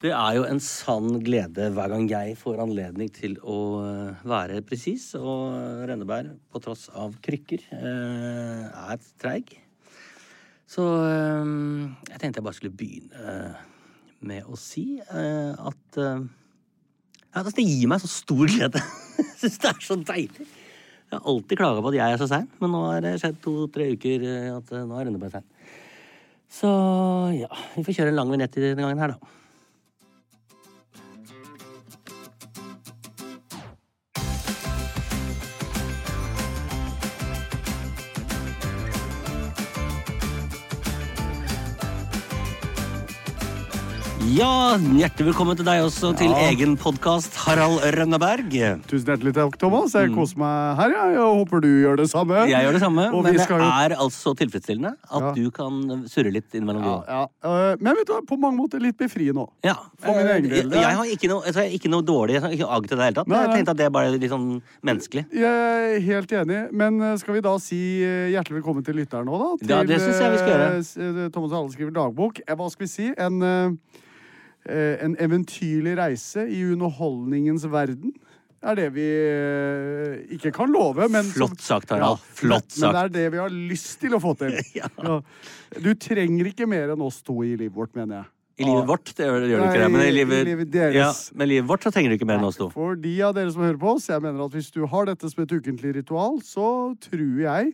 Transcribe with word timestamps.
Det 0.00 0.14
er 0.16 0.36
jo 0.38 0.46
en 0.48 0.60
sann 0.64 1.18
glede 1.20 1.66
hver 1.76 1.90
gang 1.92 2.06
jeg 2.08 2.36
får 2.40 2.62
anledning 2.64 3.10
til 3.12 3.34
å 3.44 3.56
eh, 3.84 4.20
være 4.24 4.62
presis, 4.64 5.10
og 5.20 5.52
Rønneberg, 5.90 6.30
på 6.48 6.60
tross 6.64 6.86
av 6.96 7.18
krykker, 7.20 7.66
eh, 7.76 8.62
er 8.64 9.02
treig. 9.20 9.50
Så 10.64 10.86
eh, 11.04 11.50
jeg 12.14 12.22
tenkte 12.22 12.40
jeg 12.40 12.46
bare 12.46 12.56
skulle 12.56 12.78
begynne 12.78 13.34
med 14.24 14.48
å 14.48 14.56
si 14.56 14.84
at 15.00 15.96
ja, 15.96 17.42
Det 17.44 17.64
gir 17.64 17.88
meg 17.88 18.00
så 18.00 18.08
stor 18.12 18.48
glede. 18.48 18.80
Jeg 19.20 19.36
syns 19.40 19.60
det 19.62 19.68
er 19.70 19.84
så 19.84 19.96
deilig. 19.96 20.44
Jeg 20.44 21.14
har 21.14 21.28
alltid 21.32 21.60
klaga 21.60 21.80
på 21.80 21.88
at 21.88 21.96
jeg 21.96 22.14
er 22.14 22.20
så 22.20 22.28
sein, 22.28 22.44
men 22.60 22.72
nå 22.74 22.80
har 22.84 23.00
det 23.04 23.14
skjedd 23.22 23.38
to-tre 23.40 23.86
uker 23.96 24.26
at 24.58 24.72
nå 24.76 24.98
er 24.98 25.08
Rønneberg 25.08 25.32
sein. 25.32 25.46
Så 26.52 26.70
ja, 27.38 27.48
vi 27.76 27.84
får 27.86 27.96
kjøre 28.00 28.12
en 28.12 28.20
lang 28.20 28.32
vignett 28.32 28.60
denne 28.60 28.84
gangen 28.84 29.00
her, 29.00 29.16
da. 29.16 29.39
Ja, 44.30 44.76
hjertelig 44.78 45.30
velkommen 45.32 45.56
til 45.58 45.64
deg 45.66 45.80
også, 45.82 46.12
til 46.14 46.28
Ja. 46.30 46.50
egen 46.52 46.76
podkast, 46.78 47.34
Harald 47.34 47.80
Rønneberg. 47.96 48.52
Tusen 48.86 49.08
hjertelig 49.08 49.32
takk, 49.34 49.56
Thomas. 49.58 49.92
Jeg 49.96 50.12
koser 50.14 50.36
meg 50.38 50.76
her. 50.78 50.90
Ja. 50.92 51.04
Jeg 51.16 51.18
håper 51.40 51.60
du 51.60 51.66
gjør 51.82 51.96
det 51.96 52.06
samme. 52.12 52.36
Mm. 52.44 52.48
Jeg 52.52 52.62
gjør 52.62 52.72
det 52.76 52.80
samme, 52.82 53.06
Og 53.12 53.24
men 53.24 53.32
det 53.34 53.48
jo- 53.48 53.56
er 53.56 53.96
altså 53.96 54.30
så 54.30 54.34
tilfredsstillende 54.36 54.92
at 55.10 55.20
Ja. 55.20 55.32
du 55.32 55.50
kan 55.50 56.04
surre 56.06 56.30
litt 56.30 56.48
innimellom. 56.54 56.84
ja, 56.84 57.02
ja. 57.08 57.22
Eh, 57.72 57.76
Men 57.80 57.96
vet 57.96 58.06
du 58.06 58.12
hva, 58.12 58.20
på 58.24 58.38
mange 58.38 58.56
måter 58.56 58.78
litt 58.80 58.96
befriende 58.96 59.40
òg. 59.42 59.50
Ja. 59.64 59.74
For 59.98 60.14
min 60.14 60.26
eh, 60.28 60.36
egen 60.36 60.48
del, 60.50 60.70
jeg, 60.70 60.72
er- 60.78 60.88
jeg 60.90 60.96
har 60.96 61.04
ikke 61.06 61.28
noe, 61.28 61.42
jeg 61.52 61.80
ikke 61.80 61.90
noe 61.90 62.02
dårlig 62.02 62.30
Jeg 62.34 62.42
har 62.42 62.50
ikke 62.50 62.70
agg 62.70 62.86
til 62.86 62.96
det 62.98 63.02
i 63.02 63.10
det 63.10 63.14
hele 63.14 63.14
tatt. 63.14 63.26
Nei, 63.28 63.40
Jeg 63.40 63.50
tenkte 63.56 63.70
at 63.70 63.76
det 63.78 63.86
er 63.86 63.90
bare 63.90 64.10
litt 64.12 64.30
sånn 64.30 64.62
menneskelig. 64.84 65.26
Jeg 65.32 65.42
er 65.42 66.00
helt 66.00 66.28
enig, 66.30 66.72
men 66.72 67.02
eh, 67.02 67.16
skal 67.16 67.34
vi 67.34 67.40
da 67.40 67.56
si 67.58 68.02
eh, 68.04 68.30
hjertelig 68.30 68.62
velkommen 68.62 68.84
til 68.84 68.94
lytteren 68.94 69.24
nå, 69.26 69.58
da? 69.58 69.66
Ja, 69.74 69.82
det 69.82 69.98
synes 70.00 70.20
jeg 70.20 70.30
vi 70.30 70.38
skal 70.38 70.54
gjøre. 70.54 71.18
eh, 71.18 71.24
eh, 71.24 71.28
Thomas 71.30 71.50
Hale 71.50 71.68
skriver 71.72 71.90
dagbok. 71.90 72.40
Eh, 72.46 72.54
Hva 72.54 72.70
skal 72.70 72.86
vi 72.86 72.88
si? 72.88 73.12
En, 73.18 73.42
eh, 73.42 73.66
eh, 73.66 73.70
en 74.68 75.14
eventyrlig 75.18 75.94
reise 75.98 76.44
i 76.48 76.64
underholdningens 76.72 77.64
verden. 77.72 78.12
Er 78.60 78.76
det 78.76 78.90
vi 78.92 79.06
eh, 79.08 80.18
ikke 80.36 80.50
kan 80.52 80.68
love, 80.68 81.06
men 81.08 81.30
Flott 81.32 81.62
sagt, 81.64 81.94
Harald. 81.94 82.20
Flott 82.36 82.68
sagt. 82.68 82.82
men 82.82 82.92
det 82.92 83.04
er 83.06 83.14
det 83.14 83.30
vi 83.32 83.40
har 83.40 83.54
lyst 83.54 84.02
til 84.02 84.16
å 84.16 84.20
få 84.20 84.34
til. 84.36 84.58
Ja. 84.76 84.90
Ja. 85.00 85.16
Du 85.80 85.94
trenger 85.96 86.50
ikke 86.50 86.68
mer 86.68 86.92
enn 86.92 87.00
oss 87.04 87.22
to 87.24 87.38
i 87.46 87.54
livet 87.54 87.72
vårt, 87.76 87.94
mener 87.96 88.20
jeg. 88.20 88.30
I 88.60 88.66
livet 88.68 88.88
vårt 88.90 89.12
det 89.16 89.24
gjør, 89.24 89.38
det 89.40 89.48
gjør 89.48 89.62
du 89.62 89.66
ikke 89.70 89.80
det, 89.80 89.88
men 89.94 90.02
i 90.04 90.12
livet, 90.12 90.40
i 90.44 90.48
livet. 90.50 90.74
Ja, 90.92 91.08
men 91.32 91.48
livet 91.48 91.68
vårt 91.70 91.86
så 91.86 91.92
trenger 91.94 92.12
du 92.12 92.18
ikke 92.18 92.28
mer 92.28 92.36
enn 92.42 92.48
oss 92.50 92.60
to. 92.60 92.68
For 92.74 92.98
de 93.00 93.14
av 93.24 93.32
dere 93.38 93.54
som 93.54 93.64
hører 93.64 93.80
på 93.80 93.94
oss, 93.94 94.10
jeg 94.12 94.20
mener 94.20 94.44
at 94.44 94.58
hvis 94.58 94.68
du 94.74 94.82
har 94.92 95.08
dette 95.08 95.30
som 95.32 95.40
et 95.46 95.54
ukentlig 95.56 95.94
ritual, 95.96 96.36
så 96.44 96.66
tror 97.00 97.40
jeg 97.46 97.72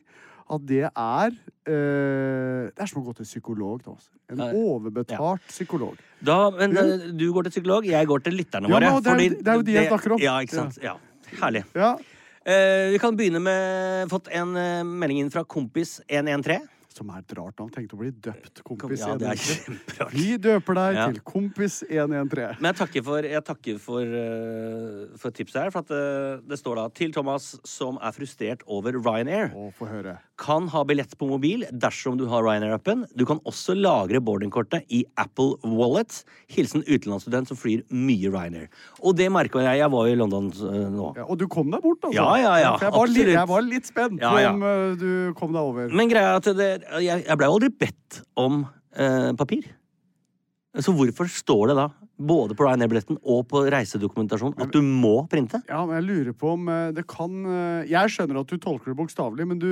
at 0.50 0.66
det 0.66 0.82
er 0.86 1.30
eh, 1.66 2.66
Det 2.70 2.82
er 2.84 2.90
som 2.90 3.02
å 3.02 3.06
gå 3.06 3.14
til 3.18 3.26
psykolog. 3.26 3.82
Da. 3.84 3.94
altså. 3.96 4.10
En 4.30 4.38
Ja. 4.38 4.50
overbetalt 4.52 5.46
psykolog. 5.48 5.96
Da, 6.24 6.50
men 6.50 6.76
eh, 6.76 7.08
du 7.14 7.32
går 7.32 7.46
til 7.48 7.56
psykolog, 7.58 7.86
jeg 7.86 8.06
går 8.06 8.22
til 8.24 8.34
lytterne 8.38 8.68
Ja, 8.70 8.74
våre. 8.78 8.92
men 8.92 9.02
det 9.02 9.12
er 9.12 9.42
det 9.42 9.48
er 9.48 9.56
jo 9.60 9.62
de 9.62 9.72
jeg 9.72 9.88
snakker 9.90 10.12
om. 10.16 10.20
Ja, 10.22 10.38
ikke 10.40 10.54
sant. 10.60 10.78
Ja. 10.82 10.96
Herlig. 11.40 11.64
Ja. 11.74 11.96
Uh, 12.46 12.92
vi 12.94 12.98
kan 13.02 13.16
begynne 13.18 13.40
med 13.42 14.06
Fått 14.08 14.28
en 14.30 14.52
uh, 14.54 14.84
melding 14.86 15.24
inn 15.24 15.30
fra 15.34 15.42
kompis 15.42 15.96
113. 16.06 16.68
Som 16.96 17.10
er 17.12 17.20
et 17.20 17.34
rart 17.36 17.58
navn. 17.60 17.68
Tenkte 17.74 17.96
å 17.96 18.00
bli 18.00 18.10
døpt 18.24 18.62
kompis 18.64 19.02
Ja, 19.04 19.14
det 19.20 19.28
er 19.28 19.36
113. 19.36 19.76
kjemperart. 19.76 20.14
Vi 20.16 20.28
døper 20.40 20.78
deg 20.78 20.94
Ja. 20.96 21.06
til 21.12 21.20
kompis 21.28 21.74
113. 21.90 22.56
Men 22.62 22.70
jeg 22.72 22.78
takker 22.80 23.04
for, 23.04 23.26
jeg 23.28 23.44
takker 23.44 23.80
for, 23.82 24.00
uh, 24.00 25.16
for 25.20 25.34
tipset 25.36 25.60
her. 25.66 25.70
For 25.74 25.84
at 25.84 25.90
uh, 25.92 26.40
det 26.48 26.58
står 26.60 26.80
da 26.80 26.86
til 26.96 27.12
Thomas 27.12 27.50
som 27.68 27.98
er 28.00 28.14
frustrert 28.16 28.64
over 28.66 28.96
Ryanair. 28.96 29.50
Å, 29.52 29.68
få 29.76 29.88
høre. 29.90 30.16
Kan 30.40 30.68
ha 30.72 30.82
billett 30.88 31.12
på 31.20 31.28
mobil 31.28 31.64
dersom 31.72 32.16
du 32.20 32.26
har 32.32 32.44
Ryanair-appen. 32.46 33.04
Du 33.16 33.26
kan 33.28 33.40
også 33.48 33.76
lagre 33.76 34.20
boardingkortet 34.24 34.84
i 34.92 35.02
Apple 35.20 35.56
Wallet. 35.64 36.22
Hilsen 36.52 36.84
utenlandsstudent 36.86 37.48
som 37.52 37.60
flyr 37.60 37.84
mye 37.92 38.32
Ryanair. 38.32 38.68
Og 39.02 39.16
det 39.20 39.28
merka 39.32 39.60
jeg. 39.64 39.82
Jeg 39.82 39.92
var 39.92 40.08
jo 40.08 40.16
i 40.16 40.20
London 40.22 40.48
uh, 40.62 40.88
nå. 40.96 41.12
Ja, 41.20 41.28
og 41.28 41.36
du 41.40 41.46
kom 41.52 41.68
deg 41.72 41.84
bort, 41.84 42.00
altså? 42.08 42.16
Ja, 42.16 42.28
ja, 42.40 42.54
ja, 42.64 42.72
jeg, 42.80 42.92
var 42.96 43.12
litt, 43.12 43.32
jeg 43.36 43.48
var 43.52 43.64
litt 43.68 43.88
spent 43.92 44.20
Ja, 44.24 44.32
ja. 44.40 44.52
om 44.56 44.96
du 45.00 45.10
kom 45.36 45.52
deg 45.52 45.60
over. 45.74 45.92
Men 45.92 46.08
greia 46.12 46.32
er 46.32 46.40
at 46.40 46.50
det, 46.56 46.70
jeg, 47.02 47.24
jeg 47.26 47.38
blei 47.38 47.48
aldri 47.50 47.70
bedt 47.84 48.20
om 48.38 48.64
eh, 48.96 49.32
papir. 49.38 49.66
Så 50.76 50.92
hvorfor 50.92 51.28
står 51.32 51.70
det 51.70 51.76
da, 51.78 51.86
både 52.18 52.54
på 52.56 52.64
Ryanair-billetten 52.64 53.18
og 53.22 53.42
på 53.50 53.60
reisedokumentasjon, 53.70 54.54
at 54.62 54.70
du 54.72 54.80
må 54.82 55.26
printe? 55.28 55.60
Ja, 55.68 55.82
men 55.84 55.98
jeg 55.98 56.06
lurer 56.08 56.32
på 56.32 56.52
om 56.54 56.68
eh, 56.72 56.90
det 56.96 57.04
kan 57.10 57.34
eh, 57.44 57.84
Jeg 57.90 58.08
skjønner 58.14 58.40
at 58.40 58.48
du 58.48 58.56
tolker 58.62 58.92
det 58.92 58.96
bokstavelig, 58.96 59.46
men 59.46 59.58
du, 59.60 59.68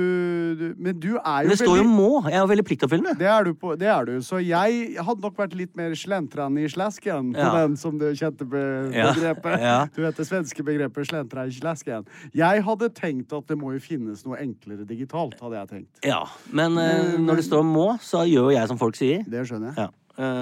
du 0.59 0.65
Men 0.77 0.99
du 0.99 1.15
er 1.17 1.45
jo 1.45 1.49
Men 1.49 1.53
det 1.55 1.57
står 1.59 1.77
jo 1.81 1.83
'må'. 1.89 2.29
Jeg 2.29 2.37
er 2.37 2.43
jo 2.43 2.51
veldig 2.53 2.65
pliktoppfyllende. 2.69 3.15
det 3.17 3.27
er, 3.27 3.43
du 3.43 3.53
på, 3.53 3.75
det 3.79 3.87
er 3.89 4.05
du. 4.05 4.13
Så 4.21 4.37
jeg 4.45 4.95
hadde 5.01 5.21
nok 5.21 5.35
vært 5.37 5.55
litt 5.55 5.75
mer 5.75 5.91
slentran 5.97 6.57
i 6.57 6.67
slasken 6.69 7.33
på 7.33 7.39
Ja. 7.39 7.65
den 7.65 7.75
som 7.77 7.97
du 7.97 8.05
kjente 8.13 8.45
be 8.45 8.91
begrepet. 8.93 9.59
ja. 9.59 9.87
Du 9.95 10.01
vet 10.03 10.15
det 10.15 10.27
svenske 10.27 10.63
begrepet 10.63 11.07
'slentra 11.09 11.47
i 11.47 11.51
slasken. 11.51 12.05
Jeg 12.33 12.63
hadde 12.63 12.89
tenkt 12.93 13.33
at 13.33 13.47
det 13.47 13.57
må 13.57 13.73
jo 13.73 13.79
finnes 13.79 14.25
noe 14.25 14.37
enklere 14.37 14.85
digitalt, 14.85 15.39
hadde 15.41 15.55
jeg 15.55 15.67
tenkt. 15.69 16.05
Ja, 16.05 16.23
Men 16.51 16.77
eh, 16.77 17.03
Men- 17.17 17.25
når 17.25 17.35
det 17.37 17.45
står 17.45 17.63
'må', 17.63 17.99
så 18.01 18.21
gjør 18.25 18.51
jo 18.51 18.57
jeg 18.59 18.67
som 18.67 18.77
folk 18.77 18.95
sier. 18.95 19.23
Det 19.27 19.47
skjønner 19.47 19.73
jeg. 19.75 19.77
Ja. 19.77 19.89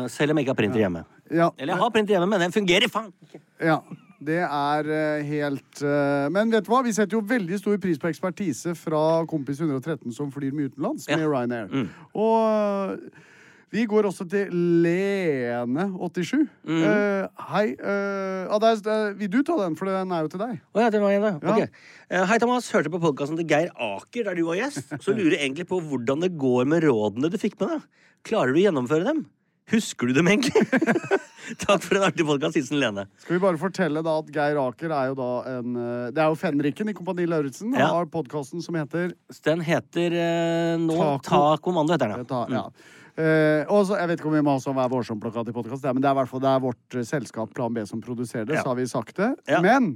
Selv 0.08 0.32
om 0.32 0.38
jeg 0.38 0.46
ikke 0.46 0.50
har 0.54 0.56
printer 0.56 0.80
hjemme. 0.80 1.06
Ja. 1.34 1.50
Eller 1.58 1.74
jeg 1.74 1.82
har 1.82 1.94
printer 1.94 2.16
hjemme, 2.16 2.30
men 2.30 2.46
den 2.46 2.56
fungerer 2.56 2.92
faen 2.92 3.12
ikke. 3.26 3.42
Ja, 3.64 3.80
det 4.24 4.40
er 4.46 4.90
eh, 4.94 5.26
helt 5.28 5.84
eh, 5.84 6.30
Men 6.32 6.52
vet 6.54 6.66
du 6.66 6.72
hva? 6.72 6.82
Vi 6.86 6.94
setter 6.96 7.18
jo 7.18 7.24
veldig 7.28 7.60
stor 7.60 7.78
pris 7.82 8.00
på 8.00 8.10
ekspertise 8.12 8.76
fra 8.78 9.04
Kompis 9.30 9.62
113 9.64 10.14
som 10.16 10.32
flyr 10.34 10.56
mye 10.56 10.72
utenlands 10.72 11.10
Ja. 11.10 11.20
med 11.20 11.28
Ryanair. 11.32 11.70
Mm. 11.72 11.88
Og 12.14 12.94
eh, 12.94 13.30
vi 13.74 13.88
går 13.90 14.06
også 14.06 14.28
til 14.30 14.52
Lene87. 14.86 16.44
Mm. 16.70 16.82
Uh, 16.86 17.46
hei. 17.50 17.64
uh, 17.82 18.46
ah, 18.46 18.60
det 18.62 18.70
er, 18.70 18.82
er, 18.94 19.16
vil 19.18 19.32
du 19.34 19.40
ta 19.42 19.56
den, 19.64 19.74
for 19.80 19.90
den 19.90 20.14
er 20.14 20.28
jo 20.28 20.30
til 20.30 20.44
deg? 20.44 20.60
Å 20.62 20.84
ja, 20.84 20.92
den 20.94 21.02
var 21.02 21.10
igjen, 21.16 21.26
da. 21.26 21.32
Ja. 21.42 21.56
Okay. 21.56 21.88
Uh, 22.06 22.22
Hei, 22.30 22.38
Thomas. 22.44 22.70
Hørte 22.76 22.92
på 22.94 23.02
podkasten 23.02 23.40
til 23.40 23.50
Geir 23.50 23.72
Aker 23.74 24.30
der 24.30 24.38
du 24.38 24.44
var 24.52 24.60
gjest. 24.62 24.94
Så 25.02 25.14
lurer 25.18 25.40
jeg 25.40 25.48
egentlig 25.48 25.66
på 25.72 25.82
hvordan 25.90 26.22
det 26.22 26.36
går 26.38 26.70
med 26.70 26.86
rådene 26.86 27.34
du 27.34 27.40
fikk 27.42 27.58
med 27.64 27.74
deg. 27.74 27.88
Klarer 28.30 28.54
du 28.54 28.62
å 28.62 28.66
gjennomføre 28.68 29.10
dem? 29.10 29.26
Husker 29.72 30.10
du 30.10 30.14
dem 30.18 30.28
egentlig? 30.28 30.64
Takk 31.64 31.84
for 31.84 31.98
en 32.00 32.06
artig 32.08 32.26
podkast. 32.28 32.58
Hilsen 32.58 32.80
Lene. 32.82 33.06
Skal 33.24 33.38
vi 33.38 33.42
bare 33.44 33.60
fortelle 33.62 34.04
da 34.06 34.18
at 34.22 34.32
Geir 34.36 34.60
Aker 34.60 34.92
er 34.96 35.12
jo 35.12 35.16
da 35.20 35.30
en 35.54 35.78
eh, 35.80 36.08
Det 36.16 36.24
er 36.24 36.32
jo 36.32 36.40
Fenriken 36.40 36.92
i 36.92 36.96
Kompani 36.98 37.28
Lauritzen. 37.30 37.76
Ja. 37.78 37.90
Har 37.96 38.10
podkasten 38.12 38.64
som 38.64 38.76
heter 38.80 39.14
Den 39.46 39.64
heter 39.64 40.18
eh, 40.20 40.74
nå 40.82 40.98
Taco. 40.98 41.22
Ta 41.30 41.44
kommando, 41.64 41.96
heter 41.96 42.12
den. 42.16 42.26
Ta, 42.30 42.44
ja. 42.52 42.66
Eh, 43.14 43.62
og 43.70 43.86
så, 43.88 44.00
Jeg 44.02 44.10
vet 44.10 44.20
ikke 44.20 44.32
om 44.32 44.38
vi 44.40 44.44
må 44.46 44.56
ha 44.58 44.64
sånn 44.64 44.78
Vær 44.78 44.90
vårsom-plakat 44.90 45.52
i 45.52 45.56
podkast, 45.56 45.86
men 45.94 46.02
det 46.02 46.10
er 46.10 46.24
det 46.34 46.50
er 46.56 46.64
vårt 46.64 46.98
eh, 46.98 47.06
selskap 47.08 47.54
Plan 47.56 47.76
B 47.76 47.86
som 47.88 48.02
produserer 48.04 48.48
det, 48.50 48.58
Ja. 48.60 48.64
så 48.66 48.74
har 48.74 48.80
vi 48.82 48.88
sagt 48.90 49.16
det. 49.22 49.32
Men 49.62 49.96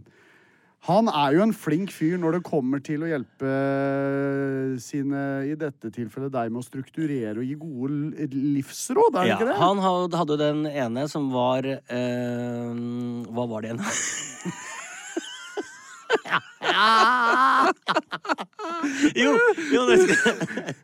han 0.86 1.08
er 1.10 1.34
jo 1.36 1.42
en 1.44 1.54
flink 1.58 1.90
fyr 1.92 2.18
når 2.22 2.38
det 2.38 2.44
kommer 2.48 2.80
til 2.86 3.02
å 3.04 3.08
hjelpe 3.10 3.50
sine, 4.80 5.24
i 5.50 5.56
dette 5.60 5.90
tilfellet 5.92 6.32
deg, 6.32 6.52
med 6.54 6.62
å 6.62 6.68
strukturere 6.68 7.38
og 7.42 7.44
gi 7.50 7.56
gode 7.60 8.28
livsråd, 8.32 9.18
er 9.18 9.20
det 9.24 9.28
Ja, 9.28 9.36
ikke 9.40 9.50
det? 9.50 9.58
han 9.60 9.78
hadde 9.84 10.36
jo 10.36 10.40
den 10.40 10.66
ene 10.70 11.08
som 11.12 11.28
var 11.34 11.66
øh, 11.68 12.72
Hva 13.34 13.48
var 13.52 13.62
det 13.66 13.74
igjen? 13.74 13.84
jo, 19.18 19.32
jo 19.74 19.82
det 19.90 19.98
skal, 20.04 20.36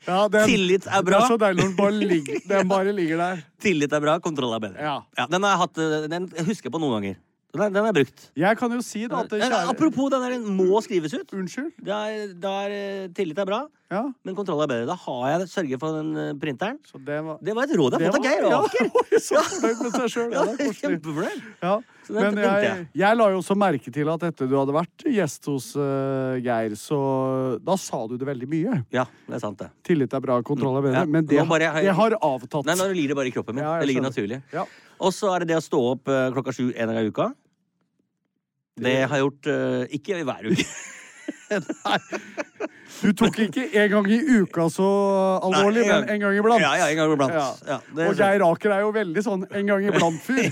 Ja, 0.07 0.27
den- 0.31 0.47
Tillit 0.49 0.87
er 0.87 1.03
bra. 1.05 1.19
Det 1.19 1.23
er 1.23 1.27
så 1.31 1.37
deilig 1.41 1.59
når 1.61 1.67
den 1.69 1.75
bare 1.77 1.91
ligger, 2.13 2.39
den 2.49 2.67
bare 2.71 2.91
ligger 2.95 3.17
der. 3.21 3.43
Tillit 3.63 3.93
er 3.93 4.01
bra, 4.03 4.17
kontroll 4.23 4.53
er 4.57 4.59
bedre. 4.63 4.79
Ja. 4.83 5.27
den 5.29 5.43
har 5.43 5.53
jeg 5.55 5.61
hatt 5.63 5.77
eh, 5.77 6.07
Den 6.11 6.27
husker 6.47 6.67
jeg 6.69 6.73
på 6.75 6.81
noen 6.83 6.97
ganger. 6.99 7.15
Den, 7.53 7.69
den 7.69 7.85
er 7.85 7.93
brukt. 7.93 8.23
Jeg 8.33 8.57
kan 8.57 8.71
jo 8.73 8.79
si 8.81 9.03
da 9.05 9.19
at 9.21 9.29
det 9.29 9.43
kjære 9.43 9.69
Apropos, 9.69 10.09
den 10.09 10.23
der 10.25 10.31
den 10.39 10.55
må 10.57 10.79
skrives 10.81 11.13
ut. 11.13 11.29
Unnskyld? 11.37 11.67
Det 11.85 11.93
er, 11.93 12.31
er, 12.33 12.71
eh, 12.73 13.07
tillit 13.13 13.37
er 13.37 13.45
bra, 13.45 13.59
Ja. 13.93 13.99
men 14.25 14.33
kontroll 14.33 14.63
er 14.63 14.71
bedre. 14.71 14.87
Da 14.89 14.95
har 14.97 15.27
jeg 15.39 15.49
sørget 15.51 15.79
for 15.83 15.93
den 15.99 16.15
eh, 16.17 16.31
printeren. 16.41 16.79
Så 16.89 16.97
det 17.05 17.19
var 17.23 17.37
Det 17.45 17.53
var 17.53 17.67
et 17.69 17.75
råd 17.77 17.99
jeg 17.99 18.09
har 18.09 18.15
fått 18.15 18.25
av 18.25 18.31
Geir 18.31 18.47
Aker. 18.57 18.89
Ja, 19.13 19.19
så 19.21 19.43
fornøyd 19.51 19.83
med 19.83 19.93
seg 19.99 20.07
sjøl. 20.15 20.31
Ja, 20.33 20.39
Ja, 20.39 20.45
det 20.49 20.53
er 20.53 20.63
koselig. 20.63 20.79
Kjempefornøyd. 20.81 21.43
Ja. 21.61 21.75
Men 22.09 22.39
jeg, 22.41 22.87
jeg. 22.99 23.17
la 23.21 23.27
jo 23.31 23.37
også 23.43 23.55
merke 23.55 23.93
til 23.95 24.09
at 24.11 24.25
etter 24.31 24.49
du 24.49 24.55
hadde 24.57 24.73
vært 24.75 25.05
gjest 25.13 25.45
hos 25.47 25.69
uh, 25.77 26.33
Geir, 26.43 26.73
så 26.75 26.97
da 27.63 27.77
sa 27.79 28.01
du 28.09 28.17
det 28.19 28.27
veldig 28.27 28.49
mye. 28.49 28.79
Ja, 28.91 29.05
det 29.29 29.37
er 29.37 29.43
sant, 29.45 29.61
det. 29.61 29.69
Tillit 29.87 30.11
er 30.17 30.25
bra, 30.25 30.39
kontroll 30.43 30.81
er 30.81 30.87
bedre. 30.89 31.05
Ja, 31.05 31.05
Men 31.05 31.29
det, 31.29 31.37
bare 31.47 31.69
jeg- 31.69 31.85
det 31.85 31.93
har 32.01 32.17
avtatt. 32.17 32.65
Nei, 32.65 32.75
nå 32.81 32.89
ligger 32.97 33.13
det 33.13 33.19
bare 33.21 33.29
i 33.29 33.35
kroppen 33.37 33.55
min. 33.55 33.63
Ja, 33.63 33.77
det 33.79 33.87
ligger 33.93 34.03
naturlig. 34.09 34.41
Ja. 34.51 34.65
Og 35.03 35.13
så 35.15 35.31
er 35.35 35.45
det 35.45 35.53
det 35.53 35.61
å 35.61 35.63
stå 35.63 35.79
opp 35.93 36.09
klokka 36.35 36.51
sju 36.55 36.73
en 36.73 36.89
gang 36.91 36.97
i 36.99 37.07
uka. 37.13 37.29
Det 38.81 38.95
har 39.05 39.17
jeg 39.17 39.23
gjort 39.27 39.47
uh, 39.53 39.83
ikke 39.93 40.23
hver 40.25 40.49
uke. 40.49 40.65
Nei. 41.53 41.97
Du 43.03 43.11
tok 43.19 43.35
ikke 43.43 43.65
en 43.77 43.89
gang 43.91 44.07
i 44.15 44.17
uka 44.41 44.65
så 44.71 44.85
alvorlig, 45.43 45.83
Nei, 45.83 45.89
en 45.91 46.05
men 46.05 46.11
en 46.13 46.21
gang 46.23 46.37
iblant. 46.39 46.63
Ja, 46.63 46.71
ja, 46.79 46.85
en 46.89 46.97
gang 46.97 47.11
iblant. 47.13 47.33
Ja. 47.35 47.47
Ja, 47.67 47.77
det- 47.97 48.07
Og 48.09 48.15
Geir 48.17 48.43
Aker 48.47 48.73
er 48.77 48.81
jo 48.85 48.91
veldig 48.95 49.23
sånn 49.25 49.43
en 49.49 49.69
gang 49.69 49.85
iblant-fyr. 49.89 50.47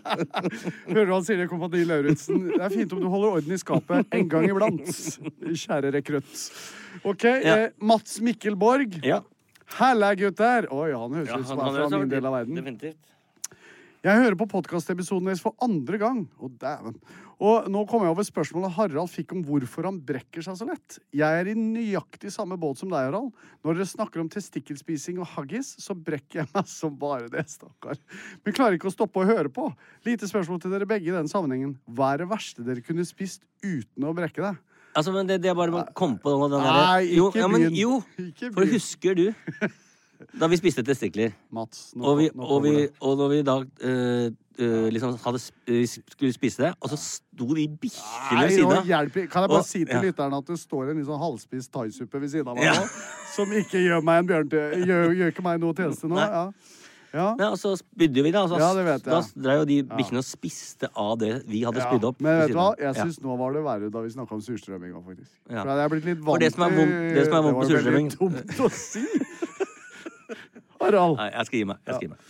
Hører 0.94 1.06
du 1.10 1.12
han 1.12 1.26
sier 1.26 1.40
det, 1.42 1.48
Kompani 1.50 1.82
Lauritzen? 1.88 2.46
Det 2.54 2.60
er 2.64 2.72
fint 2.74 2.94
om 2.96 3.02
du 3.02 3.08
holder 3.12 3.36
orden 3.40 3.56
i 3.56 3.60
skapet 3.60 4.16
en 4.20 4.30
gang 4.32 4.46
iblant. 4.48 4.88
Kjære 5.50 5.92
rekrutt. 5.98 6.46
OK, 7.04 7.26
Ja. 7.44 7.56
eh, 7.56 7.68
Mats 7.82 8.20
Mikkel 8.24 8.56
Borg. 8.60 9.00
Ja. 9.04 9.20
Halla, 9.78 10.14
gutter! 10.18 10.66
Oi, 10.74 10.88
han 10.94 11.12
høres 11.18 11.28
Ja, 11.30 11.38
ut 11.38 11.46
som 11.50 11.60
er 11.62 11.76
fra 11.76 11.98
min 11.98 12.08
del 12.10 12.26
av 12.26 12.32
verden. 12.40 12.56
Definitivt. 12.58 12.98
Jeg 14.00 14.16
hører 14.16 14.36
på 14.40 14.46
podkastepisoden 14.48 15.26
deres 15.28 15.42
for 15.44 15.52
andre 15.60 15.98
gang. 16.00 16.20
Å, 16.40 16.48
dæven. 16.62 16.94
Og 17.44 17.66
nå 17.68 17.82
kommer 17.88 18.08
jeg 18.08 18.14
over 18.14 18.24
spørsmålet 18.24 18.72
Harald 18.72 19.10
fikk 19.12 19.34
om 19.36 19.42
hvorfor 19.44 19.84
han 19.90 19.98
brekker 20.08 20.44
seg 20.44 20.56
så 20.56 20.68
lett. 20.68 20.96
Jeg 21.12 21.42
er 21.42 21.50
i 21.52 21.56
nøyaktig 21.56 22.32
samme 22.32 22.56
båt 22.60 22.80
som 22.80 22.88
deg, 22.88 23.10
Harald. 23.10 23.28
Når 23.60 23.76
dere 23.76 23.88
snakker 23.90 24.22
om 24.22 24.30
testikkelspising 24.32 25.20
og 25.20 25.28
haggis, 25.34 25.74
så 25.84 25.92
brekker 25.92 26.40
jeg 26.40 26.48
meg 26.54 26.70
som 26.72 26.96
bare 27.00 27.28
det, 27.32 27.44
stakkar. 27.52 28.00
Men 28.40 28.56
klarer 28.56 28.78
ikke 28.80 28.88
å 28.88 28.94
stoppe 28.94 29.20
å 29.20 29.28
høre 29.28 29.52
på. 29.52 29.68
Lite 30.08 30.30
spørsmål 30.32 30.64
til 30.64 30.72
dere 30.72 30.88
begge 30.88 31.12
i 31.12 31.18
den 31.18 31.28
sammenhengen. 31.28 31.76
Hva 31.84 32.14
er 32.14 32.24
det 32.24 32.30
verste 32.32 32.64
dere 32.64 32.86
kunne 32.86 33.04
spist 33.04 33.44
uten 33.60 34.08
å 34.08 34.16
brekke 34.16 34.46
det? 34.46 34.54
Altså, 34.96 35.12
men 35.12 35.28
det, 35.28 35.42
det 35.44 35.52
er 35.52 35.60
bare 35.60 35.76
å 35.76 35.84
komme 35.94 36.16
på 36.24 36.32
den 36.40 36.56
der 36.56 36.64
Nei, 36.64 37.04
jo, 37.14 37.28
ikke 37.28 37.44
ja, 37.44 37.52
men, 37.52 37.68
jo, 37.76 38.00
Ikke 38.18 38.48
for 38.56 38.66
husker 38.72 39.14
du 39.14 39.28
da 40.38 40.46
vi 40.52 40.56
spiste 40.60 40.82
testikler? 40.84 41.32
Mats, 41.52 41.92
nå, 41.96 42.04
Og, 42.04 42.18
vi, 42.18 42.30
nå 42.34 42.44
og, 42.44 42.62
vi, 42.64 42.88
og 43.00 43.16
når 43.18 43.28
vi 43.32 43.38
da 43.46 43.54
eh, 43.82 44.30
eh, 44.60 44.88
liksom 44.92 45.16
hadde, 45.24 45.40
skulle 45.40 46.32
spise 46.36 46.62
det, 46.66 46.74
og 46.80 46.90
så 46.92 46.98
sto 47.00 47.46
de 47.56 47.66
bikkjene 47.68 48.42
ved 48.44 48.56
siden 48.56 48.72
av. 48.76 48.84
Kan 48.84 49.08
jeg 49.10 49.30
bare 49.32 49.58
Og- 49.62 49.64
si 49.66 49.84
til 49.84 49.94
ja. 49.96 50.02
lytterne 50.02 50.36
at 50.42 50.46
det 50.46 50.58
står 50.60 50.90
en 50.92 51.04
sånn 51.04 51.18
halvspist 51.22 51.72
thaisuppe 51.72 52.20
ved 52.20 52.28
siden 52.30 52.48
av 52.48 52.56
meg 52.56 52.64
Ja. 52.64 52.74
nå, 52.74 52.86
som 53.34 53.48
ikke 53.52 53.80
gjør 53.80 54.02
meg 54.04 54.18
en 54.18 54.26
bjørnte, 54.28 54.60
Gjør, 54.86 55.14
gjør 55.16 55.32
ikke 55.32 55.42
meg 55.42 55.60
noe 55.60 55.74
tjeneste 55.74 56.08
nå. 56.08 56.16
Ja. 56.20 56.50
Ja. 57.12 57.34
Men, 57.34 57.48
og 57.50 57.58
så 57.58 57.72
spydde 57.74 58.22
vi, 58.22 58.30
da. 58.30 58.44
Og 58.44 58.50
så, 58.52 58.58
Ja, 58.60 58.68
det 58.72 58.84
vet 58.86 59.02
jeg. 59.02 59.10
Da 59.10 59.42
drev 59.42 59.58
jo 59.58 59.64
de 59.66 59.82
bikkjene 59.82 60.18
og 60.22 60.26
spiste 60.28 60.86
av 60.94 61.18
det 61.18 61.42
vi 61.48 61.64
hadde 61.66 61.82
spydd 61.82 62.04
opp. 62.06 62.20
Men 62.22 62.38
vet 62.38 62.52
du 62.52 62.54
hva? 62.54 62.68
jeg 62.78 62.94
Jeg 62.94 62.96
Ja. 63.02 63.26
nå 63.26 63.36
var 63.36 63.52
det 63.52 63.62
verre 63.64 63.90
da 63.90 64.00
vi 64.04 64.08
snakka 64.14 64.32
om 64.32 64.40
surstrømminga, 64.40 65.02
faktisk. 65.02 65.30
Ja. 65.50 65.64
For 65.64 65.70
jeg 65.74 65.84
er 65.84 65.88
blitt 65.88 66.04
litt 66.04 66.20
vant 66.22 66.38
det 66.38 66.52
som 66.54 66.62
er 66.62 66.70
vondt- 66.70 67.14
det 67.14 67.24
som 67.26 67.34
er 67.34 67.42
vondt 67.42 67.58
med 67.58 67.68
Det 67.68 67.82
var 67.82 67.92
veldig 67.92 68.18
dumt 68.18 68.60
å 68.62 68.70
si. 68.70 69.02
Harald. 70.80 71.16
Nei, 71.20 71.30
jeg 71.34 71.48
skal 71.48 71.58
gi 71.60 71.64
meg. 71.70 71.80
Jeg 71.86 71.96
skal 71.96 72.08
gi 72.08 72.12
meg. 72.14 72.28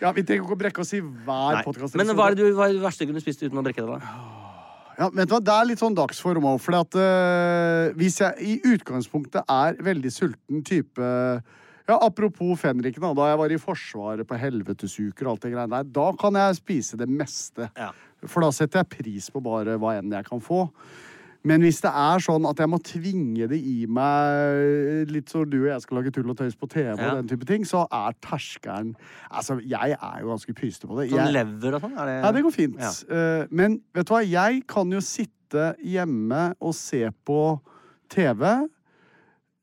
Ja, 0.00 0.10
vi 0.16 0.24
trenger 0.24 0.46
ikke 0.46 0.56
å 0.56 0.60
brekke 0.62 0.80
oss 0.80 0.92
i 0.96 1.00
hver 1.04 1.62
podkast. 1.66 1.96
Men 2.00 2.14
hva 2.16 2.30
er 2.30 2.36
det 2.38 2.46
du 2.48 2.56
hva 2.56 2.70
er 2.70 2.76
det 2.78 2.84
verste 2.84 3.04
du 3.04 3.12
kunne 3.12 3.22
spist 3.22 3.42
uten 3.44 3.60
å 3.60 3.64
brekke 3.66 3.84
deg, 3.84 4.00
da? 4.00 4.38
Ja, 5.00 5.08
vet 5.08 5.28
du 5.28 5.34
hva? 5.34 5.40
Det 5.44 5.54
er 5.54 5.68
litt 5.68 5.80
sånn 5.80 5.96
dagsform 5.96 6.46
òg. 6.50 6.60
For 6.60 6.76
at, 6.76 6.96
eh, 7.00 7.92
hvis 8.00 8.20
jeg 8.20 8.48
i 8.48 8.54
utgangspunktet 8.74 9.44
er 9.48 9.76
veldig 9.80 10.12
sulten 10.12 10.64
type 10.66 11.10
ja, 11.90 11.96
Apropos 11.96 12.60
fenriken, 12.60 13.02
da, 13.02 13.10
da 13.18 13.28
jeg 13.32 13.38
var 13.40 13.52
i 13.52 13.58
Forsvaret 13.58 14.28
på 14.28 14.36
helvetesuker 14.38 15.26
og 15.26 15.32
alt 15.32 15.46
det 15.46 15.52
greiene 15.54 15.80
der, 15.80 15.88
da 15.90 16.10
kan 16.20 16.36
jeg 16.38 16.58
spise 16.60 16.98
det 17.00 17.08
meste. 17.10 17.66
Ja. 17.74 17.90
For 18.28 18.44
da 18.44 18.52
setter 18.54 18.84
jeg 18.84 18.92
pris 18.92 19.26
på 19.32 19.42
bare 19.42 19.74
hva 19.80 19.96
enn 19.98 20.12
jeg 20.14 20.28
kan 20.28 20.44
få. 20.44 20.68
Men 21.42 21.62
hvis 21.64 21.78
det 21.80 21.88
er 21.96 22.20
sånn 22.20 22.44
at 22.44 22.58
jeg 22.60 22.68
må 22.68 22.76
tvinge 22.84 23.46
det 23.48 23.56
i 23.64 23.86
meg, 23.88 25.08
litt 25.08 25.30
så 25.32 25.46
du 25.48 25.62
og 25.62 25.70
jeg 25.70 25.80
skal 25.86 25.96
lage 26.00 26.12
tull 26.12 26.28
og 26.28 26.36
tøys 26.36 26.56
på 26.60 26.68
TV, 26.68 26.98
Ja. 27.00 27.14
og 27.14 27.22
den 27.22 27.28
type 27.30 27.46
ting, 27.48 27.64
så 27.64 27.86
er 27.90 28.12
terskelen 28.20 28.94
Altså, 29.32 29.56
jeg 29.64 29.96
er 29.96 30.18
jo 30.20 30.28
ganske 30.34 30.52
pyste 30.54 30.86
på 30.86 30.98
det. 31.00 31.10
Sånn 31.10 31.16
Jeg- 31.24 31.32
lever 31.32 31.74
og 31.74 31.80
sånn? 31.80 31.96
Er 31.96 32.06
det 32.06 32.24
ja, 32.24 32.32
det 32.32 32.42
går 32.44 32.52
fint. 32.52 32.78
Ja. 32.78 32.92
Eh, 33.16 33.46
men 33.50 33.80
vet 33.94 34.06
du 34.06 34.12
hva, 34.14 34.20
jeg 34.28 34.66
kan 34.66 34.90
jo 34.92 34.98
sitte 35.00 35.74
hjemme 35.82 36.54
og 36.60 36.74
se 36.74 37.08
på 37.24 37.60
TV. 38.10 38.68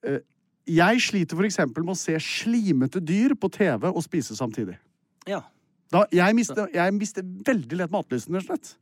Eh, 0.04 0.20
jeg 0.66 0.98
sliter 1.00 1.38
eksempel 1.46 1.84
med 1.86 1.94
å 1.94 1.98
se 1.98 2.14
slimete 2.20 3.00
dyr 3.00 3.36
på 3.36 3.52
TV 3.52 3.86
og 3.88 4.02
spise 4.04 4.36
samtidig. 4.36 4.78
Ja. 5.28 5.42
Da, 5.92 6.06
jeg, 6.12 6.36
mister, 6.36 6.68
jeg 6.74 6.94
mister 6.94 7.22
veldig 7.24 7.78
lett 7.78 7.92
matlysten, 7.92 8.34
rett 8.36 8.50
og 8.50 8.58
slett. 8.58 8.76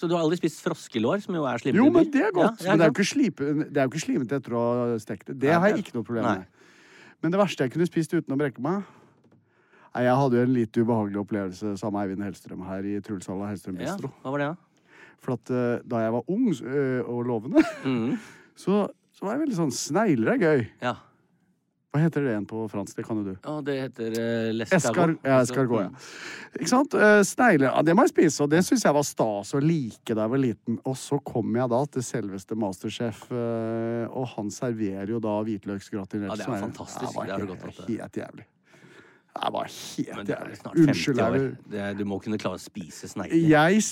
Så 0.00 0.08
du 0.08 0.14
har 0.16 0.22
aldri 0.24 0.38
spist 0.40 0.62
froskelår, 0.64 1.20
som 1.20 1.36
jo 1.36 1.42
er 1.44 1.60
slimete? 1.60 1.76
Jo, 1.76 1.90
men 1.92 2.06
det 2.08 2.22
er 2.24 2.32
godt. 2.32 2.62
Ja, 2.64 2.72
men 2.72 2.80
det 2.80 2.88
er 2.88 3.04
slipe, 3.10 3.50
det 3.60 3.76
er 3.76 3.84
jo 3.84 3.90
ikke 3.92 4.00
slimete 4.06 4.38
etter 4.40 4.54
å 4.56 4.62
ha 4.64 4.86
stekt 5.02 5.26
det. 5.28 5.36
Det 5.42 5.52
har 5.52 5.66
jeg 5.68 5.82
ikke 5.84 5.98
noe 5.98 6.06
problem 6.08 6.24
Nei. 6.24 6.38
med. 6.40 6.46
Men 7.20 7.34
det 7.34 7.40
verste 7.42 7.66
jeg 7.66 7.74
kunne 7.74 7.88
spist 7.90 8.14
uten 8.16 8.32
å 8.32 8.38
brekke 8.40 8.62
meg 8.64 8.80
Nei, 9.90 10.04
Jeg 10.06 10.14
hadde 10.16 10.38
jo 10.38 10.46
en 10.46 10.54
litt 10.54 10.78
ubehagelig 10.78 11.18
opplevelse 11.20 11.74
sammen 11.76 11.98
med 11.98 12.06
Eivind 12.06 12.24
Hellstrøm 12.24 12.62
her 12.64 12.86
i 12.88 12.94
Truls 13.04 13.26
Halla 13.28 13.50
Hellstrøm 13.50 13.80
Ja, 13.82 13.96
hva 14.00 14.32
var 14.32 14.38
det, 14.40 14.48
da? 14.54 14.88
For 15.20 15.34
at 15.36 15.50
eh, 15.52 15.82
da 15.84 16.00
jeg 16.06 16.14
var 16.16 16.30
ung 16.32 16.46
eh, 16.48 17.02
og 17.04 17.26
lovende, 17.28 17.64
Mhm. 17.84 18.14
så, 18.62 18.86
så 19.12 19.26
var 19.26 19.34
jeg 19.36 19.42
veldig 19.44 19.58
sånn 19.58 19.74
Snegler 19.76 20.32
er 20.32 20.40
gøy. 20.40 20.62
Ja. 20.80 20.94
Hva 21.90 21.98
heter 22.04 22.22
det 22.22 22.30
igjen 22.30 22.44
på 22.46 22.60
fransk? 22.70 22.94
Det 23.00 23.02
kan 23.02 23.18
jo 23.18 23.24
du. 23.26 23.32
Ja, 23.42 23.52
det 23.66 23.74
heter 23.80 24.14
uh, 24.14 24.60
Eskar, 24.62 25.16
ja, 25.26 25.40
escargot, 25.42 25.88
ja. 25.88 26.02
Ikke 26.60 26.70
sant? 26.70 26.94
Uh, 26.94 27.18
Snegler, 27.26 27.66
ja, 27.72 27.82
det 27.82 27.96
må 27.98 28.04
jeg 28.06 28.12
spise, 28.12 28.44
og 28.44 28.52
det 28.52 28.60
syns 28.62 28.84
jeg 28.86 28.94
var 28.94 29.06
stas 29.08 29.50
å 29.58 29.62
like 29.64 30.14
da 30.14 30.28
jeg 30.28 30.32
var 30.36 30.42
liten. 30.44 30.76
Og 30.86 30.94
så 31.00 31.18
kom 31.26 31.50
jeg 31.58 31.72
da 31.72 31.80
til 31.96 32.06
selveste 32.06 32.58
Masterchef, 32.62 33.24
uh, 33.34 34.06
og 34.06 34.30
han 34.36 34.54
serverer 34.54 35.10
jo 35.16 35.18
da 35.24 35.34
hvitløksgratinert 35.48 36.30
Ja, 36.30 36.38
det 36.38 36.46
er 36.46 36.62
fantastisk. 36.68 37.10
Det 37.10 37.26
Det 37.26 37.34
helt, 37.34 37.50
godt 37.50 37.66
hatt, 37.66 37.82
det. 37.82 37.98
helt 37.98 38.20
jævlig. 38.22 38.46
Det 39.40 39.50
var 39.54 39.74
helt 39.74 40.22
er 40.22 40.30
jævlig. 40.36 40.60
Unnskyld. 40.84 41.24
er, 41.74 41.98
du 41.98 42.04
må 42.06 42.20
kunne 42.22 42.38
klare 42.38 42.58
å 42.58 42.62
spise 42.62 43.10
snegler. 43.10 43.34
Jeg 43.50 43.82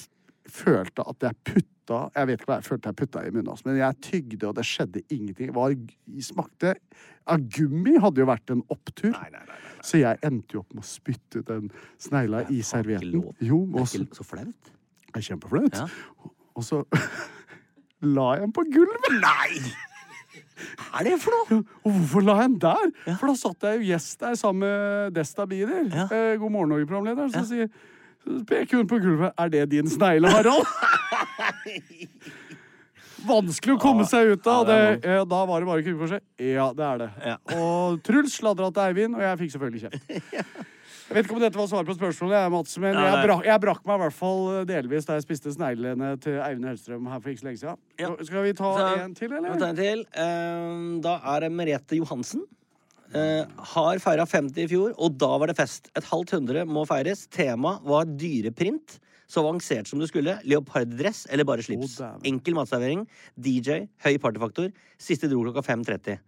følte 0.52 1.04
at 1.08 1.26
jeg 1.28 1.36
putta 1.44 1.98
Jeg 2.14 2.28
vet 2.28 2.40
ikke 2.42 2.50
hva 2.50 2.56
jeg 2.58 2.66
følte 2.66 2.90
jeg 2.90 2.96
putta 2.98 3.20
i 3.24 3.30
munnen, 3.32 3.60
men 3.64 3.78
jeg 3.80 3.96
tygde, 4.04 4.48
og 4.50 4.56
det 4.58 4.64
skjedde 4.68 5.00
ingenting. 5.08 5.54
Var, 5.56 5.76
smakte 6.20 6.74
av 7.28 7.44
Gummi 7.56 7.94
hadde 8.02 8.20
jo 8.20 8.26
vært 8.28 8.52
en 8.52 8.60
opptur. 8.72 9.10
Nei, 9.14 9.30
nei, 9.32 9.40
nei. 9.48 9.56
Så 9.84 10.00
jeg 10.02 10.20
endte 10.26 10.56
jo 10.58 10.60
opp 10.64 10.74
med 10.76 10.84
å 10.84 10.88
spytte 10.88 11.40
den 11.48 11.70
snegla 12.02 12.42
i 12.52 12.58
er 12.60 12.68
servietten. 12.68 13.24
Jo, 13.40 13.62
også, 13.72 13.98
Det 13.98 14.04
er 14.04 14.06
ikke 14.10 14.20
så 14.20 14.26
flaut. 14.28 14.70
det 15.08 15.16
er 15.22 15.26
kjempeflaut. 15.30 15.80
Ja. 15.80 16.32
Og 16.58 16.64
så 16.66 16.82
la 18.16 18.28
jeg 18.36 18.44
den 18.46 18.56
på 18.56 18.64
gulvet. 18.72 19.12
Nei! 19.22 19.60
Hva 20.78 21.00
er 21.00 21.06
det 21.06 21.18
for 21.22 21.36
noe? 21.36 21.60
Og 21.86 21.92
hvorfor 21.94 22.24
la 22.26 22.34
jeg 22.42 22.50
den 22.50 22.58
der? 22.64 22.88
For 23.20 23.30
da 23.30 23.34
satt 23.38 23.64
jeg 23.68 23.78
jo 23.80 23.88
gjest 23.92 24.24
der 24.24 24.34
sammen 24.40 24.64
med 24.66 25.14
Desta 25.16 25.46
Bider. 25.48 25.86
Ja. 25.88 26.08
eh, 26.10 26.32
God 26.40 26.50
morgen 26.52 26.72
Norge-programlederen, 26.74 27.30
så 27.32 27.44
sier 27.48 27.70
så 28.24 28.38
peker 28.48 28.76
hun 28.82 28.88
på 28.90 28.98
gulvet. 29.02 29.32
Er 29.38 29.48
det 29.52 29.66
din 29.70 29.88
snegle, 29.90 30.28
Harald? 30.32 30.66
vanskelig 33.28 33.74
å 33.76 33.80
komme 33.82 34.04
seg 34.08 34.32
ut 34.34 34.46
av. 34.50 34.64
Det 34.68 34.78
eh, 35.02 35.22
da 35.28 35.40
var 35.48 35.60
det 35.62 35.68
bare 35.68 35.82
krypekorset. 35.84 36.22
Ja, 36.40 36.70
det 36.76 36.84
er 36.86 37.00
det. 37.02 37.08
Ja. 37.26 37.36
Og 37.58 37.98
Truls 38.06 38.36
sladra 38.38 38.70
til 38.72 38.84
Eivind, 38.86 39.16
og 39.18 39.24
jeg 39.24 39.40
fikk 39.44 39.54
selvfølgelig 39.56 39.86
kjeft. 39.86 40.02
Jeg 41.08 41.16
vet 41.16 41.24
ikke 41.24 41.36
om 41.38 41.40
dette 41.40 41.56
var 41.56 41.68
svaret 41.70 41.88
på 41.88 41.94
spørsmålet, 41.96 42.34
jeg, 42.36 42.50
Mats, 42.52 42.74
men 42.84 42.92
Ja, 42.92 43.02
jeg, 43.14 43.20
brak, 43.24 43.46
jeg 43.48 43.60
brakk 43.62 43.78
meg 43.88 43.94
i 43.96 44.00
hvert 44.02 44.12
fall 44.18 44.42
delvis 44.68 45.06
da 45.08 45.14
jeg 45.16 45.24
spiste 45.24 45.52
sneglene 45.54 46.10
til 46.20 46.34
Eivind 46.36 46.66
Hellstrøm 46.68 47.06
her 47.08 47.22
for 47.24 47.32
ikke 47.32 47.40
så 47.40 47.46
lenge 47.48 47.60
siden. 47.62 47.78
Skal 48.28 48.44
vi 48.44 48.50
ta 48.58 48.72
Så- 48.76 48.90
en 49.06 49.14
til, 49.16 49.30
Vi 49.32 49.38
tar 49.40 49.46
eller? 49.54 49.64
en 49.70 49.78
til. 49.78 50.02
Eh, 50.12 51.00
Da 51.06 51.14
er 51.32 51.40
det 51.46 51.50
Merete 51.56 51.96
Johansen. 51.96 52.42
Eh, 53.14 53.44
har 53.74 53.98
feira 54.04 54.26
50 54.28 54.64
i 54.64 54.68
fjor, 54.68 54.94
og 55.00 55.14
da 55.16 55.30
var 55.40 55.48
det 55.48 55.56
fest. 55.56 55.88
Et 55.96 56.04
halvt 56.04 56.30
hundre 56.36 56.64
må 56.68 56.84
feires. 56.88 57.26
Tema 57.32 57.78
var 57.84 58.04
dyreprint. 58.04 58.98
Så 59.28 59.42
avansert 59.42 59.86
som 59.88 60.00
du 60.00 60.06
skulle. 60.08 60.38
Leoparddress 60.48 61.26
eller 61.30 61.44
bare 61.44 61.60
slips. 61.64 61.98
Oh. 62.00 62.16
Enkel 62.24 62.54
matservering. 62.56 63.06
DJ. 63.36 63.82
Høy 64.04 64.16
partyfaktor. 64.18 64.70
Siste 65.00 65.28
dro 65.28 65.42
klokka 65.44 65.60
5.30. 65.66 66.18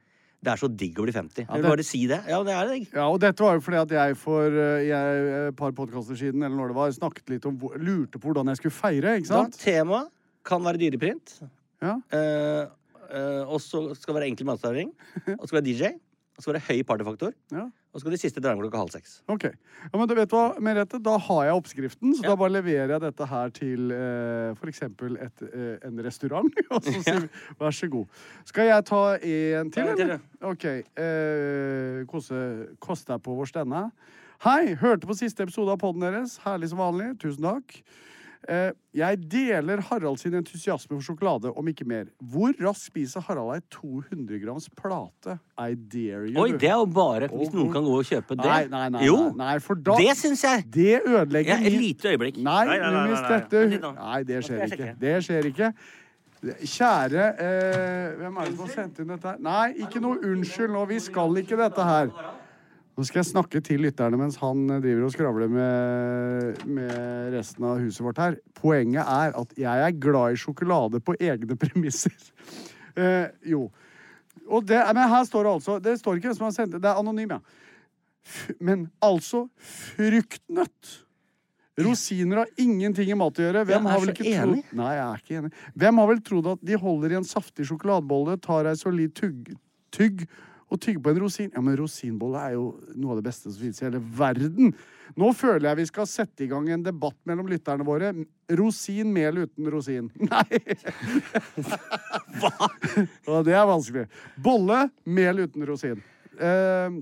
Det 0.40 0.48
er 0.52 0.56
så 0.60 0.68
digg 0.72 0.96
å 1.00 1.04
bli 1.04 1.12
50. 1.12 1.44
Jeg 1.44 1.48
vil 1.52 1.62
det- 1.62 1.70
bare 1.70 1.84
si 1.84 2.06
det. 2.06 2.20
Ja, 2.28 2.42
det 2.42 2.52
er 2.56 2.66
det. 2.68 2.76
Ja, 2.94 3.08
og 3.12 3.20
dette 3.20 3.40
var 3.44 3.54
jo 3.56 3.60
fordi 3.60 3.76
at 3.80 3.90
jeg 3.90 4.16
for 4.16 4.46
eh, 4.48 4.84
jeg, 4.88 5.48
et 5.48 5.56
par 5.56 5.72
podkaster 5.72 6.16
siden 6.16 6.42
eller 6.44 6.56
når 6.56 6.68
det 6.68 6.76
var, 6.76 6.90
snakket 6.96 7.28
litt 7.28 7.44
om 7.46 7.58
lurte 7.76 8.18
på 8.20 8.32
hvordan 8.32 8.48
jeg 8.48 8.56
skulle 8.56 8.72
feire. 8.72 9.16
ikke 9.20 9.28
Da, 9.28 9.42
sant? 9.44 9.58
tema 9.60 10.06
kan 10.44 10.62
være 10.64 10.80
dyreprint. 10.80 11.42
Ja. 11.82 11.98
Eh, 12.12 12.66
eh, 13.12 13.42
og 13.48 13.60
så 13.60 13.94
skal 13.96 14.14
det 14.14 14.20
være 14.22 14.30
enkel 14.32 14.46
matservering. 14.48 14.92
Og 15.40 15.44
så 15.44 15.48
skal 15.48 15.60
det 15.62 15.76
være 15.76 15.92
DJ. 15.92 16.00
Og 16.40 16.44
så 16.44 16.46
skal 16.48 16.56
det 16.56 16.62
høy 16.70 16.78
partyfaktor. 16.88 17.34
Ja. 17.52 17.66
Og 17.68 17.98
så 17.98 18.00
skal 18.06 18.14
de 18.14 18.18
siste 18.22 18.40
dra 18.40 18.54
hjem 18.54 18.62
klokka 18.62 18.78
halv 18.80 18.92
seks. 18.94 19.18
Ok. 19.28 19.42
Ja, 19.50 19.90
men 19.92 20.08
du 20.08 20.14
vet 20.16 20.32
hva, 20.32 20.54
Merete, 20.62 20.96
da 21.04 21.18
har 21.20 21.42
jeg 21.44 21.58
oppskriften, 21.58 22.14
så 22.16 22.22
Ja. 22.24 22.30
da 22.30 22.36
bare 22.40 22.54
leverer 22.54 22.94
jeg 22.94 23.02
dette 23.02 23.26
her 23.28 23.50
til 23.52 23.90
eh, 23.92 24.62
eksempel 24.70 25.18
eh, 25.20 25.76
en 25.84 26.00
restaurant, 26.00 26.48
og 26.72 26.80
så 26.86 26.94
sier 26.96 27.20
vi 27.26 27.28
vær 27.60 27.76
så 27.76 27.90
god. 27.92 28.06
Skal 28.48 28.70
jeg 28.70 28.86
ta 28.88 29.02
en 29.20 29.70
til, 29.74 29.92
eller? 29.92 30.20
Ok. 30.40 30.64
Eh, 30.96 32.06
kose, 32.08 32.40
kost 32.80 33.10
deg 33.12 33.20
på 33.20 33.36
vår 33.36 33.52
stende. 33.52 33.90
Hei, 34.46 34.72
hørte 34.80 35.04
på 35.04 35.18
siste 35.18 35.44
episode 35.44 35.74
av 35.74 35.82
podden 35.82 36.00
deres. 36.00 36.38
Herlig 36.46 36.70
som 36.72 36.80
vanlig. 36.80 37.10
Tusen 37.20 37.44
takk. 37.44 37.82
Eh, 38.48 38.70
jeg 38.96 39.18
deler 39.30 39.82
Harald 39.90 40.16
sin 40.18 40.32
entusiasme 40.38 40.94
for 40.96 41.04
sjokolade, 41.04 41.50
om 41.52 41.66
ikke 41.68 41.84
mer. 41.84 42.06
Hvor 42.32 42.54
raskt 42.64 42.86
spiser 42.88 43.20
Harald 43.26 43.52
ei 43.52 43.60
200 43.74 44.40
grams 44.40 44.68
plate? 44.72 45.36
I 45.60 45.74
dare 45.76 46.30
you. 46.30 46.40
Oi, 46.40 46.54
det 46.56 46.70
er 46.70 46.78
jo 46.80 46.86
bare 46.88 47.28
hvis 47.28 47.52
noen 47.52 47.68
kan 47.74 47.84
gå 47.84 47.98
og 48.00 48.08
kjøpe 48.08 48.38
det. 48.40 48.48
Nei, 48.48 48.64
nei, 48.72 48.88
nei, 48.96 49.04
jo, 49.04 49.18
nei, 49.28 49.36
nei, 49.44 49.54
for 49.64 49.76
da 49.76 49.98
det 50.00 50.16
syns 50.18 50.44
jeg. 50.46 50.64
Det 50.72 51.02
ødelegger 51.04 51.58
Ja, 51.60 51.68
et 51.68 51.76
lite 51.76 52.14
øyeblikk. 52.14 52.40
Nei, 52.40 52.64
Nei, 52.70 52.78
nei, 52.80 52.90
nei. 52.90 53.94
Nei, 54.00 54.20
det 54.24 54.44
skjer 54.48 54.64
ikke. 54.70 54.92
Det 55.04 55.16
skjer 55.28 55.50
ikke. 55.52 55.72
Kjære 56.40 57.24
eh, 57.36 58.14
Hvem 58.16 58.36
er 58.40 58.46
det 58.48 58.54
som 58.56 58.64
har 58.64 58.70
sendt 58.72 59.00
inn 59.02 59.10
dette 59.12 59.34
her? 59.34 59.40
Nei, 59.44 59.66
ikke 59.84 60.00
noe 60.00 60.16
unnskyld 60.24 60.72
nå. 60.72 60.86
Vi 60.88 61.00
skal 61.04 61.36
ikke 61.42 61.58
dette 61.60 61.84
her. 61.84 62.14
Nå 63.00 63.06
skal 63.08 63.22
jeg 63.22 63.30
snakke 63.30 63.60
til 63.64 63.80
lytterne 63.80 64.18
mens 64.20 64.34
han 64.42 64.66
eh, 64.68 64.80
driver 64.84 65.06
og 65.06 65.12
skravler 65.14 65.48
med, 65.48 66.58
med 66.68 67.30
resten 67.32 67.64
av 67.64 67.78
huset 67.80 68.02
vårt 68.04 68.18
her. 68.20 68.34
Poenget 68.58 69.08
er 69.08 69.32
at 69.40 69.54
jeg 69.56 69.84
er 69.86 69.94
glad 69.96 70.34
i 70.34 70.40
sjokolade 70.42 71.00
på 71.00 71.14
egne 71.16 71.56
premisser. 71.62 72.12
Eh, 72.92 73.30
jo. 73.48 73.70
Og 74.52 74.66
det, 74.68 74.82
men 74.92 75.08
her 75.08 75.24
står 75.24 75.46
det 75.46 75.54
altså 75.54 75.78
Det 75.80 75.94
står 75.96 76.18
ikke 76.18 76.28
hvem 76.28 76.36
som 76.36 76.46
har 76.50 76.52
sendt 76.58 76.76
det. 76.76 76.82
Det 76.84 76.90
er 76.90 77.00
anonym, 77.00 77.32
ja. 77.38 77.40
F 78.20 78.50
men 78.60 78.84
altså 79.00 79.46
fruktnøtt. 79.96 80.92
Rosiner 81.80 82.42
har 82.42 82.52
ingenting 82.60 83.14
i 83.14 83.16
mat 83.16 83.40
å 83.40 83.46
gjøre. 83.46 83.64
Hvem 83.70 83.88
har 83.88 84.04
vel 84.04 84.12
ikke 84.12 84.28
enig. 84.28 84.60
Nei, 84.76 84.92
jeg 84.98 85.06
er 85.06 85.24
ikke 85.24 85.40
enig. 85.40 85.54
Hvem 85.80 86.02
har 86.02 86.12
vel 86.12 86.22
trodd 86.28 86.52
at 86.52 86.68
de 86.68 86.84
holder 86.84 87.16
i 87.16 87.20
en 87.22 87.32
saftig 87.32 87.64
sjokoladebolle, 87.72 88.36
tar 88.44 88.68
ei 88.68 88.76
solid 88.76 89.16
tugg, 89.16 89.54
tygg 89.96 90.26
og 90.70 90.80
tygge 90.80 91.02
på 91.02 91.12
en 91.12 91.20
rosin? 91.24 91.50
Ja, 91.54 91.62
men 91.64 91.76
rosinbolle 91.78 92.42
er 92.46 92.56
jo 92.56 92.64
noe 92.94 93.14
av 93.14 93.20
det 93.20 93.26
beste 93.26 93.50
som 93.50 93.58
finnes 93.58 93.80
i 93.82 93.86
hele 93.88 94.00
verden. 94.16 94.74
Nå 95.18 95.32
føler 95.34 95.70
jeg 95.70 95.80
vi 95.80 95.86
skal 95.90 96.08
sette 96.10 96.46
i 96.46 96.50
gang 96.50 96.68
en 96.70 96.84
debatt 96.86 97.18
mellom 97.28 97.50
lytterne 97.50 97.86
våre. 97.86 98.12
Rosin, 98.60 99.10
mel 99.14 99.42
uten 99.44 99.70
rosin. 99.74 100.10
Nei! 100.30 100.62
Hva? 102.40 102.70
det 103.46 103.56
er 103.56 103.66
vanskelig. 103.70 104.06
Bolle, 104.38 104.84
mel 105.04 105.46
uten 105.46 105.66
rosin. 105.66 106.04
Eh, 106.38 107.00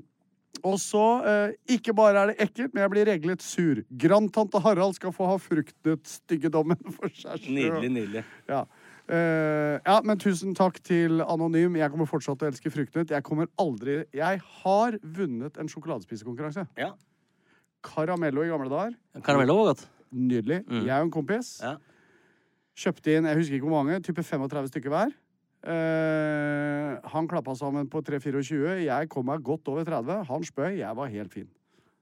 og 0.67 0.79
så, 0.83 1.05
eh, 1.29 1.53
ikke 1.77 1.95
bare 1.95 2.23
er 2.23 2.33
det 2.33 2.49
ekkelt, 2.49 2.73
men 2.73 2.83
jeg 2.83 2.93
blir 2.95 3.09
reglet 3.13 3.45
sur. 3.45 3.83
Grandtante 4.05 4.61
Harald 4.65 4.97
skal 4.97 5.13
få 5.15 5.29
ha 5.31 5.37
fruktnøttstyggedommen 5.43 6.81
for 6.97 7.13
seg 7.13 7.45
sjøl. 7.45 7.55
Nydelig, 7.61 7.91
nydelig. 7.95 8.25
Ja. 8.49 8.65
Eh, 9.09 9.79
ja, 9.87 10.01
men 10.05 10.19
tusen 10.21 10.53
takk 10.57 10.81
til 10.85 11.23
Anonym. 11.25 11.77
Jeg 11.81 11.91
kommer 11.93 12.09
fortsatt 12.09 12.41
til 12.41 12.49
å 12.49 12.53
elske 12.53 12.73
fruktnøtt. 12.73 13.13
Jeg 13.15 13.25
kommer 13.25 13.49
aldri 13.59 14.03
Jeg 14.13 14.41
har 14.63 14.99
vunnet 15.03 15.57
en 15.57 15.69
sjokoladespisekonkurranse. 15.73 16.67
Ja. 16.77 16.91
Caramello 17.83 18.45
i 18.45 18.51
gamle 18.51 18.69
dager. 18.69 18.99
Caramello 19.25 19.57
var 19.63 19.73
godt. 19.73 19.87
Nydelig. 20.13 20.63
Jeg 20.69 20.93
og 20.93 21.07
en 21.07 21.11
kompis 21.15 21.61
Ja. 21.63 21.77
kjøpte 22.77 23.17
inn 23.17 23.25
jeg 23.25 23.37
husker 23.37 23.57
ikke 23.59 23.69
hvor 23.69 23.85
mange, 23.85 24.01
type 24.03 24.23
35 24.23 24.69
stykker 24.73 24.93
hver. 24.93 25.15
Uh, 25.59 27.01
han 27.11 27.27
klappa 27.27 27.55
sammen 27.59 27.89
på 27.91 28.01
3-24. 28.07 28.85
Jeg 28.85 29.09
kom 29.11 29.27
meg 29.27 29.43
godt 29.43 29.67
over 29.69 29.85
30. 29.85 30.25
Han 30.29 30.45
spøy. 30.47 30.79
Jeg 30.79 30.97
var 30.97 31.09
helt 31.11 31.33
fin. 31.33 31.49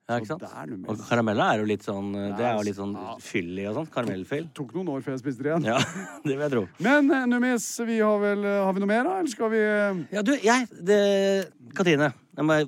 Ja, 0.06 0.20
ikke 0.20 0.28
sant? 0.36 0.44
Og 0.86 1.00
karamella 1.08 1.48
er 1.54 1.62
jo 1.64 1.66
litt 1.66 1.82
sånn 1.82 2.12
Det 2.14 2.44
er 2.46 2.52
jo 2.54 2.66
litt 2.68 2.76
sånn 2.78 2.92
fyll 3.18 3.46
fyllig 3.46 3.64
og 3.70 3.75
sånn. 3.80 3.88
Karamellfyll. 3.94 4.46
tok 4.54 4.75
noen 4.76 4.92
år 4.94 5.02
før 5.02 5.16
jeg 5.16 5.22
spiste 5.25 5.42
det 5.42 5.50
igjen. 5.52 5.66
Ja, 5.66 5.78
det 6.26 6.32
vil 6.36 6.44
jeg 6.44 6.52
tro. 6.52 6.62
Men 6.86 7.10
eh, 7.10 7.26
Numis, 7.30 7.66
vi 7.88 7.98
har 8.00 8.20
vel 8.22 8.44
eh, 8.46 8.60
Har 8.62 8.76
vi 8.76 8.84
noe 8.84 8.90
mer, 8.90 9.02
da? 9.08 9.16
Eller 9.20 9.32
skal 9.32 9.50
vi 9.54 9.62
eh, 9.64 10.00
Ja, 10.14 10.22
du, 10.26 10.32
jeg 10.44 10.68
det, 10.86 11.00
Katrine, 11.76 12.12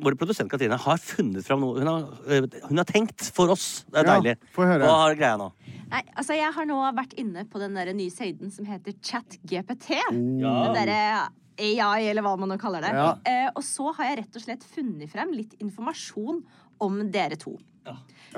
vår 0.02 0.18
produsent 0.18 0.50
Katrine 0.50 0.78
har 0.82 0.98
funnet 1.02 1.46
fram 1.46 1.62
noe. 1.62 1.78
Hun 1.78 1.90
har, 1.90 2.52
hun 2.68 2.82
har 2.82 2.88
tenkt 2.88 3.30
for 3.36 3.54
oss. 3.54 3.84
Det 3.88 4.02
er 4.02 4.08
Ja, 4.08 4.18
deilig. 4.18 4.36
få 4.54 4.66
høre. 4.68 4.88
Hva 4.88 5.00
har 5.04 5.18
greia 5.18 5.38
nå? 5.40 5.50
Nei, 5.88 6.02
altså 6.20 6.36
Jeg 6.36 6.52
har 6.52 6.66
nå 6.68 6.78
vært 6.96 7.14
inne 7.20 7.46
på 7.48 7.60
den 7.62 7.76
der 7.78 7.94
nye 7.96 8.12
søyden 8.12 8.50
som 8.52 8.66
heter 8.68 8.96
ChatGPT. 8.98 9.94
Ja. 9.94 10.54
Den 10.68 10.74
derre 10.76 11.02
AI, 11.58 12.06
eller 12.10 12.22
hva 12.22 12.36
man 12.38 12.52
nå 12.52 12.58
kaller 12.60 12.84
det. 12.84 12.92
Ja. 12.94 13.08
Eh, 13.26 13.48
og 13.54 13.64
så 13.66 13.90
har 13.96 14.10
jeg 14.12 14.20
rett 14.22 14.38
og 14.38 14.44
slett 14.44 14.66
funnet 14.74 15.10
frem 15.10 15.32
litt 15.34 15.56
informasjon 15.62 16.42
om 16.84 17.00
dere 17.12 17.38
to. 17.40 17.56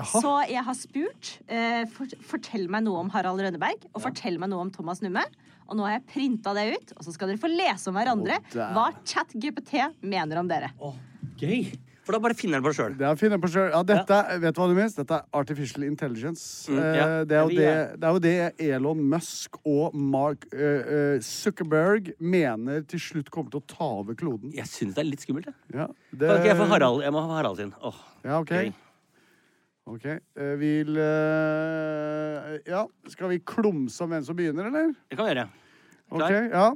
Så 0.07 0.33
jeg 0.47 0.63
har 0.63 0.77
spurt 0.79 1.31
eh, 1.51 1.83
for, 1.91 2.11
Fortell 2.27 2.69
meg 2.71 2.85
noe 2.87 3.03
om 3.03 3.11
Harald 3.13 3.43
Rønneberg, 3.43 3.89
og 3.91 4.05
fortell 4.05 4.39
meg 4.41 4.53
noe 4.53 4.67
om 4.67 4.73
Thomas 4.75 5.03
Numme. 5.05 5.25
Og 5.71 5.79
nå 5.79 5.87
har 5.87 5.97
jeg 5.97 6.07
printa 6.11 6.55
det 6.57 6.67
ut, 6.75 6.93
og 6.97 7.07
så 7.07 7.15
skal 7.15 7.31
dere 7.31 7.43
få 7.43 7.51
lese 7.51 7.91
om 7.91 7.99
hverandre 7.99 8.41
oh, 8.43 8.73
hva 8.75 8.89
ChatGPT 9.07 9.77
mener 10.03 10.41
om 10.41 10.51
dere. 10.51 10.73
Oh, 10.83 10.97
gøy! 11.39 11.71
For 12.11 12.19
da 12.19 12.23
bare 12.25 12.35
finner 12.35 12.59
den 12.59 12.67
på 12.67 12.73
sjøl. 12.75 12.95
Det 12.99 13.07
finner 13.07 13.19
finne 13.21 13.37
på 13.39 13.49
selv. 13.53 13.69
Ja, 13.71 13.81
dette, 13.87 14.17
vet 14.43 14.57
du 14.57 14.59
hva, 14.59 14.67
du 14.67 14.75
minst? 14.75 14.97
Dette 14.99 15.19
er 15.21 15.39
artificial 15.39 15.85
intelligence. 15.87 16.67
Mm, 16.67 16.81
Eh, 16.81 16.97
ja. 16.97 17.05
det, 17.29 17.37
er 17.39 17.53
det, 17.53 17.69
det 18.01 18.09
er 18.09 18.17
jo 18.17 18.23
det 18.25 18.33
Elon 18.67 19.05
Musk 19.13 19.61
og 19.63 19.95
Mark 19.95 20.49
uh, 20.51 20.59
eh, 20.59 21.21
Zuckerberg 21.23 22.11
mener 22.19 22.83
til 22.91 23.03
slutt 23.05 23.31
kommer 23.31 23.53
til 23.53 23.63
å 23.63 23.67
ta 23.71 23.91
over 24.01 24.19
kloden. 24.19 24.51
Jeg 24.57 24.67
syns 24.67 24.97
det 24.97 25.05
er 25.05 25.11
litt 25.13 25.23
skummelt. 25.23 25.47
Jeg. 25.47 25.55
Ja, 25.77 25.87
det, 26.11 26.33
okay, 26.35 26.51
jeg 26.51 26.71
Harald? 26.75 27.05
Jeg 27.07 27.15
må 27.15 27.23
ha 27.23 27.39
Harald 27.39 27.63
sin. 27.63 27.75
Oh, 27.79 28.03
Ja, 28.27 28.41
OK. 28.43 28.57
Ok, 29.91 30.07
Uh, 30.39 30.55
Vil 30.59 30.99
uh, 30.99 32.59
Ja, 32.67 32.85
skal 33.11 33.37
vi 33.37 33.41
klumse 33.43 34.03
om 34.03 34.11
hvem 34.11 34.27
som 34.27 34.39
begynner, 34.39 34.67
eller? 34.71 34.95
Det 35.07 35.19
kan 35.19 35.27
vi 35.27 35.35
gjøre. 35.37 35.51
Ok, 36.11 36.19
Klar? 36.19 36.35
ja. 36.35 36.49
Ja, 36.51 36.71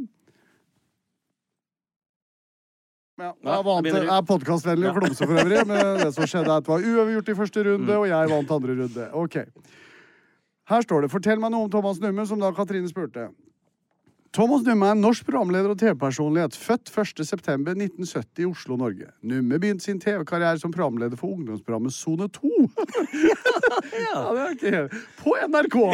Ja, 3.19 3.31
er, 3.31 3.63
vant, 3.63 3.87
jeg 3.87 4.09
er 4.11 4.23
podkastvennlig 4.27 4.89
og 4.91 4.97
klumse 4.99 5.27
for 5.27 5.39
øvrig, 5.39 5.61
men 5.71 6.01
det 6.01 6.09
som 6.17 6.27
skjedde, 6.27 6.51
er 6.51 6.57
at 6.59 6.65
det 6.67 6.73
var 6.73 6.83
uavgjort 6.83 7.29
i 7.31 7.35
første 7.39 7.63
runde, 7.63 7.87
Mm. 7.87 7.99
og 8.01 8.09
jeg 8.09 8.31
vant 8.33 8.51
andre 8.51 8.75
runde. 8.81 9.05
Ok. 9.15 9.37
Her 10.67 10.81
står 10.81 11.01
det 11.05 11.11
'Fortell 11.13 11.39
meg 11.41 11.51
noe 11.53 11.65
om 11.69 11.71
Thomas 11.71 11.99
Numme', 12.01 12.27
som 12.27 12.41
da 12.41 12.51
Katrine 12.51 12.89
spurte. 12.89 13.29
Thomas 14.35 14.65
Numme 14.67 14.89
er 14.89 14.97
en 14.97 15.03
norsk 15.05 15.23
programleder 15.29 15.71
og 15.71 15.79
TV-personlighet, 15.79 16.57
født 16.59 16.91
1.9.1970 16.91 18.41
i 18.43 18.47
Oslo, 18.49 18.75
Norge. 18.81 19.13
Numme 19.23 19.61
begynte 19.63 19.87
sin 19.87 20.01
TV-karriere 20.03 20.59
som 20.59 20.73
programleder 20.75 21.15
for 21.21 21.37
ungdomsprogrammet 21.37 21.95
Sone 21.95 22.27
2. 22.35 22.51
ja, 24.09 24.25
det 24.35 24.43
er 24.43 24.57
ikke 24.57 24.73
helt 24.75 24.97
På 25.21 25.37
NRK! 25.39 25.79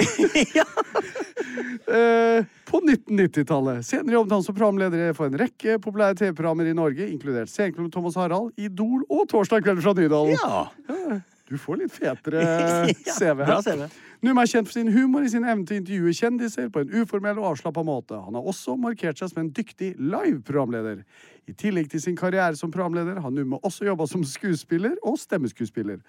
uh, 1.92 2.40
på 2.70 2.80
1990-tallet. 2.80 3.84
Senere 3.84 4.16
jobbet 4.16 4.36
han 4.38 4.46
som 4.48 4.56
programleder 4.56 5.12
for 5.18 5.28
en 5.28 5.36
rekke 5.44 5.76
populære 5.84 6.22
TV-programmer 6.22 6.72
i 6.72 6.76
Norge, 6.80 7.10
inkludert 7.12 7.52
Senklubben 7.52 7.92
Thomas 7.92 8.16
Harald, 8.16 8.54
Idol 8.56 9.04
og 9.10 9.28
Torsdag 9.28 9.68
kveld 9.68 9.84
fra 9.84 9.92
Nydalen. 10.00 10.40
Ja. 10.40 11.20
Du 11.50 11.58
får 11.58 11.82
litt 11.82 11.92
fetere 11.92 12.40
CV 13.18 13.42
Bra 13.42 13.58
her. 13.58 13.66
CV. 13.68 14.09
Numme 14.20 14.42
er 14.44 14.50
kjent 14.50 14.68
for 14.68 14.76
sin 14.76 14.90
humor 14.92 15.24
i 15.24 15.30
sin 15.32 15.46
evne 15.48 15.64
til 15.64 15.78
å 15.78 15.80
intervjue 15.80 16.12
kjendiser 16.18 16.66
på 16.72 16.82
en 16.82 16.90
uformell 16.92 17.38
og 17.40 17.54
avslappa 17.54 17.80
måte. 17.88 18.18
Han 18.20 18.36
har 18.36 18.50
også 18.52 18.74
markert 18.76 19.16
seg 19.16 19.30
som 19.30 19.40
en 19.40 19.48
dyktig 19.56 19.94
live-programleder. 19.96 21.00
I 21.48 21.54
tillegg 21.56 21.88
til 21.88 22.02
sin 22.04 22.18
karriere 22.20 22.58
som 22.58 22.72
programleder 22.74 23.22
har 23.24 23.32
Numme 23.32 23.56
også 23.64 23.88
jobba 23.88 24.04
som 24.10 24.26
skuespiller 24.28 24.98
og 25.08 25.16
stemmeskuespiller. 25.22 26.02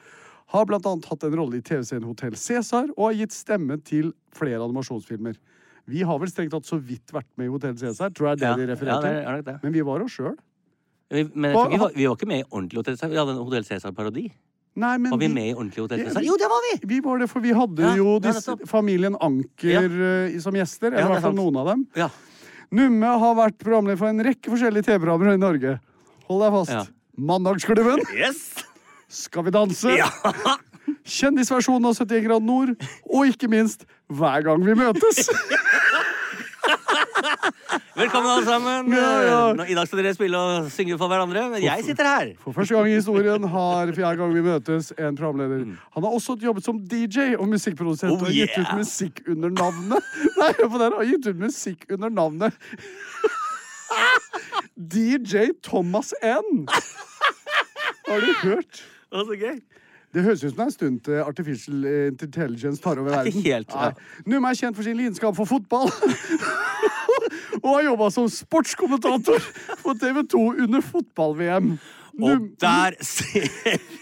Har 0.52 0.68
blant 0.68 0.90
annet 0.92 1.08
hatt 1.08 1.24
en 1.24 1.40
rolle 1.40 1.62
i 1.62 1.64
TV-serien 1.64 2.04
Hotell 2.04 2.36
Cæsar 2.36 2.92
og 2.98 3.06
har 3.06 3.18
gitt 3.22 3.38
stemme 3.38 3.80
til 3.80 4.12
flere 4.36 4.60
animasjonsfilmer. 4.60 5.40
Vi 5.88 6.04
har 6.04 6.20
vel 6.20 6.30
strengt 6.30 6.52
tatt 6.52 6.68
så 6.68 6.82
vidt 6.84 7.16
vært 7.16 7.32
med 7.40 7.48
i 7.48 7.56
Hotell 7.56 7.80
Cæsar, 7.80 8.12
tror 8.12 8.34
jeg 8.34 8.44
det 8.44 8.50
Ja, 8.50 8.56
de 8.60 8.68
ja, 8.68 9.36
det 9.40 9.46
det. 9.48 9.60
Men 9.64 9.72
vi 9.80 9.88
var 9.88 10.04
oss 10.04 10.20
sjøl. 10.20 10.36
Men 11.12 11.32
vi, 11.32 11.80
var, 11.80 11.96
vi 11.96 12.08
var 12.08 12.20
ikke 12.20 12.28
med 12.28 12.44
i 12.44 12.50
ordentlig 12.50 12.84
Hotell 12.84 13.00
Cæsar. 13.00 13.16
Vi 13.16 13.24
hadde 13.24 13.40
en 13.40 13.46
Hotell 13.46 13.72
Cæsar-parodi. 13.72 14.28
Nei, 14.76 14.94
men 14.98 15.12
Var 15.12 15.20
vi 15.20 15.28
med 15.28 15.50
i 15.50 15.54
ordentlig 15.54 15.82
Hotell 15.84 16.00
Ja, 16.00 16.06
Cæsar? 16.10 16.22
vi- 16.22 16.28
Jo, 16.30 16.36
det 16.40 16.48
var 16.48 16.62
vi! 16.68 16.80
Vi 16.88 17.00
var 17.04 17.18
det, 17.20 17.28
for 17.30 17.40
vi 17.44 17.52
hadde 17.52 17.82
Ja, 17.84 17.96
jo 18.00 18.20
disse, 18.24 18.56
familien 18.72 19.18
Anker 19.20 19.90
uh, 19.92 20.40
som 20.40 20.54
gjester. 20.56 20.88
Eller 20.94 21.00
Ja, 21.02 21.06
i 21.06 21.10
er 21.10 21.14
hvert 21.18 21.26
fall 21.28 21.36
noen 21.36 21.58
av 21.60 21.68
dem. 21.74 21.88
Ja. 21.96 22.08
Numme 22.72 23.06
har 23.20 23.36
vært 23.36 23.58
programleder 23.60 23.98
for 24.00 24.08
en 24.08 24.24
rekke 24.24 24.48
forskjellige 24.54 24.86
TV-programmer 24.88 25.34
i 25.34 25.38
Norge. 25.42 25.74
Hold 26.30 26.42
deg 26.46 26.52
fast. 26.56 26.72
Ja. 26.72 26.86
Mandagsklubben, 27.20 28.00
Yes! 28.16 28.46
Skal 29.12 29.44
vi 29.44 29.52
danse, 29.52 29.92
Ja. 29.98 30.08
kjendisversjonen 31.04 31.86
av 31.90 31.96
71 32.00 32.24
grader 32.30 32.46
nord, 32.46 32.72
og 33.12 33.28
ikke 33.28 33.50
minst 33.52 33.84
Hver 34.08 34.42
gang 34.48 34.64
vi 34.64 34.74
møtes. 34.80 35.28
Velkommen, 38.02 38.32
alle 38.32 38.46
sammen. 38.46 38.86
Nå- 39.58 39.66
I 39.70 39.76
dag 39.76 39.88
skal 39.88 40.00
dere 40.02 40.14
spille 40.16 40.38
og 40.38 40.72
synge 40.72 40.98
for 41.00 41.08
hverandre, 41.12 41.50
men 41.54 41.64
jeg 41.64 41.84
sitter 41.86 42.06
her. 42.08 42.28
For 42.42 42.52
første 42.56 42.76
gang 42.76 42.88
i 42.90 42.94
historien 42.96 43.44
har 43.54 43.92
fjerde 43.96 44.18
gang 44.22 44.34
vi 44.36 44.42
møtes 44.46 44.94
en 44.98 45.16
programleder. 45.18 45.66
Han 45.96 46.04
har 46.08 46.12
også 46.18 46.32
jobbet 46.42 46.64
som 46.66 46.80
DJ 46.80 47.20
og 47.38 47.48
musikkprodusent 47.52 48.12
oh, 48.12 48.18
yeah. 48.22 48.28
og 48.28 48.34
gitt 48.38 48.58
ut 48.60 48.72
musikk 48.80 49.16
under 49.28 49.50
navnet 49.50 50.02
Nei, 50.40 50.52
hør 50.60 50.68
på 50.72 50.78
det 50.82 50.88
har 50.96 51.06
gitt 51.12 51.26
ut 51.28 51.40
musikk 51.42 51.80
under 51.92 52.10
navnet 52.10 52.54
DJ 54.96 55.38
Thomas 55.64 56.14
N. 56.24 56.66
Har 58.08 58.20
du 58.24 58.32
hørt? 58.48 58.74
Å, 59.12 59.14
så 59.28 59.36
gøy. 59.36 59.60
Det 60.12 60.24
høres 60.26 60.42
ut 60.44 60.52
som 60.52 60.58
det 60.58 60.64
er 60.64 60.68
en 60.68 60.74
stund 60.76 60.98
til 61.08 61.14
Artificial 61.24 61.86
Intelligence 62.12 62.82
tar 62.84 63.00
over 63.00 63.14
verden. 63.14 63.32
Helt, 63.46 63.72
ja. 63.72 63.94
Numa 64.28 64.50
er 64.52 64.56
kjent 64.60 64.76
for 64.76 64.84
sin 64.84 64.98
lidenskap 65.00 65.36
for 65.38 65.48
fotball. 65.48 65.88
Og 67.62 67.78
har 67.78 67.88
jobba 67.92 68.12
som 68.14 68.30
sportskommentator 68.32 69.50
på 69.84 69.96
TV 70.02 70.22
2 70.36 70.46
under 70.66 70.86
fotball-VM. 70.86 71.74
Og 72.22 72.52
der 72.62 72.98
ser 73.06 73.50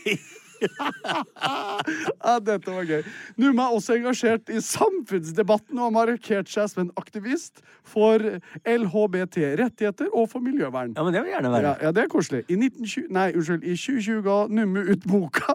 vi 0.04 0.20
Ja, 2.20 2.36
dette 2.44 2.72
var 2.72 2.84
gøy. 2.88 3.04
Numme 3.40 3.64
er 3.64 3.76
også 3.76 3.96
engasjert 3.96 4.50
i 4.52 4.60
samfunnsdebatten 4.64 5.80
og 5.80 5.86
har 5.88 5.94
markert 5.96 6.52
seg 6.52 6.68
som 6.72 6.84
en 6.86 6.92
aktivist 7.00 7.62
for 7.88 8.24
LHBT-rettigheter 8.68 10.08
og 10.12 10.30
for 10.34 10.44
miljøvern. 10.44 10.94
Ja, 10.98 11.06
men 11.06 11.16
det 11.16 11.24
vil 11.26 11.34
gjerne 11.36 11.54
være. 11.54 11.70
Ja, 11.70 11.76
ja, 11.88 11.94
det 11.96 12.02
er 12.06 12.12
koselig. 12.12 12.42
I, 12.48 12.60
1920, 12.60 13.08
nei, 13.16 13.30
unnskyld, 13.36 13.64
I 13.64 13.78
2020 13.78 14.26
ga 14.28 14.38
Numme 14.60 14.82
ut 14.90 15.04
boka 15.10 15.52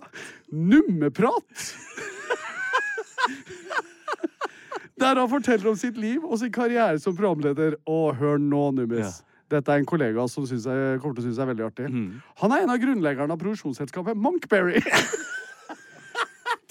Nummeprat. 0.52 1.48
Der 5.00 5.18
han 5.18 5.30
forteller 5.30 5.72
om 5.72 5.78
sitt 5.78 5.96
liv 5.98 6.24
og 6.24 6.38
sin 6.38 6.52
karriere 6.54 6.98
som 7.02 7.16
programleder. 7.16 7.78
Og 7.90 8.14
hør 8.18 8.38
nå, 8.38 8.70
Nummis. 8.76 9.22
Dette 9.50 9.72
er 9.72 9.82
en 9.82 9.86
kollega 9.88 10.24
som 10.30 10.46
synes 10.48 10.66
jeg, 10.66 10.98
kommer 11.02 11.18
til 11.18 11.24
å 11.24 11.28
synes 11.28 11.40
er 11.42 11.50
veldig 11.50 11.66
artig. 11.66 11.88
Mm. 11.92 12.20
Han 12.40 12.54
er 12.54 12.64
en 12.64 12.72
av 12.72 12.80
grunnleggerne 12.82 13.34
av 13.34 13.40
produksjonsselskapet 13.42 14.18
Monkberry. 14.18 14.80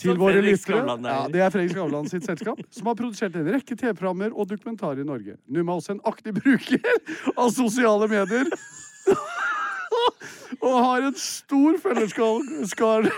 Til 0.03 0.17
våre 0.19 0.41
lyttere. 0.43 0.81
Er. 0.83 1.05
Ja, 1.05 1.19
det 1.31 1.43
er 1.45 1.51
Fredrik 1.53 1.71
Skavlan 1.71 2.09
sitt 2.11 2.25
selskap, 2.27 2.59
som 2.75 2.89
har 2.89 2.97
produsert 2.99 3.37
en 3.39 3.47
rekke 3.47 3.77
TV-programmer 3.77 4.33
og 4.33 4.49
dokumentarer 4.49 4.99
i 4.99 5.07
Norge. 5.07 5.37
Numa 5.47 5.77
er 5.77 5.79
også 5.79 5.95
en 5.95 6.01
aktiv 6.09 6.35
bruker 6.35 6.81
av 7.37 7.53
sosiale 7.55 8.09
medier. 8.11 8.49
og 10.61 10.75
har 10.83 11.07
en 11.07 11.15
stor 11.19 11.77
følgerskare 11.81 13.09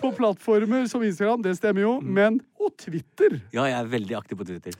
på 0.00 0.10
plattformer 0.16 0.88
som 0.90 1.02
Instagram, 1.06 1.42
det 1.44 1.56
stemmer 1.58 1.84
jo, 1.86 1.92
Mm. 2.00 2.10
men 2.16 2.40
og 2.60 2.74
Twitter. 2.80 3.38
Ja, 3.52 3.64
jeg 3.70 3.78
er 3.78 3.92
veldig 3.92 4.16
aktiv 4.18 4.38
på 4.40 4.46
Twitter. 4.48 4.72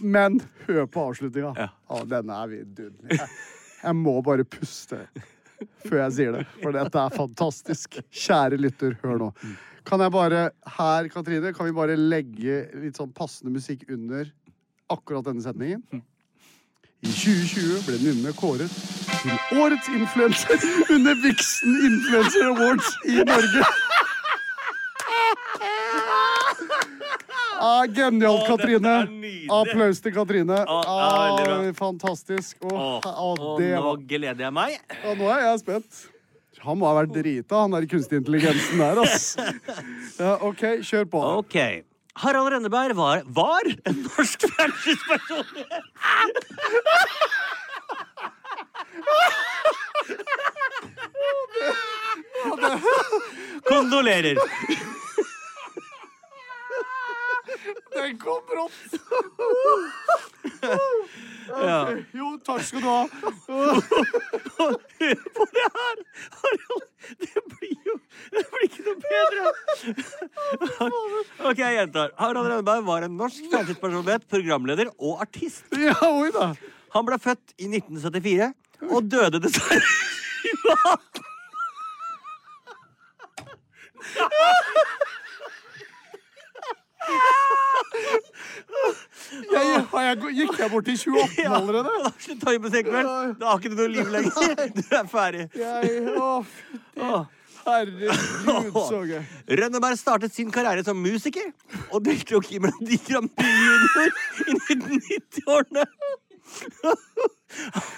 Men 0.00 0.40
hør 0.66 0.86
på 0.88 1.02
avslutninga. 1.10 1.52
Ja. 1.58 1.68
Ja, 1.90 2.04
denne 2.08 2.38
er 2.44 2.48
vidunderlig. 2.54 3.18
Jeg, 3.18 3.28
jeg 3.84 3.94
må 4.00 4.16
bare 4.24 4.44
puste 4.48 5.02
før 5.84 6.00
jeg 6.06 6.12
sier 6.16 6.32
det, 6.38 6.46
for 6.62 6.72
dette 6.74 6.98
er 6.98 7.14
fantastisk. 7.14 8.00
Kjære 8.10 8.58
lytter, 8.60 8.96
hør 9.02 9.18
nå. 9.20 9.28
Kan 9.84 10.00
jeg 10.00 10.12
bare 10.14 10.46
her, 10.78 11.08
Katrine, 11.12 11.52
kan 11.54 11.66
vi 11.68 11.72
bare 11.76 11.94
legge 11.98 12.62
litt 12.80 12.96
sånn 12.96 13.12
passende 13.14 13.52
musikk 13.52 13.84
under 13.92 14.30
akkurat 14.90 15.24
denne 15.28 15.44
setningen? 15.44 15.82
I 17.04 17.12
2020 17.12 17.82
ble 17.84 17.98
Numme 18.00 18.32
kåret 18.38 18.72
til 19.24 19.60
årets 19.60 19.88
influenser 19.88 20.64
under 20.92 21.18
Vixen 21.24 21.76
Influencer 21.88 22.48
Awards 22.52 22.90
i 23.08 23.20
Norge. 23.24 23.66
Ah, 27.64 27.84
genialt, 27.88 28.44
Katrine. 28.48 28.94
Applaus 29.52 30.00
til 30.04 30.12
Katrine. 30.12 30.58
Ja. 30.68 30.80
Ah, 30.84 31.70
fantastisk. 31.78 32.58
Oh, 32.68 33.00
og 33.00 33.38
nå 33.40 33.54
var, 33.86 34.02
gleder 34.08 34.44
jeg 34.48 34.52
meg. 34.52 34.76
Og 35.08 35.16
nå 35.22 35.30
er 35.32 35.46
jeg 35.48 35.62
spent. 35.64 36.04
Han 36.64 36.78
må 36.80 36.88
ha 36.88 36.94
vært 36.96 37.12
drita, 37.12 37.64
han 37.64 37.74
der 37.76 37.84
kunstig 37.88 38.20
intelligensen 38.22 38.80
der, 38.80 39.00
ass. 39.04 39.34
Ja, 40.20 40.36
OK, 40.46 40.62
kjør 40.86 41.04
på. 41.12 41.20
Ok. 41.42 41.56
Harald 42.22 42.52
Rønneberg 42.52 42.94
var, 42.96 43.24
var 43.36 43.66
en 43.88 43.96
norsk 44.06 44.44
fjernsynspersonlighet. 44.54 46.44
Kondolerer. 53.68 54.36
Den 57.94 58.18
kom 58.18 58.42
brått. 58.48 58.72
Ja. 61.48 61.80
Jo, 62.16 62.30
takk 62.44 62.62
skal 62.64 62.80
du 62.80 62.88
ha. 62.88 63.02
Hør 64.58 64.76
på 65.36 65.44
det 65.54 65.66
her! 65.76 65.96
Det 67.20 67.42
blir 67.52 67.74
jo 67.84 67.94
Det 68.32 68.44
blir 68.50 68.64
ikke 68.66 68.84
noe 68.86 68.98
bedre. 69.04 69.42
Ok, 71.44 71.58
jeg 71.60 71.76
gjentar. 71.78 72.14
Harald 72.18 72.48
Rønneberg 72.48 72.86
var 72.88 73.06
en 73.06 73.16
norsk 73.20 73.44
fjernsynspersonlighet, 73.52 74.28
programleder 74.30 74.90
og 74.96 75.20
artist. 75.24 75.64
Ja, 75.78 75.98
oi 76.08 76.30
da. 76.34 76.54
Han 76.96 77.06
ble 77.08 77.18
født 77.20 77.56
i 77.58 77.68
1974 77.68 78.52
og 78.90 79.10
døde 79.10 79.40
dessverre 79.44 79.80
i 80.44 80.56
2018. 80.64 81.24
Jeg, 89.52 89.86
jeg, 89.92 90.34
gikk 90.38 90.58
jeg 90.58 90.70
bort 90.70 90.86
til 90.88 90.98
2018 90.98 91.54
allerede? 91.58 91.94
Da 92.04 92.10
slutta 92.18 92.52
vi 92.52 92.58
med 92.62 92.74
Senkveld. 92.74 93.08
Da 93.40 93.48
har 93.50 93.60
ikke 93.60 93.72
du 93.72 93.78
noe 93.80 93.92
liv 93.92 94.10
lenger. 94.12 94.32
Du 94.78 94.82
er 94.98 95.08
ferdig. 95.10 95.46
Jeg, 95.58 95.92
å, 96.18 96.28
herregud, 97.64 98.78
så 98.88 99.00
gøy. 99.08 99.22
Rønneberg 99.60 99.98
startet 100.00 100.34
sin 100.36 100.52
karriere 100.54 100.84
som 100.86 101.00
musiker 101.00 101.50
og 101.90 102.04
deltok 102.06 102.50
i 102.54 102.60
Melodi 102.62 103.00
Grand 103.08 103.30
Prix 103.38 103.54
Junior 103.64 104.10
i 104.44 104.58
1990-årene. 104.58 105.86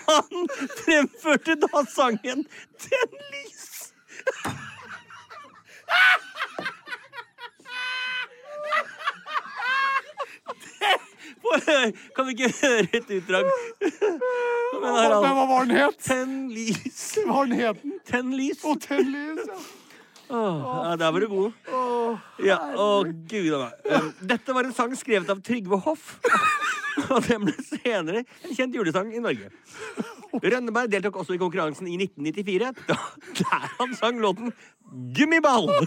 Han 0.06 0.48
fremførte 0.82 1.56
da 1.66 1.84
sangen 1.90 2.46
'Tenn 2.78 3.16
lys'. 3.32 3.92
Kan 12.16 12.26
vi 12.26 12.32
ikke 12.34 12.52
høre 12.60 12.88
et 12.92 13.10
utdrag? 13.18 13.48
Men 13.80 14.92
hva 14.92 15.46
var 15.48 15.64
den 15.64 15.76
het? 15.76 15.98
Tenn 16.02 16.36
lys. 16.52 17.02
Hva 17.22 17.32
var 17.32 17.50
den 17.50 17.58
heten? 17.60 17.98
Tenn 18.08 18.32
lys. 18.36 18.62
ten 18.86 19.12
lys 19.12 19.44
ja. 19.46 19.58
Åh, 20.28 20.62
ja, 20.90 20.96
der 20.98 21.12
var 21.14 21.22
du 21.22 21.28
god. 21.30 21.52
Ja, 22.42 22.56
å 22.76 23.04
gud 23.04 23.52
a 23.56 23.60
meg. 23.62 23.86
Um, 23.90 24.08
Dette 24.32 24.54
var 24.56 24.66
en 24.66 24.74
sang 24.76 24.94
skrevet 24.98 25.30
av 25.32 25.42
Trygve 25.46 25.78
Hoff. 25.86 26.16
Og 27.12 27.20
den 27.26 27.44
ble 27.44 27.54
senere 27.66 28.22
en 28.24 28.56
kjent 28.56 28.76
julesang 28.76 29.12
i 29.14 29.20
Norge. 29.22 29.50
Rønneberg 30.36 30.90
deltok 30.92 31.20
også 31.22 31.36
i 31.36 31.40
konkurransen 31.40 31.88
i 31.88 31.98
1994, 32.00 32.72
da, 32.88 32.96
der 33.40 33.66
han 33.78 33.94
sang 33.98 34.20
låten 34.22 34.52
'Gummiball'. 35.16 35.72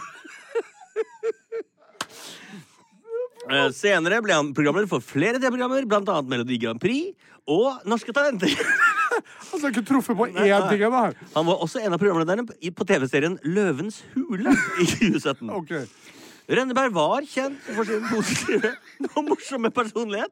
Eh, 3.49 3.69
Senere 3.73 4.19
ble 4.21 4.35
han 4.35 4.51
programleder 4.53 4.85
for 4.91 5.01
flere 5.01 5.39
TV-programmer, 5.39 5.87
bl.a. 5.89 6.19
Melodi 6.21 6.59
Grand 6.61 6.77
Prix 6.77 7.15
og 7.49 7.81
Norske 7.89 8.13
Talenter. 8.13 8.51
Altså, 9.19 9.59
jeg 9.59 9.67
har 9.67 9.73
ikke 9.75 9.87
truffet 9.89 10.19
på 10.19 10.29
Nei, 10.33 10.47
én 10.49 10.67
ting 10.71 10.85
ennå. 10.87 11.03
Han 11.35 11.49
var 11.49 11.65
også 11.65 11.81
en 11.83 11.95
av 11.95 12.01
programlederne 12.01 12.45
på 12.75 12.87
TV-serien 12.91 13.39
Løvens 13.47 14.01
hule 14.15 14.53
i 14.81 14.87
2017. 14.89 15.49
okay. 15.59 15.83
Rønneberg 16.49 16.93
var 16.95 17.25
kjent 17.29 17.59
for 17.75 17.85
sin 17.85 18.05
positive 18.09 18.71
og 19.11 19.19
morsomme 19.27 19.69
personlighet. 19.73 20.31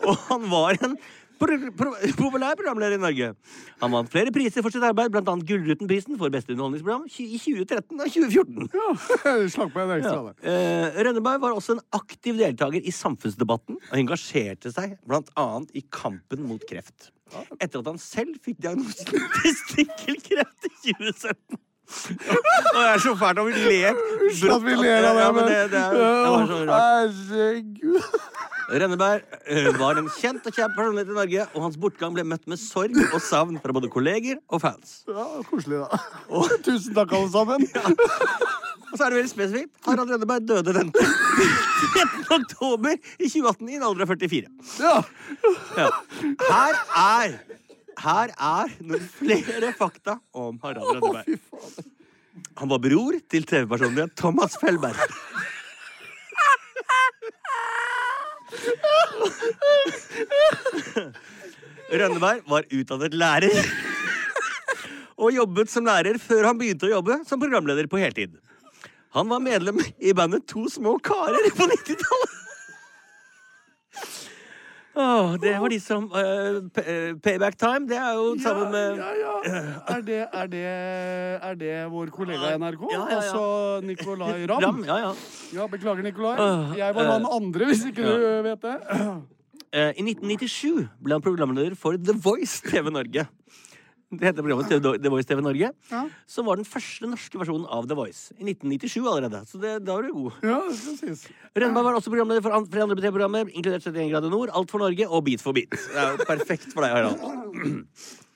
Og 0.00 0.16
han 0.30 0.48
var 0.52 0.78
en 0.80 0.96
Pro- 1.42 1.70
pro- 1.74 1.96
Populær 2.16 2.54
programleder 2.54 2.94
i 2.94 3.00
Norge. 3.02 3.32
Han 3.80 3.90
vant 3.90 4.10
flere 4.12 4.30
priser 4.34 4.62
for 4.62 4.70
sitt 4.70 4.84
arbeid, 4.86 5.16
annet 5.18 5.46
Gullruten-prisen 5.48 6.18
for 6.20 6.30
beste 6.30 6.54
underholdningsprogram 6.54 7.08
i 7.08 7.40
2013 7.42 7.98
og 7.98 8.12
2014. 8.14 8.68
Ja, 8.76 9.32
Slakk 9.56 9.72
på 9.74 9.82
en 9.82 9.94
ekstra. 9.96 10.20
Ja. 10.30 10.52
Eh, 10.52 11.00
Rønneberg 11.02 11.42
var 11.42 11.56
også 11.56 11.74
en 11.76 11.82
aktiv 11.98 12.38
deltaker 12.38 12.78
i 12.86 12.94
samfunnsdebatten 12.94 13.80
og 13.80 13.98
engasjerte 13.98 14.70
seg 14.74 14.94
annet 15.10 15.74
i 15.74 15.82
kampen 15.90 16.46
mot 16.46 16.62
kreft. 16.70 17.10
Etter 17.58 17.82
at 17.82 17.90
han 17.90 18.00
selv 18.02 18.38
fikk 18.44 18.62
diagnosen 18.64 19.28
testikkelkreft 19.42 20.68
i 20.68 20.72
2017. 20.92 21.60
Og 21.92 22.78
det 22.78 22.86
er 22.88 23.02
så 23.04 23.14
fælt 23.20 23.42
at 23.42 23.48
vi 23.48 23.64
ler. 23.66 23.98
Unnskyld 24.18 24.54
at 24.56 24.64
vi 24.66 24.76
ler 24.80 25.08
av 25.08 25.18
det, 25.18 25.26
men 25.26 25.42
men 25.42 25.50
det, 25.50 25.58
det, 25.72 25.82
er, 25.82 25.98
det 25.98 26.30
var 26.32 26.46
så 26.50 26.60
rart. 26.68 27.18
Herregud. 27.28 28.20
Rønneberg 28.72 29.20
eh, 29.52 29.68
var 29.76 29.98
en 30.00 30.08
kjent 30.16 30.46
og 30.48 30.54
kjent 30.56 30.76
personlighet 30.76 31.10
i 31.12 31.16
Norge, 31.16 31.46
og 31.52 31.64
hans 31.66 31.78
bortgang 31.80 32.14
ble 32.16 32.24
møtt 32.24 32.46
med 32.48 32.60
sorg 32.60 32.96
og 33.10 33.18
savn 33.20 33.58
fra 33.60 33.74
både 33.76 33.90
kolleger 33.92 34.38
og 34.48 34.62
fans. 34.64 35.02
Ja, 35.10 35.26
koselig, 35.50 35.82
da. 35.82 36.00
Tusen 36.66 36.96
takk, 36.96 37.12
alle 37.18 37.32
sammen. 37.34 37.66
Og 38.92 38.98
så 38.98 39.06
er 39.06 39.12
det 39.12 39.18
veldig 39.22 39.32
spesifikt. 39.32 39.72
Harald 39.86 40.12
Rønneberg 40.12 40.48
døde 40.48 40.74
den 40.76 40.92
13. 40.92 42.24
oktober 42.38 42.96
i 42.96 43.28
2018 43.28 43.68
i 43.72 43.78
en 43.78 43.86
alder 43.88 44.04
av 44.06 44.14
44. 44.14 44.52
Ja. 44.80 44.96
Ja. 45.80 45.88
Her 46.44 46.80
er 47.02 47.38
Her 48.00 48.32
er 48.32 48.72
noen 48.80 49.08
flere 49.18 49.72
fakta 49.76 50.16
om 50.32 50.58
Harald 50.62 50.96
Rønneberg. 50.96 51.38
Han 52.60 52.70
var 52.70 52.80
bror 52.82 53.18
til 53.32 53.44
TV-personlighet 53.48 54.14
Thomas 54.16 54.56
Fellberg. 54.60 54.96
Rønneberg 61.92 62.46
var 62.48 62.68
utdannet 62.72 63.14
lærer 63.14 63.72
og 65.22 65.34
jobbet 65.34 65.70
som 65.70 65.86
lærer 65.86 66.16
før 66.20 66.48
han 66.48 66.58
begynte 66.58 66.88
å 66.88 66.94
jobbe 66.96 67.20
som 67.28 67.40
programleder 67.40 67.86
på 67.90 68.00
heltid. 68.00 68.34
Han 69.12 69.28
var 69.28 69.42
medlem 69.44 69.82
i 70.00 70.14
bandet 70.16 70.46
To 70.50 70.64
små 70.72 70.96
karer 71.04 71.50
på 71.52 71.68
90-tallet. 71.68 72.38
Åh, 74.94 75.36
det 75.40 75.52
var 75.60 75.72
de 75.72 75.78
som 75.80 76.04
uh, 76.12 76.58
eh, 76.82 77.14
Payback 77.24 77.56
Time, 77.56 77.88
det 77.88 77.96
er 77.96 78.12
jo 78.12 78.34
sammen 78.42 78.68
med 78.74 78.98
ja, 79.00 79.12
ja. 79.16 79.36
Er, 79.88 80.02
det, 80.04 80.18
er, 80.28 80.46
det, 80.52 80.64
er 81.48 81.54
det 81.54 81.76
vår 81.92 82.12
kollega 82.12 82.52
i 82.52 82.58
NRK? 82.60 82.82
Ja, 82.92 82.98
ja, 82.98 83.06
ja. 83.08 83.16
Altså 83.16 83.86
Nicolay 83.88 84.44
Ramm? 84.50 84.64
Ram. 84.66 84.82
Ja, 84.84 84.98
ja. 85.06 85.12
Ja, 85.56 85.66
beklager, 85.66 86.04
Nicolay. 86.04 86.36
Jeg 86.76 86.94
var 86.94 87.08
eh, 87.08 87.12
han 87.14 87.28
andre, 87.32 87.70
hvis 87.70 87.86
ikke 87.88 88.04
du 88.04 88.26
vet 88.50 88.68
det. 88.68 88.76
Eh, 89.72 89.94
I 89.96 90.04
1997 90.04 90.82
ble 91.00 91.16
han 91.16 91.24
programleder 91.24 91.72
for 91.78 91.96
The 91.96 92.12
Voice 92.12 92.60
TV 92.60 92.92
Norge. 92.92 93.24
Det 94.12 94.26
heter 94.28 94.44
programmet 94.44 95.00
The 95.02 95.08
Voice 95.12 95.24
TV 95.28 95.40
Norge. 95.40 95.70
Ja. 95.88 96.00
Som 96.28 96.44
var 96.44 96.58
den 96.60 96.66
første 96.68 97.08
norske 97.08 97.38
versjonen 97.40 97.64
av 97.72 97.86
The 97.88 97.96
Voice. 97.96 98.26
I 98.36 98.44
1997 98.44 99.06
allerede. 99.08 99.40
Så 99.48 99.60
det, 99.62 99.70
da 99.86 99.94
var 99.96 100.04
du 100.04 100.12
god. 100.12 100.32
Ja, 100.44 100.58
sies. 100.76 101.22
Rønneberg 101.56 101.86
var 101.88 101.96
også 101.96 102.12
programleder 102.12 102.44
for 102.44 102.66
flere 102.68 102.84
andre 102.84 103.00
TV-programmer, 103.00 103.48
inkludert 103.56 103.86
71 103.88 104.10
grader 104.12 104.34
nord, 104.34 104.52
Alt 104.52 104.74
for 104.74 104.84
Norge 104.84 105.08
og 105.08 105.24
Beat 105.24 105.40
for 105.44 105.56
beat. 105.56 105.72
Det 105.72 105.96
er 105.96 106.12
jo 106.18 106.26
perfekt 106.28 106.68
for 106.74 106.84
deg, 106.84 106.92
Harald. 106.92 107.86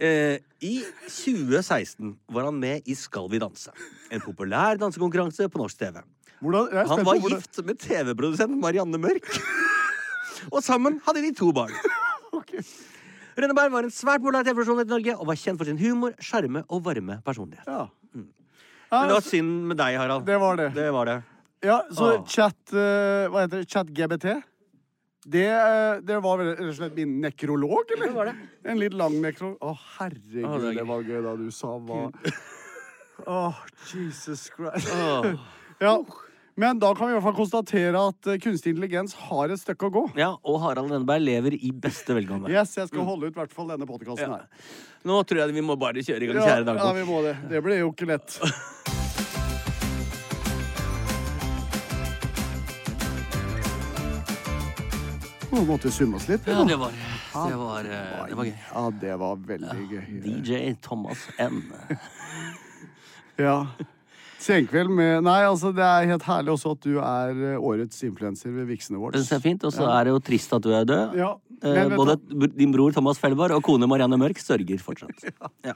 Eh, 0.00 0.38
I 0.64 0.78
2016 1.12 2.14
var 2.32 2.46
han 2.48 2.56
med 2.56 2.86
i 2.88 2.94
Skal 2.96 3.26
vi 3.28 3.36
danse. 3.42 3.68
En 4.08 4.22
populær 4.24 4.78
dansekonkurranse 4.80 5.44
på 5.52 5.60
norsk 5.60 5.76
TV. 5.82 6.00
Hvordan, 6.40 6.70
Han 6.88 7.04
var 7.04 7.18
hvordan- 7.20 7.34
gift 7.36 7.60
med 7.68 7.76
TV-produsent 7.82 8.56
Marianne 8.62 8.96
Mørk. 8.96 9.28
Og 10.54 10.62
sammen 10.64 10.96
hadde 11.04 11.20
de 11.26 11.34
to 11.36 11.52
barn. 11.52 11.76
Ok. 12.32 12.54
Rønneberg 13.38 13.72
var 13.72 13.86
en 13.86 13.94
svært 13.94 14.22
populær 14.22 14.46
TV-personlighet 14.46 14.90
i 14.90 14.94
Norge 14.96 15.16
og 15.18 15.26
var 15.30 15.38
kjent 15.38 15.60
for 15.60 15.70
sin 15.70 15.78
humor, 15.80 16.14
sjarme 16.22 16.64
og 16.68 16.84
varme 16.86 17.20
personlighet. 17.26 17.66
Ja. 17.68 17.86
Men 18.90 19.06
det 19.06 19.14
var 19.20 19.26
synd 19.26 19.50
med 19.70 19.78
deg, 19.78 19.96
Harald. 20.00 20.24
det 20.26 20.38
var 20.42 20.56
det. 20.58 20.70
Det 20.74 20.88
var 20.92 21.06
det. 21.06 21.18
Ja, 21.62 21.82
så 21.92 22.06
Åh. 22.16 22.22
chat 22.26 22.72
eh, 22.72 23.26
Hva 23.28 23.42
heter 23.44 23.60
det? 23.60 23.68
Chat 23.68 23.90
GBT? 23.92 24.24
Det, 25.30 25.44
eh, 25.52 25.98
det 26.00 26.16
var 26.24 26.40
rett 26.40 26.62
og 26.64 26.72
slett 26.78 26.96
min 26.96 27.18
nekrolog, 27.20 27.92
eller? 27.92 28.08
Det 28.08 28.16
var 28.16 28.30
det. 28.30 28.34
En 28.64 28.80
litt 28.80 28.96
lang 28.96 29.18
nekrolog. 29.20 29.58
Å, 29.60 29.74
herregud, 29.98 30.46
Åh, 30.48 30.56
det 30.64 30.72
det, 30.80 30.86
var 30.88 31.04
gøy 31.04 31.20
da 31.28 31.36
du 31.36 31.50
sa 31.54 31.74
hva 31.76 32.00
Åh, 33.28 33.60
Jesus 33.92 34.46
Christ. 34.56 34.90
Åh. 34.96 35.34
Ja. 35.84 35.94
Men 36.60 36.76
da 36.78 36.90
kan 36.94 37.06
vi 37.08 37.14
i 37.14 37.16
hvert 37.16 37.24
fall 37.24 37.36
konstatere 37.38 38.00
at 38.10 38.26
eh, 38.28 38.36
kunstig 38.42 38.74
intelligens 38.74 39.14
har 39.30 39.48
et 39.48 39.60
stykke 39.62 39.88
å 39.88 39.92
gå. 39.94 40.00
Ja, 40.20 40.34
og 40.44 40.58
Harald 40.60 40.90
Renneberg 40.92 41.22
lever 41.24 41.54
i 41.56 41.70
beste 41.72 42.12
velgående. 42.12 42.50
Yes, 42.56 42.74
jeg 42.76 42.90
skal 42.90 43.06
holde 43.06 43.30
ut 43.30 43.32
i 43.32 43.40
hvert 43.40 43.54
fall 43.56 43.70
denne 43.72 43.86
podkasten 43.88 44.28
Ja. 44.28 44.42
her. 44.42 44.74
Nå 45.08 45.22
tror 45.24 45.40
jeg 45.40 45.54
vi 45.56 45.62
må 45.64 45.78
bare 45.80 46.04
kjøre 46.04 46.26
i 46.26 46.28
gang, 46.28 46.42
kjære 46.44 46.74
ja, 46.76 46.90
vi 46.98 47.04
må 47.08 47.22
det. 47.24 47.32
Det 47.48 47.62
blir 47.64 47.80
jo 47.80 47.88
ikke 47.94 48.10
lett. 48.10 48.36
Nå 55.50 55.62
måtte 55.64 55.88
vi 55.88 55.94
summe 55.96 56.20
oss 56.20 56.28
litt. 56.28 56.44
Ja, 56.44 56.60
det 56.68 56.76
var, 56.78 56.92
det 56.92 57.56
var, 57.62 57.88
eh, 57.88 58.20
det 58.28 58.36
var 58.36 58.50
gøy. 58.50 58.58
Ja, 58.68 58.84
det 59.00 59.16
var 59.24 59.40
veldig 59.48 59.86
gøy. 59.94 60.04
DJ 60.28 60.60
Thomas 60.84 61.24
N. 61.40 61.62
Ja. 63.40 63.62
Senkveld 64.40 64.88
med 64.96 65.22
Nei, 65.26 65.40
altså, 65.44 65.70
det 65.76 65.84
er 65.84 66.06
helt 66.14 66.24
herlig 66.24 66.54
også 66.54 66.72
at 66.72 66.80
du 66.86 66.94
er 66.98 67.30
eh, 67.54 67.58
årets 67.60 67.98
influenser 68.06 68.50
ved 68.56 68.66
Vixen 68.70 68.96
Det 68.96 69.00
Awards. 69.02 69.32
er 69.36 69.42
fint, 69.44 69.64
og 69.68 69.72
så 69.76 69.84
er 69.92 70.04
det 70.08 70.14
jo 70.14 70.20
trist 70.30 70.52
at 70.56 70.62
du 70.64 70.72
er 70.72 70.84
død. 70.88 71.14
Ja, 71.20 71.34
Eh, 71.60 71.74
men 71.76 71.92
Både 71.92 72.14
din 72.56 72.70
bror 72.72 72.88
Thomas 72.90 73.18
Fellbar 73.20 73.52
og 73.52 73.60
kone 73.66 73.84
Marianne 73.86 74.16
Mørk 74.16 74.38
sørger 74.40 74.78
fortsatt. 74.80 75.26
Ja. 75.68 75.74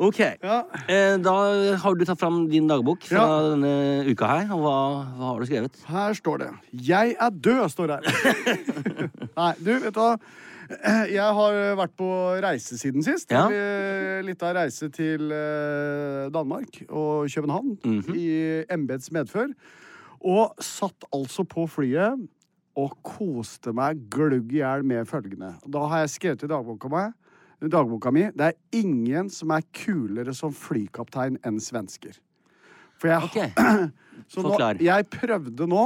Ok. 0.00 0.18
Ja. 0.40 0.62
Eh, 0.88 1.18
Da 1.20 1.34
har 1.82 1.94
du 2.00 2.04
tatt 2.08 2.18
fram 2.18 2.46
din 2.48 2.66
dagbok 2.66 3.04
fra 3.04 3.20
Ja. 3.20 3.50
denne 3.50 4.08
uka 4.08 4.26
her. 4.26 4.48
Og 4.56 4.62
hva, 4.64 4.72
hva 5.18 5.34
har 5.34 5.38
du 5.40 5.46
skrevet? 5.50 5.76
Her 5.84 6.14
står 6.16 6.38
det 6.38 6.48
'Jeg 6.72 7.16
er 7.20 7.30
død', 7.30 7.68
står 7.76 7.86
det 7.92 7.98
her. 8.08 9.10
Nei, 9.36 9.52
du, 9.60 9.70
vet 9.84 9.92
du 9.92 10.00
hva? 10.00 10.16
Jeg 11.16 11.34
har 11.38 11.58
vært 11.78 11.96
på 11.98 12.10
reise 12.42 12.78
siden 12.80 13.04
sist. 13.06 13.30
Ja. 13.30 13.46
Litt 14.26 14.42
av 14.42 14.56
reise 14.58 14.88
til 14.94 15.30
eh, 15.34 16.26
Danmark 16.34 16.80
og 16.88 17.28
København 17.30 17.76
i 18.16 18.28
embets 18.72 19.12
medfør. 19.14 19.52
Og 20.26 20.56
satt 20.64 21.06
altså 21.14 21.44
på 21.46 21.68
flyet 21.70 22.26
og 22.76 22.96
koste 23.06 23.72
meg 23.76 24.02
glugg 24.12 24.52
i 24.52 24.60
hjel 24.60 24.84
med 24.86 25.08
følgende. 25.08 25.54
Da 25.64 25.86
har 25.90 26.04
jeg 26.04 26.16
skrevet 26.16 26.44
i 26.44 26.50
dagboka 26.50 26.90
mi 26.92 27.06
dagboka 27.72 28.10
mi 28.12 28.26
det 28.36 28.50
er 28.50 28.56
ingen 28.76 29.30
som 29.32 29.54
er 29.54 29.64
kulere 29.74 30.34
som 30.36 30.52
flykaptein 30.52 31.38
enn 31.46 31.60
svensker. 31.62 32.18
For 33.00 33.12
jeg 33.12 33.28
okay. 33.28 33.50
Forklar. 34.32 34.80
jeg 34.82 35.06
prøvde 35.12 35.66
nå, 35.68 35.84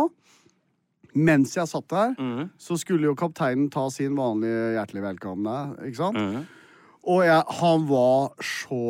mens 1.15 1.57
jeg 1.57 1.69
satt 1.71 1.89
der, 1.91 2.17
mm. 2.19 2.51
så 2.61 2.79
skulle 2.81 3.09
jo 3.09 3.17
kapteinen 3.19 3.71
ta 3.73 3.87
sin 3.93 4.17
vanlige 4.19 4.75
hjertelig 4.77 5.05
velkomne, 5.09 5.59
ikke 5.89 6.01
sant? 6.01 6.19
Mm. 6.21 6.49
Og 7.11 7.23
jeg, 7.25 7.45
han 7.61 7.87
var 7.89 8.35
så 8.45 8.83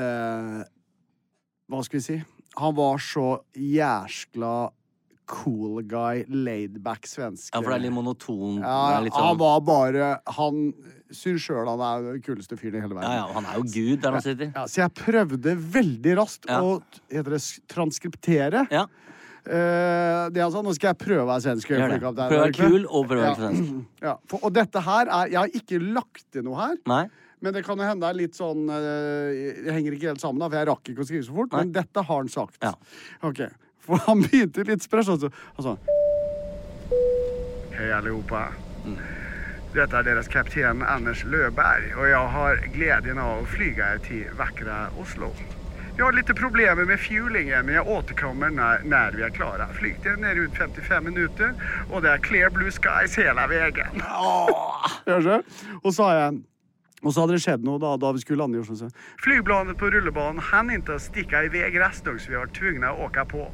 eh, 0.00 0.62
Hva 1.68 1.82
skal 1.84 2.00
vi 2.00 2.06
si? 2.06 2.16
Han 2.56 2.72
var 2.78 3.02
så 3.02 3.26
jæskla 3.52 4.54
cool 5.28 5.82
guy, 5.88 6.24
laidback 6.28 7.06
svenske. 7.08 7.52
Ja, 7.54 7.62
for 7.62 7.72
det 7.72 7.78
er 7.78 7.84
litt 7.86 7.94
monoton. 7.96 8.58
Ja, 8.60 9.00
litt 9.00 9.14
sånn... 9.14 9.28
han 9.30 9.38
var 9.40 9.62
bare 9.64 10.08
Han 10.36 10.60
syns 11.14 11.46
sjøl 11.46 11.68
han 11.70 11.80
er 11.84 12.04
den 12.10 12.20
kuleste 12.24 12.58
fyren 12.60 12.76
i 12.76 12.82
hele 12.84 12.96
verden. 12.96 13.08
ja, 13.08 13.22
ja, 13.22 13.30
han 13.36 13.48
er 13.48 13.60
jo 13.60 13.64
gud 13.70 14.02
der 14.04 14.18
han 14.18 14.24
sitter. 14.24 14.50
Ja, 14.50 14.66
så 14.68 14.82
jeg 14.82 14.94
prøvde 14.98 15.56
veldig 15.78 16.16
raskt 16.20 16.48
å 16.50 16.76
heter 17.12 17.36
det, 17.36 17.42
transkriptere. 17.72 18.66
Ja, 18.74 18.84
Eh, 19.44 20.30
det 20.32 20.40
altså, 20.40 20.62
Nå 20.64 20.72
skal 20.72 20.94
jeg 20.94 21.00
prøve 21.02 21.24
å 21.26 21.28
være 21.28 21.44
svensk. 21.44 21.74
Prøv 21.74 22.06
å 22.08 22.14
være 22.16 22.52
kul 22.56 22.86
og 22.86 23.10
prøv 23.10 23.18
å 23.18 23.26
være 23.26 23.36
svensk. 23.42 23.74
Ja, 24.06 24.14
for, 24.30 24.40
og 24.46 24.54
dette 24.56 24.80
her 24.84 25.10
er 25.10 25.34
Jeg 25.34 25.38
har 25.40 25.58
ikke 25.60 25.80
lagt 25.84 26.24
til 26.32 26.46
noe 26.46 26.60
her. 26.62 26.78
Nei? 26.88 27.04
Men 27.44 27.52
det 27.52 27.64
kan 27.66 27.76
jo 27.76 27.84
hende 27.84 28.06
det 28.06 28.08
er 28.08 28.16
litt 28.22 28.38
sånn 28.38 28.62
uh, 28.70 29.66
Det 29.66 29.74
henger 29.74 29.96
ikke 29.96 30.14
helt 30.14 30.22
sammen, 30.22 30.40
da, 30.40 30.48
for 30.48 30.56
jeg 30.56 30.68
rakk 30.70 30.92
ikke 30.94 31.04
å 31.04 31.08
skrive 31.10 31.26
så 31.26 31.36
fort. 31.36 31.52
Men 31.52 31.74
dette 31.74 32.06
har 32.08 32.22
han 32.22 32.30
sagt. 32.32 32.56
Ja. 32.64 32.72
Ok, 33.28 33.44
For 33.84 34.00
han 34.06 34.24
begynte 34.24 34.64
litt 34.64 34.86
sprøtt. 34.86 35.12
Altså. 35.12 35.28
Sa 35.60 35.76
Hei, 37.74 37.90
allihopa. 37.90 38.46
Dette 39.74 39.98
er 39.98 40.06
deres 40.06 40.28
kaptein 40.30 40.84
Anders 40.86 41.24
Løberg, 41.26 41.90
og 41.98 42.06
jeg 42.06 42.32
har 42.36 42.64
gleden 42.76 43.18
av 43.18 43.42
å 43.42 43.48
flyge 43.50 43.90
til 44.06 44.28
vakre 44.38 44.84
Oslo. 45.02 45.32
Jeg 45.94 46.02
har 46.02 46.16
litt 46.16 46.30
problemer 46.34 46.88
med 46.88 46.98
fuelingen, 46.98 47.66
men 47.66 47.76
jeg 47.76 47.86
återkommer 47.86 48.50
når, 48.50 48.82
når 48.90 49.14
vi 49.14 49.22
er 49.22 49.34
klare. 49.36 49.68
Flygtiden 49.78 50.24
er 50.26 50.34
rundt 50.40 50.58
55 50.58 51.04
minutter, 51.06 51.52
og 51.90 52.02
det 52.02 52.10
er 52.10 52.24
clear 52.24 52.50
blue 52.50 52.72
skies 52.74 53.14
hele 53.20 53.44
veien. 53.52 54.02
Og 55.84 55.94
så 55.94 56.08
har 56.08 56.18
jeg 56.18 56.42
Og 57.04 57.12
så 57.12 57.20
hadde 57.20 57.36
det 57.36 57.44
skjedd 57.44 57.64
noe 57.66 57.80
da, 57.82 57.94
da 58.00 58.12
vi 58.16 58.22
skulle 58.22 58.40
lande 58.40 58.58
i 58.58 58.62
Oslo. 58.62 58.76
så, 58.80 59.76
på 59.78 59.90
rullebanen 59.92 60.40
hann 60.50 60.72
ikke 60.72 60.98
sticka 60.98 61.44
iväg 61.44 61.76
rastdag 61.80 62.20
så 62.20 62.32
vi 62.32 62.38
var 62.40 62.52
tvungna 62.56 62.92
å 62.92 63.06
åka 63.08 63.24
på. 63.28 63.44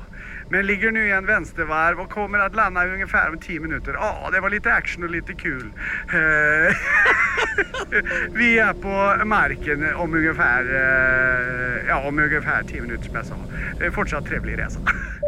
Men 0.51 0.67
ligger 0.67 0.91
nu 0.91 1.07
i 1.07 1.13
en 1.13 1.27
vänstervarv 1.27 2.01
och 2.01 2.11
kommer 2.11 2.39
att 2.39 2.55
landa 2.55 2.87
ungefär 2.87 3.29
om 3.29 3.39
10 3.39 3.61
minuter. 3.61 3.93
Ja, 3.93 4.31
det 4.33 4.41
var 4.41 4.51
lite 4.51 4.73
action 4.73 5.05
och 5.05 5.11
lite 5.11 5.33
kul. 5.33 5.73
Eh, 6.09 6.77
vi 8.35 8.59
är 8.59 8.73
på 8.73 9.25
marken 9.25 9.95
om 9.95 10.15
ungefär, 10.15 10.65
eh, 10.65 11.89
ja, 11.89 12.09
om 12.09 12.19
ungefär 12.19 12.63
10 12.63 12.81
minuter 12.81 13.05
som 13.05 13.15
jag 13.15 13.27
sa. 13.27 13.37
Fortsatt 13.93 14.27
trevlig 14.27 14.59
resa. 14.59 14.81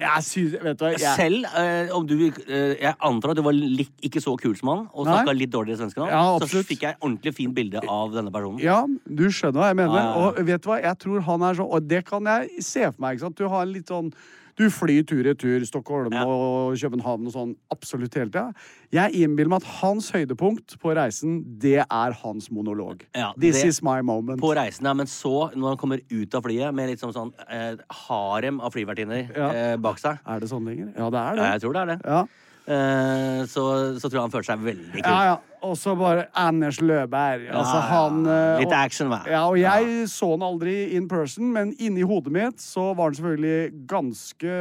Jeg 0.00 0.24
synes, 0.26 0.56
vet 0.64 0.78
du 0.80 0.84
hva, 0.84 0.90
jeg, 0.94 1.14
Selv 1.18 1.46
eh, 1.60 1.92
om 1.96 2.06
du 2.08 2.14
eh, 2.26 2.74
Jeg 2.80 2.94
antar 3.06 3.32
at 3.32 3.40
du 3.40 3.44
var 3.46 3.56
litt, 3.56 3.92
ikke 4.06 4.22
så 4.22 4.34
kul 4.40 4.56
som 4.58 4.72
han, 4.72 4.82
og 4.92 5.08
snakka 5.08 5.34
litt 5.36 5.52
dårligere 5.52 5.82
svensk 5.82 6.00
enn 6.00 6.10
han, 6.10 6.48
så 6.50 6.64
fikk 6.66 6.84
jeg 6.88 6.98
ordentlig 7.00 7.34
fint 7.36 7.56
bilde 7.56 7.82
av 7.86 8.12
denne 8.14 8.32
personen. 8.34 8.60
Ja, 8.64 8.82
du 9.06 9.24
skjønner 9.28 9.64
hva 9.64 9.70
jeg 9.72 9.80
mener. 9.82 9.96
Ja, 9.96 10.04
ja, 10.04 10.10
ja. 10.10 10.26
Og 10.26 10.50
vet 10.50 10.64
du 10.64 10.70
hva, 10.72 10.80
jeg 10.84 11.00
tror 11.04 11.24
han 11.30 11.46
er 11.46 11.58
sånn 11.60 11.70
Og 11.70 11.88
det 11.90 12.04
kan 12.08 12.30
jeg 12.32 12.66
se 12.66 12.84
for 12.90 13.00
meg. 13.04 13.16
ikke 13.16 13.26
sant? 13.28 13.40
Du 13.40 13.48
har 13.50 13.66
en 13.66 13.74
litt 13.74 13.90
sånn 13.90 14.12
Du 14.60 14.66
flyr 14.68 15.04
tur-retur 15.08 15.62
Stockholm 15.64 16.12
Ja. 16.12 16.26
og 16.28 16.74
København 16.76 17.26
og 17.26 17.32
sånn 17.32 17.54
absolutt 17.72 18.12
hele 18.18 18.28
tida. 18.28 18.52
Jeg 18.92 19.14
innbiller 19.22 19.48
meg 19.54 19.62
at 19.62 19.68
hans 19.80 20.10
høydepunkt 20.12 20.76
på 20.82 20.92
reisen, 20.98 21.38
det 21.62 21.78
er 21.86 22.12
hans 22.20 22.50
monolog. 22.52 23.06
Ja, 23.16 23.32
This 23.40 23.62
det- 23.62 23.68
is 23.68 23.82
my 23.82 24.02
moment. 24.02 24.38
På 24.40 24.54
reisen, 24.54 24.84
ja, 24.84 24.92
Men 24.92 25.06
så, 25.06 25.50
når 25.54 25.68
han 25.68 25.76
kommer 25.78 26.00
ut 26.10 26.34
av 26.34 26.42
flyet 26.42 26.74
med 26.74 26.90
litt 26.90 27.00
sånn, 27.00 27.14
sånn 27.14 27.32
eh, 27.48 27.76
harem 28.08 28.60
av 28.60 28.72
flyvertinner 28.74 29.34
Ja. 29.34 29.48
eh, 29.50 29.76
bak 29.76 29.96
seg 29.98 30.18
Er 30.26 30.40
det 30.40 30.48
sånn 30.50 30.64
lenger? 30.66 30.92
Ja, 30.96 31.08
det 31.08 31.18
er 31.18 31.36
ja, 31.36 31.42
det. 31.42 31.52
Jeg 31.52 31.60
tror 31.62 31.72
det 31.72 31.80
er 31.80 31.96
det. 31.96 32.28
Eh, 32.70 33.40
så, 33.50 33.64
så 33.98 34.06
tror 34.06 34.16
jeg 34.20 34.22
han 34.28 34.32
følte 34.34 34.52
seg 34.52 34.66
veldig 34.68 34.92
kul. 35.00 35.06
ja. 35.06 35.22
ja. 35.32 35.38
Og 35.60 35.74
så 35.76 35.92
bare 35.92 36.22
Anders 36.40 36.78
Løberg. 36.80 37.42
Altså, 37.52 37.74
Ja, 37.76 37.80
han 37.90 38.22
eh, 38.24 38.60
Litt 38.62 38.70
og- 38.70 38.78
action, 38.78 39.10
hva? 39.12 39.18
Ja, 39.28 39.42
og 39.50 39.58
jeg 39.60 40.06
så 40.08 40.30
han 40.32 40.40
aldri 40.46 40.76
in 40.96 41.04
person, 41.10 41.50
men 41.52 41.74
inni 41.76 42.00
hodet 42.08 42.32
mitt 42.32 42.62
så 42.64 42.94
var 42.96 43.10
han 43.10 43.18
selvfølgelig 43.18 43.84
ganske 43.90 44.54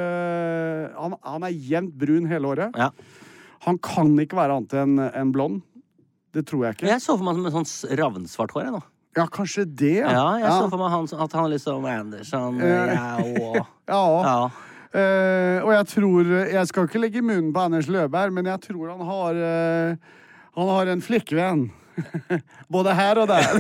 Han, 1.00 1.16
han 1.24 1.48
er 1.48 1.56
jevnt 1.56 1.96
brun 2.02 2.28
hele 2.28 2.52
året. 2.52 2.76
Ja. 2.76 2.90
Han 3.64 3.80
kan 3.84 4.12
ikke 4.20 4.36
være 4.42 4.58
annet 4.60 4.76
enn 4.82 5.00
en 5.08 5.32
blond. 5.36 5.62
Det 6.36 6.44
tror 6.52 6.68
jeg 6.68 6.76
ikke. 6.82 6.90
Jeg 6.92 7.02
så 7.04 7.16
for 7.18 7.26
meg 7.32 7.40
med 7.48 7.56
sånn 7.56 7.96
ravnsvart 8.00 8.52
hår. 8.58 8.68
Jeg, 8.68 8.76
nå. 8.76 8.84
Ja, 9.18 9.26
kanskje 9.34 9.64
det. 9.66 9.96
Ja, 10.04 10.28
jeg 10.38 10.52
så 10.52 10.68
for 10.70 10.80
meg 10.84 10.92
han, 10.94 11.08
at 11.26 11.34
han 11.40 11.48
liksom 11.56 11.88
Anderson 11.90 12.60
Eh, 12.62 12.92
ja, 12.94 13.08
og, 13.24 13.62
Ja. 13.90 14.36
Ja. 14.94 15.00
Eh, 15.00 15.60
og 15.62 15.70
jeg 15.76 15.86
tror 15.92 16.30
Jeg 16.50 16.68
skal 16.68 16.88
ikke 16.88 17.02
legge 17.04 17.22
munnen 17.22 17.52
på 17.54 17.62
Anders 17.62 17.90
Løberg, 17.92 18.34
men 18.34 18.50
jeg 18.50 18.62
tror 18.64 18.90
han 18.90 19.04
har 19.06 19.38
uh, 19.38 20.16
Han 20.58 20.72
har 20.74 20.94
en 20.94 21.04
flikkvenn. 21.06 21.68
Både 22.74 22.94
her 22.96 23.20
og 23.22 23.28
der. 23.30 23.60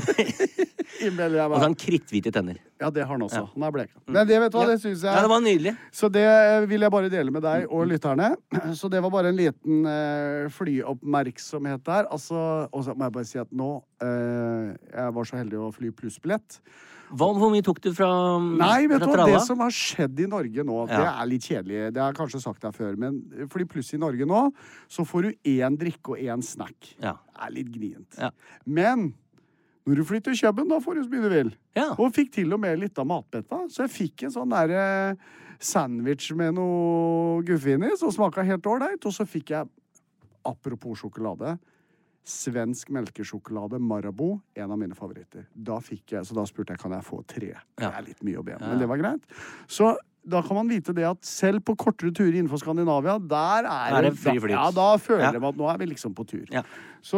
Innbiller 0.99 1.37
jeg 1.39 1.51
meg. 1.51 1.61
han 1.63 1.75
kritthvite 1.79 2.31
tenner. 2.33 2.57
Ja, 2.79 2.89
det 2.93 3.05
har 3.05 3.13
han 3.13 3.23
også. 3.23 3.43
Han 3.53 3.65
er 3.67 3.73
blek. 3.75 3.91
Men 4.07 4.27
det 4.27 4.39
vet 4.41 4.53
du 4.53 4.57
hva, 4.57 4.65
det 4.69 4.79
syns 4.81 5.03
jeg 5.05 5.11
Ja, 5.11 5.23
det 5.23 5.31
var 5.31 5.41
nydelig. 5.43 5.73
Så 5.95 6.09
det 6.11 6.25
vil 6.71 6.85
jeg 6.85 6.93
bare 6.93 7.11
dele 7.11 7.33
med 7.35 7.43
deg 7.45 7.65
og 7.67 7.87
lytterne. 7.89 8.33
Så 8.79 8.91
det 8.91 9.01
var 9.03 9.13
bare 9.13 9.31
en 9.33 9.39
liten 9.39 9.87
uh, 9.87 10.49
flyoppmerksomhet 10.55 11.85
der. 11.87 12.09
Altså, 12.11 12.67
og 12.71 12.85
så 12.85 12.95
må 12.95 13.07
jeg 13.07 13.17
bare 13.19 13.29
si 13.29 13.39
at 13.41 13.51
nå 13.55 13.69
eh, 14.03 14.71
Jeg 14.93 15.15
var 15.15 15.27
så 15.27 15.39
heldig 15.39 15.59
å 15.61 15.71
fly 15.75 15.91
plussbillett. 15.95 16.59
Hva, 17.09 17.29
hvor 17.33 17.49
mye 17.49 17.65
tok 17.65 17.79
du 17.81 17.89
fra, 17.97 18.09
Nei, 18.39 18.83
vet 18.89 19.01
du 19.01 19.07
hva, 19.09 19.25
det 19.25 19.39
som 19.47 19.61
har 19.63 19.73
skjedd 19.73 20.19
i 20.21 20.27
Norge 20.29 20.65
nå, 20.65 20.81
det 20.91 20.99
er 21.01 21.29
litt 21.29 21.47
kjedelig. 21.49 21.79
Det 21.95 22.03
har 22.03 22.11
jeg 22.11 22.19
kanskje 22.19 22.43
sagt 22.43 22.61
deg 22.65 22.75
før, 22.75 22.99
men 23.01 23.17
fordi 23.49 23.65
pluss 23.71 23.89
i 23.97 24.01
Norge 24.01 24.27
nå, 24.29 24.43
så 24.91 25.05
får 25.07 25.25
du 25.25 25.49
én 25.55 25.79
drikke 25.79 26.13
og 26.13 26.21
én 26.21 26.45
snack. 26.45 26.93
Ja. 27.01 27.15
Det 27.33 27.47
er 27.47 27.55
litt 27.55 27.73
gnient. 27.73 28.19
Ja. 28.19 28.29
Men 28.65 29.09
når 29.89 30.01
du 30.01 30.05
flytter 30.05 30.35
til 30.35 30.45
København, 30.45 30.69
da 30.69 30.79
får 30.83 30.99
du 30.99 31.03
så 31.03 31.09
mye 31.09 31.23
du 31.23 31.33
vil. 31.33 31.51
Ja. 31.79 31.87
Og 31.97 32.13
fikk 32.13 32.33
til 32.35 32.53
og 32.53 32.61
med 32.61 32.77
litt 32.77 32.99
av 33.01 33.07
matbetta. 33.09 33.63
Så 33.73 33.87
jeg 33.87 33.93
fikk 33.95 34.27
en 34.27 34.35
sånn 34.35 34.53
derre 34.53 34.83
sandwich 35.59 36.29
med 36.37 36.53
noe 36.59 37.41
guffe 37.47 37.73
inni, 37.73 37.89
som 37.97 38.13
smaka 38.13 38.45
helt 38.45 38.69
ålreit. 38.69 39.01
Og 39.01 39.15
så 39.15 39.25
fikk 39.25 39.55
jeg, 39.55 39.71
apropos 40.45 41.01
sjokolade, 41.01 41.55
svensk 42.25 42.89
melkesjokolade 42.93 43.79
Marabou. 43.81 44.39
En 44.55 44.71
av 44.71 44.77
mine 44.77 44.93
favoritter. 44.97 45.45
Da 45.55 45.79
fikk 45.79 46.11
jeg, 46.17 46.25
Så 46.27 46.35
da 46.37 46.43
spurte 46.45 46.75
jeg 46.75 46.79
kan 46.79 46.91
jeg 46.91 47.03
få 47.07 47.23
tre. 47.25 47.53
Det 47.77 47.89
er 47.89 48.05
litt 48.05 48.21
mye 48.23 48.37
å 48.39 48.45
be 48.45 48.53
om, 48.59 48.61
men 48.69 48.79
det 48.79 48.87
var 48.87 48.97
greit. 49.01 49.21
Så 49.67 49.95
da 50.29 50.41
kan 50.45 50.57
man 50.59 50.67
vite 50.69 50.93
det 50.93 51.05
at 51.07 51.23
selv 51.25 51.63
på 51.65 51.73
kortere 51.79 52.11
turer 52.13 52.35
innenfor 52.37 52.59
Skandinavia, 52.61 53.15
der 53.17 53.65
er, 53.65 53.95
Er 53.97 54.01
det 54.09 54.17
fri 54.19 54.35
flyt. 54.37 54.51
Ja, 54.51 54.69
da 54.69 54.97
føler 54.97 55.33
Ja. 55.33 55.39
man 55.39 55.49
at 55.53 55.57
nå 55.57 55.69
er 55.73 55.77
vi 55.79 55.85
liksom 55.87 56.13
på 56.13 56.27
tur. 56.27 56.45
Ja. 56.51 56.61
Så 57.01 57.17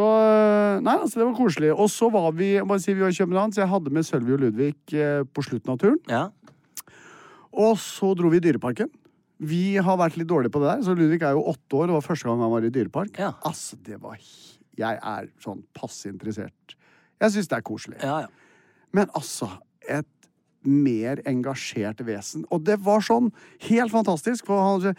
Nei, 0.80 0.94
altså, 0.96 1.18
det 1.18 1.26
var 1.26 1.34
koselig. 1.34 1.72
Og 1.76 1.90
så 1.90 2.10
var 2.10 2.30
vi 2.32 2.58
bare 2.62 2.80
si, 2.80 2.94
vi 2.94 3.00
var 3.02 3.08
i 3.10 3.18
København, 3.18 3.52
så 3.52 3.62
jeg 3.66 3.68
hadde 3.68 3.90
med 3.92 4.04
Sølvi 4.06 4.32
og 4.32 4.40
Ludvig 4.40 4.74
eh, 4.94 5.24
på 5.24 5.42
slutten 5.44 5.72
av 5.74 5.78
turen. 5.78 5.98
Ja. 6.08 6.28
Og 7.52 7.76
så 7.76 8.14
dro 8.16 8.30
vi 8.32 8.38
i 8.40 8.40
Dyreparken. 8.46 8.88
Vi 9.42 9.74
har 9.76 9.96
vært 9.98 10.16
litt 10.16 10.28
dårlige 10.30 10.52
på 10.54 10.60
det 10.62 10.70
der, 10.70 10.82
så 10.86 10.94
Ludvig 10.96 11.20
er 11.26 11.34
jo 11.34 11.42
åtte 11.50 11.74
år, 11.74 11.82
og 11.82 11.88
det 11.90 11.96
var 11.98 12.06
første 12.06 12.28
gang 12.30 12.40
han 12.40 12.52
var 12.52 12.62
i 12.64 12.70
dyrepark. 12.70 13.18
Ja. 13.18 13.32
Altså, 13.44 13.76
det 13.82 13.98
var 14.00 14.14
Jeg 14.78 14.98
er 15.02 15.28
sånn 15.42 15.62
passe 15.74 16.08
interessert. 16.08 16.76
Jeg 17.20 17.30
syns 17.34 17.48
det 17.48 17.58
er 17.58 17.62
koselig. 17.66 17.98
ja, 18.02 18.20
ja. 18.24 18.26
Men 18.92 19.08
altså, 19.16 19.48
et 19.88 20.06
mer 20.68 21.22
engasjert 21.26 22.00
vesen. 22.06 22.44
Og 22.52 22.62
det 22.64 22.76
var 22.84 23.00
sånn 23.00 23.30
helt 23.68 23.90
fantastisk, 23.90 24.46
for 24.46 24.60
han 24.60 24.80
sa 24.80 24.92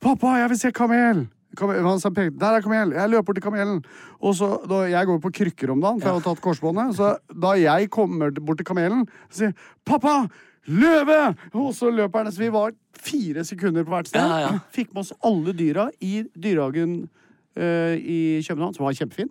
'Pappa, 0.00 0.36
jeg 0.38 0.48
vil 0.48 0.58
se 0.58 0.70
kamel!' 0.72 1.28
Kamel- 1.56 1.82
Han 1.82 1.98
sa, 2.00 2.10
'Der 2.10 2.56
er 2.56 2.60
kamel!' 2.62 2.92
Jeg 2.92 3.10
løper 3.10 3.32
til 3.34 3.42
kamelen. 3.42 3.84
Og 4.20 4.34
så, 4.34 4.66
da, 4.68 4.84
Jeg 4.86 5.06
går 5.06 5.18
på 5.20 5.32
krykker 5.32 5.70
om 5.70 5.80
dagen, 5.80 6.00
for 6.00 6.08
jeg 6.08 6.22
har 6.22 6.34
tatt 6.34 6.40
korsbåndet. 6.42 6.94
Så 6.96 7.16
da 7.40 7.52
jeg 7.52 7.90
kommer 7.90 8.30
bort 8.30 8.58
til 8.58 8.64
kamelen, 8.66 9.06
så 9.30 9.36
sier 9.38 9.54
'Pappa! 9.84 10.28
Løve!' 10.68 11.34
Og 11.54 11.72
så 11.74 11.90
løper 11.90 12.22
han. 12.24 12.32
Så 12.32 12.38
vi 12.38 12.48
var 12.50 12.72
fire 12.94 13.42
sekunder 13.44 13.84
på 13.84 13.90
hvert 13.90 14.08
sted. 14.08 14.20
Ja, 14.20 14.38
ja. 14.52 14.58
Fikk 14.70 14.92
med 14.94 15.00
oss 15.00 15.12
alle 15.24 15.52
dyra 15.52 15.90
i 16.00 16.24
dyrehagen 16.38 17.02
eh, 17.04 17.08
i 17.56 18.40
København, 18.46 18.74
som 18.76 18.84
var 18.86 18.92
kjempefin, 18.94 19.30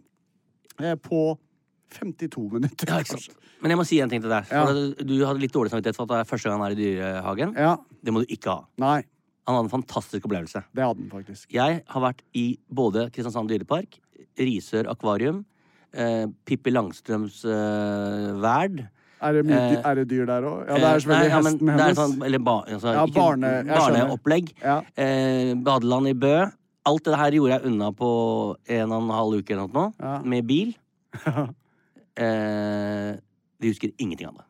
eh, 0.81 0.95
på 0.95 1.37
52 1.91 2.49
minutter. 2.51 2.87
Ja. 2.87 3.03
Men 3.61 3.71
jeg 3.73 3.77
må 3.79 3.85
si 3.87 3.99
en 3.99 4.09
ting 4.11 4.21
til 4.21 4.29
deg. 4.31 4.45
Ja. 4.51 4.65
Du, 5.03 5.13
hadde 5.25 5.39
litt 5.41 5.51
dårlig 5.55 5.71
samvittighet 5.71 5.95
for 5.97 6.03
at 6.05 6.09
det 6.13 6.19
er 6.21 6.27
første 6.29 6.49
gang 6.49 6.61
han 6.61 6.71
er 6.71 6.75
i 6.75 6.79
dyrehagen. 6.79 7.55
Ja. 7.57 7.77
Det 8.03 8.13
må 8.13 8.21
du 8.23 8.29
ikke 8.35 8.53
ha. 8.53 8.59
Nei, 8.79 9.03
Han 9.49 9.55
hadde 9.57 9.65
en 9.65 9.71
fantastisk 9.81 10.25
opplevelse. 10.27 10.61
det 10.75 10.83
hadde 10.85 11.01
han 11.01 11.09
faktisk. 11.09 11.47
Jeg 11.51 11.81
har 11.87 12.01
vært 12.01 12.21
i 12.37 12.59
både 12.71 13.07
Kristiansand 13.11 13.49
dyrepark, 13.49 13.97
Risør 14.37 14.85
akvarium, 14.91 15.43
eh, 15.93 16.27
Pippi 16.45 16.69
Langstrøms 16.71 17.41
eh, 17.49 18.29
verd. 18.39 18.83
Er 19.21 19.33
det, 19.33 19.41
mye, 19.49 19.57
Eh, 19.57 19.81
er 19.89 19.95
det 19.95 20.07
dyr 20.07 20.25
der 20.29 20.41
òg? 20.47 20.67
Ja, 20.67 20.75
det 20.75 20.83
Eh, 20.83 20.93
er 20.93 20.99
selvfølgelig 20.99 21.31
hesten 21.33 21.69
hennes. 21.73 21.97
Sånn, 21.97 22.23
eller 22.25 22.39
ba, 22.39 22.63
altså, 22.67 22.93
Ja, 22.93 23.05
barne- 23.07 23.65
barneopplegg. 23.65 24.53
Ja. 24.61 24.81
Eh, 24.95 25.55
badeland 25.55 26.07
i 26.07 26.13
Bø. 26.13 26.51
Alt 26.89 27.05
det 27.05 27.17
her 27.21 27.35
gjorde 27.37 27.55
jeg 27.57 27.69
unna 27.69 27.91
på 27.95 28.09
en 28.79 28.93
og 28.95 29.01
en 29.03 29.13
halv 29.13 29.39
uke 29.41 29.53
eller 29.55 29.69
noe, 29.69 29.89
Ja. 30.01 30.13
med 30.25 30.47
bil. 30.49 30.71
eh, 32.23 33.11
vi 33.59 33.71
husker 33.71 33.91
ingenting 33.97 34.29
av 34.31 34.39
det. 34.39 34.45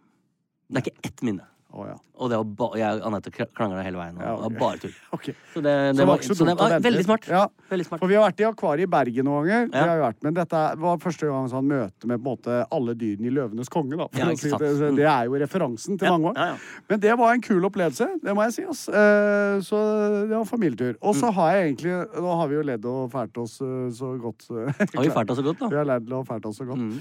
Det 0.70 0.80
er 0.82 0.86
ikke 0.88 1.10
ett 1.10 1.24
minne. 1.26 1.48
Å, 1.70 1.84
ja. 1.86 1.96
Og 2.18 2.30
det 2.32 2.38
var 2.58 2.72
jeg 2.80 2.98
og 2.98 3.04
Anette 3.06 3.30
krangla 3.54 3.84
hele 3.86 4.00
veien. 4.00 4.16
Ja, 4.18 4.32
det 4.42 4.48
var 4.48 4.54
bare 4.58 4.80
tull. 4.82 4.94
Okay. 5.16 5.34
Så 5.54 5.62
det, 5.62 5.74
det 5.94 6.00
så 6.02 6.06
var 6.10 6.24
så 6.26 6.38
det 6.48 6.56
var 6.58 6.74
veldig 6.82 7.04
smart. 7.06 7.28
Ja. 7.30 7.44
Veldig 7.70 7.86
smart. 7.86 8.02
For 8.02 8.10
vi 8.10 8.16
har 8.18 8.24
vært 8.26 8.42
i 8.42 8.48
akvariet 8.48 8.88
i 8.88 8.90
Bergen 8.90 9.28
noen 9.30 9.46
ganger. 9.46 9.68
Ja. 9.78 9.84
har 9.92 10.02
vært, 10.02 10.18
men 10.26 10.34
dette 10.40 10.62
var 10.82 10.98
første 11.04 11.30
gang 11.30 11.46
han 11.54 11.70
møte 11.70 12.10
med 12.10 12.24
måte 12.26 12.58
alle 12.74 12.96
dyrene 12.98 13.30
i 13.30 13.34
Løvenes 13.38 13.70
konge. 13.70 14.00
Da, 14.02 14.08
si 14.42 14.50
det. 14.50 14.72
Det 14.98 15.06
er 15.06 15.30
jo 15.30 15.38
referansen 15.46 16.02
til 16.02 16.10
mange 16.10 16.34
år. 16.34 16.58
Men 16.90 17.04
det 17.06 17.14
var 17.22 17.38
en 17.38 17.46
kul 17.46 17.70
opplevelse, 17.70 18.10
det 18.26 18.34
må 18.38 18.48
jeg 18.50 18.58
si. 18.58 18.66
Ass. 18.74 18.84
Eh, 18.90 19.62
Så 19.70 19.78
det 20.26 20.34
var 20.36 20.46
familietur. 20.50 20.98
Og 21.02 21.14
Mm. 21.16 21.20
så 21.22 21.32
har 21.38 21.54
jeg 21.54 21.70
egentlig 21.76 21.96
Nå 22.18 22.36
har 22.42 22.48
vi 22.50 22.56
jo 22.56 22.62
ledd 22.66 22.86
og 22.90 23.12
fælt 23.14 23.38
oss 23.38 23.60
eh, 23.62 23.90
så 23.94 24.16
godt. 24.22 24.50
eh, 24.50 24.74
Har 24.96 25.04
vi 25.06 25.10
fælt 25.14 25.30
oss 25.30 25.38
så 25.38 25.44
godt, 25.46 25.60
da? 25.62 25.68
Vi 25.70 25.76
har 25.84 25.86
ledd 25.86 26.12
og 26.18 26.26
fælt 26.28 26.46
oss 26.50 26.58
så 26.58 26.66
godt. 26.66 26.80
Mm. 26.82 27.00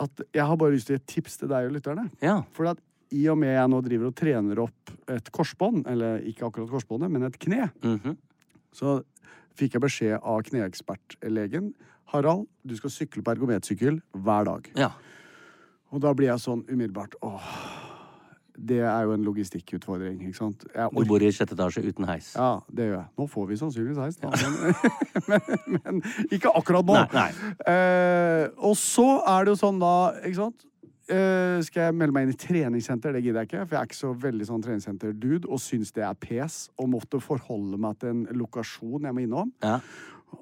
At 0.00 0.10
jeg 0.34 0.42
har 0.46 0.56
bare 0.58 0.72
lyst 0.74 0.86
til 0.88 0.96
å 0.96 0.98
gi 0.98 1.02
et 1.02 1.06
tips 1.10 1.36
til 1.38 1.48
deg 1.50 1.66
og 1.68 1.72
lytterne. 1.76 2.08
Ja. 2.22 2.40
For 2.54 2.66
at 2.70 2.78
i 3.14 3.24
og 3.30 3.38
med 3.38 3.54
jeg 3.54 3.70
nå 3.70 3.80
driver 3.86 4.10
og 4.10 4.16
trener 4.18 4.60
opp 4.64 4.90
et 5.14 5.30
korsbånd, 5.34 5.84
eller 5.90 6.20
ikke 6.26 6.48
akkurat 6.48 6.70
korsbåndet, 6.72 7.10
men 7.14 7.22
et 7.28 7.38
kne, 7.38 7.70
Mhm. 7.82 8.16
så 8.74 9.02
fikk 9.54 9.76
jeg 9.78 9.82
beskjed 9.86 10.18
av 10.20 10.42
kneekspertlegen 10.48 11.72
Harald, 12.12 12.46
du 12.66 12.74
skal 12.76 12.90
sykle 12.90 13.22
på 13.22 13.32
ergometersykkel 13.36 14.00
hver 14.18 14.44
dag. 14.50 14.70
ja. 14.76 14.90
Og 15.94 16.00
da 16.02 16.10
blir 16.12 16.26
jeg 16.26 16.40
sånn 16.42 16.64
umiddelbart 16.66 17.12
åh, 17.22 17.44
det 18.58 18.80
er 18.82 19.04
jo 19.06 19.12
en 19.14 19.22
logistikkutfordring, 19.26 20.16
ikke 20.26 20.34
sant? 20.36 20.64
Du 20.74 21.04
bor 21.06 21.22
i 21.22 21.28
sjette 21.30 21.54
etasje 21.54 21.84
uten 21.86 22.04
heis. 22.08 22.32
Ja, 22.34 22.60
det 22.72 22.88
gjør 22.88 22.96
jeg. 22.98 23.06
Nå 23.18 23.26
får 23.30 23.46
vi 23.48 23.54
sannsynligvis 23.60 24.00
heis, 24.02 24.16
da. 24.18 24.30
Men, 24.30 24.54
men, 25.28 25.78
men 25.84 26.02
ikke 26.34 26.50
akkurat 26.54 26.84
nå. 26.86 26.96
Nei, 26.98 27.06
nei. 27.14 27.54
Eh, 27.70 28.48
og 28.58 28.74
så 28.78 29.06
er 29.22 29.44
det 29.46 29.54
jo 29.54 29.60
sånn 29.62 29.78
da, 29.82 29.92
ikke 30.24 30.40
sant? 30.40 30.66
Eh, 31.08 31.60
skal 31.66 31.88
jeg 31.88 31.94
melde 31.98 32.12
meg 32.16 32.26
inn 32.28 32.34
i 32.34 32.40
treningssenter. 32.40 33.12
Det 33.12 33.22
gidder 33.24 33.42
jeg 33.44 33.50
ikke, 33.52 33.66
for 33.66 33.76
jeg 33.76 33.80
er 33.82 33.90
ikke 33.90 34.00
så 34.00 34.14
veldig 34.24 34.46
sånn 34.48 34.62
treningssenter-dude 34.64 35.48
og 35.50 35.60
syns 35.60 35.92
det 35.92 36.04
er 36.06 36.14
pes 36.14 36.58
og 36.78 36.88
måtte 36.94 37.20
forholde 37.22 37.78
meg 37.80 37.98
til 38.00 38.08
en 38.14 38.26
lokasjon 38.40 39.04
jeg 39.08 39.14
må 39.14 39.24
innom. 39.26 39.52
Ja. 39.62 39.78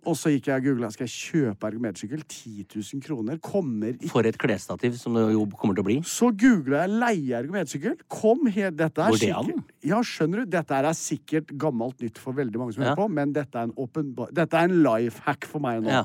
Og 0.08 0.14
så 0.16 0.30
gikk 0.32 0.46
jeg 0.48 0.56
og 0.56 0.64
googla 0.64 0.88
skal 0.94 1.04
jeg 1.04 1.12
kjøpe 1.12 1.66
ergometersykkel. 1.68 2.22
10 2.24 2.62
000 2.72 3.02
kroner. 3.04 3.36
Kommer 3.44 3.90
ikke 3.92 4.08
For 4.08 4.24
et 4.24 4.38
klesstativ 4.40 4.94
som 4.96 5.12
det 5.18 5.26
jo 5.34 5.42
kommer 5.60 5.76
til 5.76 5.82
å 5.84 5.88
bli. 5.90 5.96
Så 6.08 6.30
googla 6.32 6.86
jeg 6.86 6.94
leie 7.02 7.36
ergometersykkel. 7.42 7.98
Kom 8.08 8.46
helt 8.48 8.78
Dette 8.80 9.04
er 9.04 9.12
Går 9.12 9.20
det 9.20 9.32
an? 9.36 9.50
sikkert 9.50 9.84
Ja, 9.90 10.00
skjønner 10.00 10.40
du? 10.40 10.50
Dette 10.56 10.78
er 10.78 10.88
sikkert 10.96 11.52
gammelt 11.60 12.00
nytt 12.00 12.16
for 12.22 12.32
veldig 12.32 12.56
mange 12.62 12.72
som 12.72 12.82
Ja. 12.86 12.94
hører 12.94 13.02
på, 13.02 13.10
men 13.12 13.32
dette 13.36 13.54
er 13.58 13.68
en 13.68 13.74
åpenbar 13.76 14.32
Dette 14.32 14.54
er 14.56 14.64
en 14.70 14.82
life 14.82 15.20
hack 15.26 15.44
for 15.44 15.60
meg 15.60 15.82
nå. 15.84 15.90
Ja. 15.92 16.04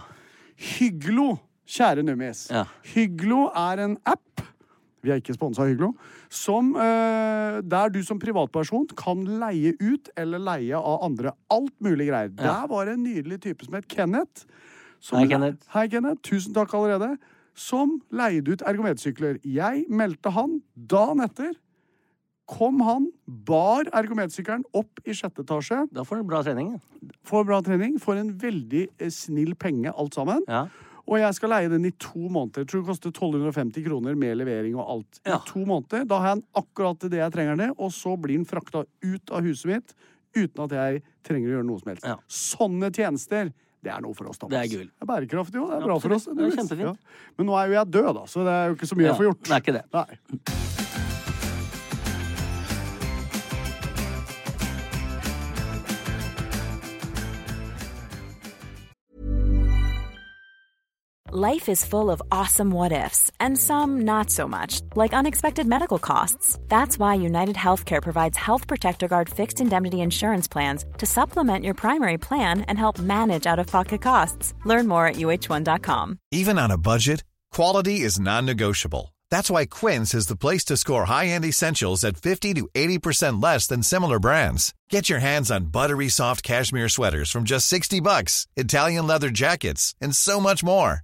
Hyglo, 0.58 1.38
kjære 1.68 2.06
nummies. 2.08 2.48
Ja. 2.54 2.66
Hyglo 2.96 3.50
er 3.54 3.84
en 3.86 3.98
app 4.08 4.48
vi 5.08 5.14
er 5.14 5.22
ikke 5.22 5.36
sponsa 5.38 5.64
av 5.64 5.70
Hyglo. 5.72 5.94
Som, 6.30 6.74
eh, 6.76 7.62
der 7.62 7.90
du 7.94 8.02
som 8.04 8.20
privatperson 8.20 8.88
kan 8.98 9.24
leie 9.40 9.74
ut 9.80 10.10
eller 10.18 10.40
leie 10.40 10.76
av 10.76 11.04
andre 11.06 11.32
alt 11.50 11.74
mulig 11.80 12.10
greier. 12.10 12.34
Der 12.36 12.68
var 12.68 12.86
det 12.86 12.98
en 12.98 13.04
nydelig 13.06 13.40
type 13.42 13.64
som 13.66 13.76
het 13.76 13.88
Kenneth. 13.88 14.46
Som 15.00 15.20
Hei, 15.20 15.28
Kenneth. 15.28 15.64
Hei, 15.70 15.88
Kenneth. 15.88 16.22
Tusen 16.22 16.54
takk 16.54 16.74
allerede. 16.74 17.18
Som 17.56 18.02
leide 18.12 18.52
ut 18.52 18.62
ergometersykler. 18.62 19.40
Jeg 19.44 19.86
meldte 19.90 20.32
han 20.32 20.62
dagen 20.76 21.22
etter. 21.22 21.54
Kom 22.48 22.80
han, 22.82 23.10
bar 23.28 23.90
ergometersykkelen 23.92 24.64
opp 24.74 25.02
i 25.06 25.12
sjette 25.12 25.44
etasje. 25.44 25.86
Da 25.92 26.04
får 26.04 26.18
du 26.18 26.24
bra 26.24 26.42
trening. 26.44 26.74
ja. 26.74 26.80
Får 27.28 27.46
bra 27.46 27.62
trening, 27.62 27.98
får 28.00 28.22
en 28.22 28.30
veldig 28.40 28.88
eh, 29.00 29.10
snill 29.10 29.54
penge, 29.56 29.92
alt 29.92 30.16
sammen. 30.16 30.44
Ja. 30.48 30.68
Og 31.08 31.22
jeg 31.22 31.36
skal 31.38 31.54
leie 31.54 31.70
den 31.72 31.86
i 31.88 31.92
to 32.04 32.20
måneder. 32.28 32.66
Jeg 32.66 32.68
tror 32.72 32.82
det 32.84 32.90
koster 32.90 33.14
1250 33.14 33.86
kroner 33.86 34.18
med 34.20 34.36
levering 34.42 34.76
og 34.76 34.90
alt. 34.98 35.22
Ja. 35.24 35.38
I 35.40 35.48
to 35.48 35.64
måneder. 35.64 36.04
Da 36.10 36.20
har 36.20 36.34
jeg 36.34 36.42
den 36.42 36.48
akkurat 36.64 37.06
det 37.08 37.22
jeg 37.22 37.34
trenger 37.38 37.62
den, 37.62 37.72
og 37.78 37.94
så 37.96 38.18
blir 38.20 38.36
den 38.36 38.48
frakta 38.50 38.84
ut 38.84 39.32
av 39.32 39.48
huset 39.48 39.72
mitt 39.72 39.96
uten 40.38 40.66
at 40.68 40.76
jeg 40.76 41.02
trenger 41.26 41.48
å 41.50 41.56
gjøre 41.56 41.68
noe 41.70 41.80
som 41.82 41.94
helst. 41.94 42.06
Ja. 42.06 42.18
Sånne 42.28 42.92
tjenester, 42.94 43.54
det 43.82 43.94
er 43.94 44.04
noe 44.04 44.14
for 44.18 44.28
oss, 44.30 44.38
Thomas. 44.42 44.52
Det 44.52 44.60
er 44.66 44.72
gull. 44.76 44.90
Det 44.92 45.06
er 45.08 45.12
bærekraftig 45.14 45.62
jo. 45.62 45.68
Det 45.72 45.80
er 45.80 45.88
bra 45.88 46.00
for 46.04 46.18
oss. 46.18 46.28
Det 46.28 46.50
er 46.52 46.58
kjempefint. 46.60 47.12
Men 47.40 47.50
nå 47.50 47.56
er 47.62 47.72
jo 47.72 47.80
jeg 47.80 47.94
død, 47.96 48.14
da, 48.20 48.26
så 48.28 48.44
det 48.44 48.58
er 48.60 48.72
jo 48.74 48.78
ikke 48.82 48.92
så 48.92 49.00
mye 49.00 49.08
Ja, 49.08 49.14
jeg 49.14 49.22
får 49.22 49.30
gjort. 49.32 49.46
det 49.48 49.56
er 49.56 49.64
ikke 49.64 49.78
det. 49.80 49.86
Nei. 49.96 50.67
Life 61.38 61.70
is 61.70 61.86
full 61.86 62.10
of 62.10 62.20
awesome 62.32 62.72
what 62.72 62.92
ifs, 62.92 63.32
and 63.40 63.60
some 63.60 64.02
not 64.02 64.32
so 64.32 64.48
much, 64.48 64.82
like 64.96 65.14
unexpected 65.14 65.68
medical 65.68 66.00
costs. 66.00 66.58
That's 66.68 66.98
why 66.98 67.14
United 67.14 67.56
Healthcare 67.56 68.02
provides 68.02 68.38
Health 68.38 68.66
Protector 68.66 69.08
Guard 69.08 69.30
fixed 69.30 69.62
indemnity 69.62 70.02
insurance 70.02 70.48
plans 70.48 70.86
to 70.98 71.06
supplement 71.06 71.64
your 71.64 71.76
primary 71.76 72.18
plan 72.18 72.62
and 72.62 72.80
help 72.80 72.98
manage 72.98 73.46
out 73.46 73.60
of 73.60 73.68
pocket 73.68 74.02
costs. 74.02 74.56
Learn 74.66 74.88
more 74.88 75.06
at 75.06 75.18
uh1.com. 75.18 76.18
Even 76.32 76.58
on 76.58 76.72
a 76.72 76.78
budget, 76.78 77.24
quality 77.52 78.00
is 78.00 78.20
non-negotiable. 78.20 79.14
That's 79.30 79.52
why 79.52 79.68
Quince 79.68 80.16
is 80.16 80.26
the 80.26 80.36
place 80.36 80.66
to 80.66 80.76
score 80.76 81.06
high-end 81.06 81.46
essentials 81.46 82.04
at 82.04 82.18
50 82.18 82.56
to 82.56 82.68
80% 82.74 83.44
less 83.44 83.68
than 83.68 83.84
similar 83.84 84.18
brands. 84.18 84.74
Get 84.90 85.08
your 85.08 85.20
hands 85.20 85.52
on 85.52 85.66
buttery 85.66 86.10
soft 86.10 86.42
cashmere 86.42 86.90
sweaters 86.90 87.30
from 87.30 87.44
just 87.44 87.68
60 87.68 88.00
bucks, 88.00 88.48
Italian 88.56 89.06
leather 89.06 89.30
jackets, 89.30 89.94
and 90.02 90.16
so 90.16 90.40
much 90.40 90.64
more. 90.64 91.04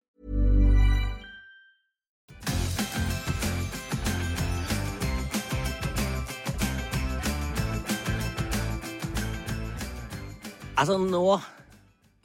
Altså, 10.81 10.97
nå 11.01 11.21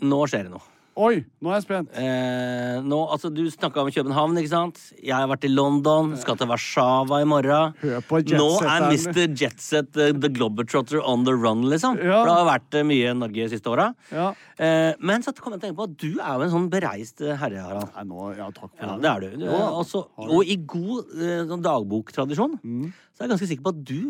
Nå 0.07 0.25
skjer 0.29 0.49
det 0.49 0.53
noe. 0.53 0.64
Oi, 0.97 1.19
nå 1.45 1.51
er 1.53 1.59
jeg 1.59 1.64
spent. 1.66 1.90
Eh, 2.01 2.79
nå, 2.81 2.99
altså, 3.12 3.29
du 3.29 3.42
snakka 3.53 3.83
om 3.83 3.88
København, 3.92 4.38
ikke 4.40 4.49
sant? 4.49 4.79
Jeg 4.97 5.12
har 5.12 5.27
vært 5.29 5.42
i 5.45 5.51
London, 5.53 6.14
skal 6.16 6.38
til 6.40 6.49
Warszawa 6.49 7.19
i 7.21 7.27
morgen. 7.29 7.75
Hør 7.83 8.01
på 8.09 8.21
Nå 8.33 8.47
er. 8.64 8.87
Mr. 8.95 9.27
Jetset 9.37 9.99
uh, 10.01 10.07
the 10.16 10.31
Globetrotter 10.33 11.03
on 11.05 11.27
the 11.29 11.35
run, 11.37 11.66
liksom. 11.69 11.99
Ja. 12.01 12.23
For 12.23 12.31
det 12.31 12.37
har 12.38 12.49
vært 12.49 12.79
eh, 12.81 12.87
mye 12.88 13.11
i 13.12 13.19
Norge 13.21 13.37
de 13.45 13.51
siste 13.53 13.73
åra. 13.75 13.90
Ja. 14.09 14.31
Eh, 14.57 14.97
men 15.05 15.25
så 15.27 15.37
kom 15.37 15.53
jeg 15.53 15.61
til 15.61 15.69
å 15.69 15.75
tenke 15.75 15.81
på 15.83 15.88
at 15.90 15.99
du 16.01 16.09
er 16.16 16.33
jo 16.40 16.47
en 16.49 16.55
sånn 16.57 16.71
bereist 16.73 17.21
eh, 17.29 17.37
herre, 17.45 17.61
Harald. 17.69 17.92
Nei, 17.99 18.07
nå, 18.14 18.31
ja, 18.40 18.49
takk 18.57 18.73
for 18.73 18.88
Ja, 18.88 18.97
det 19.05 19.12
er 19.12 19.25
du. 19.27 19.38
du 19.45 19.47
ja. 19.53 19.62
også, 19.85 20.05
og 20.16 20.49
i 20.49 20.57
god 20.64 21.12
eh, 21.21 21.38
sånn 21.53 21.64
dagboktradisjon 21.69 22.57
Mm. 22.64 22.88
så 23.12 23.21
er 23.21 23.29
jeg 23.29 23.35
ganske 23.37 23.53
sikker 23.53 23.69
på 23.69 23.77
at 23.77 23.85
du 23.92 24.01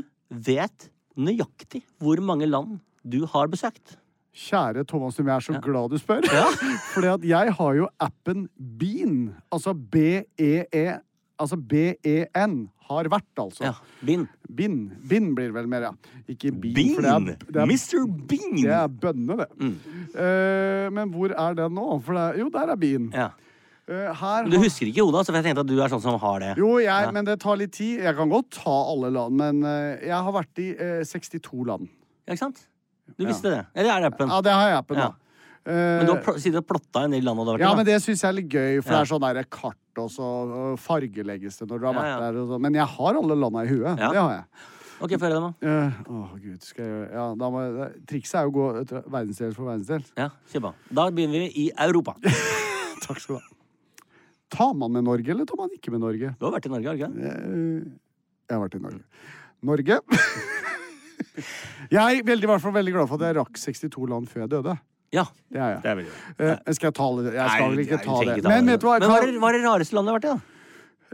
vet 0.54 0.90
nøyaktig 1.18 1.82
hvor 1.98 2.22
mange 2.22 2.46
land 2.46 2.78
du 3.02 3.24
har 3.34 3.50
besøkt. 3.50 3.98
Kjære 4.36 4.84
Thomas 4.84 5.16
Numme, 5.18 5.32
jeg 5.32 5.36
er 5.40 5.44
så 5.46 5.60
glad 5.64 5.90
du 5.94 5.98
spør. 6.00 6.26
Fordi 6.94 7.08
at 7.14 7.24
jeg 7.24 7.52
har 7.58 7.76
jo 7.78 7.88
appen 8.04 8.46
Bean. 8.80 9.34
Altså 9.52 9.72
B-E-E 9.74 10.86
Altså 11.36 11.56
B-E-N. 11.60 12.54
Har 12.86 13.08
vært, 13.10 13.26
altså. 13.42 13.64
Ja, 13.66 13.72
Bean 14.06 14.22
Bind. 14.56 14.92
Bind 15.10 15.32
blir 15.36 15.50
vel 15.52 15.66
mer, 15.68 15.88
ja. 15.88 16.20
Ikke 16.30 16.52
bean. 16.54 16.76
Bean! 16.76 16.92
For 16.94 17.02
det 17.02 17.10
er, 17.10 17.40
det 17.56 17.60
er, 17.64 17.66
Mr. 17.66 18.04
Bean! 18.30 18.54
det 18.62 18.70
er 18.76 18.92
bønne, 19.02 19.36
det. 19.40 19.46
Mm. 19.58 19.72
Uh, 20.14 20.84
men 20.94 21.10
hvor 21.16 21.34
er 21.34 21.58
den 21.58 21.74
nå? 21.76 21.86
For 22.06 22.14
det 22.16 22.22
er, 22.22 22.38
jo, 22.44 22.46
der 22.54 22.72
er 22.72 22.78
Bean. 22.80 23.08
Ja. 23.12 23.26
Uh, 23.90 24.22
Men 24.22 24.52
du 24.52 24.56
har- 24.56 24.64
husker 24.68 24.86
ikke 24.86 25.02
Oda, 25.02 25.24
for 25.26 25.34
jeg 25.36 25.44
tenkte 25.48 25.64
at 25.66 25.68
du 25.72 25.74
er 25.82 25.90
sånn 25.92 26.04
som 26.06 26.16
har 26.22 26.38
det. 26.44 26.52
Jo, 26.62 26.70
jeg, 26.78 27.08
Ja. 27.08 27.10
men 27.14 27.26
det 27.26 27.36
tar 27.42 27.58
litt 27.58 27.74
tid. 27.74 28.00
Jeg 28.06 28.14
kan 28.16 28.30
godt 28.30 28.50
ta 28.60 28.76
alle 28.94 29.10
land, 29.10 29.34
men 29.42 29.60
uh, 29.66 29.98
jeg 30.00 30.14
har 30.14 30.32
vært 30.32 30.62
i 30.62 30.70
eh, 30.78 31.02
62 31.04 31.66
land. 31.66 31.90
Ja, 32.26 32.32
ikke 32.34 32.44
sant? 32.46 32.64
Du 33.16 33.24
visste 33.28 33.52
det. 33.52 33.62
Eller 33.74 33.92
er 33.94 34.04
det 34.06 34.10
appen? 34.12 34.28
Ja, 34.34 34.40
det 34.44 34.52
har 34.56 34.68
jeg 34.72 34.78
appen, 34.82 34.98
da. 35.00 35.08
Eh, 35.66 35.72
Men 35.74 36.06
du 36.06 36.12
har 36.14 36.38
sittet 36.38 36.60
og 36.60 36.66
plotta 36.68 37.04
en 37.06 37.14
del 37.14 37.24
land 37.26 37.38
du 37.40 37.44
har 37.50 37.56
vært 37.56 37.64
Ja, 37.64 37.72
i, 37.72 37.76
men 37.80 37.86
det 37.88 37.96
syns 38.04 38.20
jeg 38.22 38.28
er 38.28 38.36
litt 38.38 38.48
gøy, 38.52 38.80
for 38.82 38.94
det 38.94 38.98
er 39.02 39.08
sånn 39.10 39.24
der 39.24 39.46
kart, 39.50 39.78
og 39.98 40.08
så 40.14 40.28
fargelegges 40.78 41.58
det 41.62 41.68
når 41.70 41.80
du 41.82 41.86
har 41.88 41.96
vært 41.96 42.20
der. 42.22 42.38
Og 42.42 42.48
så. 42.52 42.58
Men 42.62 42.74
jeg 42.78 42.86
har 42.96 43.18
alle 43.22 43.36
landa 43.38 43.64
i 43.66 43.70
huet. 43.72 43.98
Ja. 43.98 44.10
Det 44.14 44.20
har 44.22 44.32
jeg. 44.36 44.44
Ok, 44.96 45.10
få 45.20 45.26
høre 45.28 45.34
det, 45.36 45.40
da. 45.44 45.50
Uh, 45.68 45.96
Åh, 46.16 46.28
gud, 46.40 46.60
skal 46.64 46.84
jeg 46.86 46.92
gjøre 46.94 47.08
Ja, 47.12 47.24
da 47.36 47.48
må 47.52 47.60
jeg 47.66 47.88
Trikset 48.08 48.38
er 48.40 48.46
jo 48.46 48.52
å 48.52 48.54
gå 48.54 48.68
etter 48.80 49.02
verdensdel 49.12 49.50
for 49.58 49.68
verdensdel. 49.68 50.06
Ja, 50.16 50.28
kjempa. 50.54 50.70
Da 51.00 51.04
begynner 51.12 51.42
vi 51.44 51.66
i 51.66 51.70
Europa. 51.84 52.14
Takk 53.04 53.20
skal 53.20 53.34
du 53.36 53.40
ha. 53.42 53.44
Tar 54.56 54.72
man 54.78 54.94
med 54.94 55.04
Norge, 55.04 55.28
eller 55.34 55.44
tar 55.50 55.58
man 55.60 55.74
ikke 55.74 55.92
med 55.92 56.00
Norge? 56.00 56.30
Du 56.38 56.46
har 56.46 56.54
vært 56.54 56.70
i 56.70 56.72
Norge, 56.72 56.86
har 56.86 56.96
du 56.96 57.02
ikke? 57.02 57.12
Eh, 57.28 57.90
Jeg 58.46 58.54
har 58.56 58.62
vært 58.62 58.78
i 58.78 58.82
Norge. 58.86 59.02
Norge 59.66 60.00
Jeg 61.90 62.18
er 62.20 62.22
veldig, 62.26 62.44
i 62.44 62.50
hvert 62.52 62.62
fall 62.64 62.72
veldig 62.76 62.92
glad 62.96 63.08
for 63.10 63.20
at 63.20 63.26
jeg 63.28 63.36
rakk 63.40 63.58
62 63.62 64.06
land 64.10 64.28
før 64.32 64.44
jeg 64.46 64.50
døde. 64.56 64.76
Ja. 65.14 65.24
Det 65.52 65.60
er 65.62 65.70
jeg. 65.76 65.82
Det 65.82 65.90
er 65.90 65.96
veldig 66.00 66.12
Eh, 66.66 66.72
skal 66.74 66.88
jeg 66.90 66.94
ta 66.98 67.06
det? 67.22 67.32
Jeg 67.36 67.50
skal 67.54 67.70
vel 67.70 67.82
ikke 67.84 67.98
ta 68.04 68.18
det. 68.20 68.36
ikke 68.36 68.42
ta 68.42 68.48
Men 68.52 68.66
det. 68.66 68.72
vet 68.72 68.80
du 68.80 68.86
hva? 68.88 68.98
Men 69.00 69.08
hva 69.10 69.16
er, 69.22 69.26
det- 69.30 69.40
hva 69.40 69.48
er 69.48 69.56
det 69.58 69.64
rareste 69.66 69.94
landet 69.96 70.08
du 70.08 70.12
har 70.12 70.20
vært 70.20 70.26
i, 70.26 70.34
da? 70.34 70.40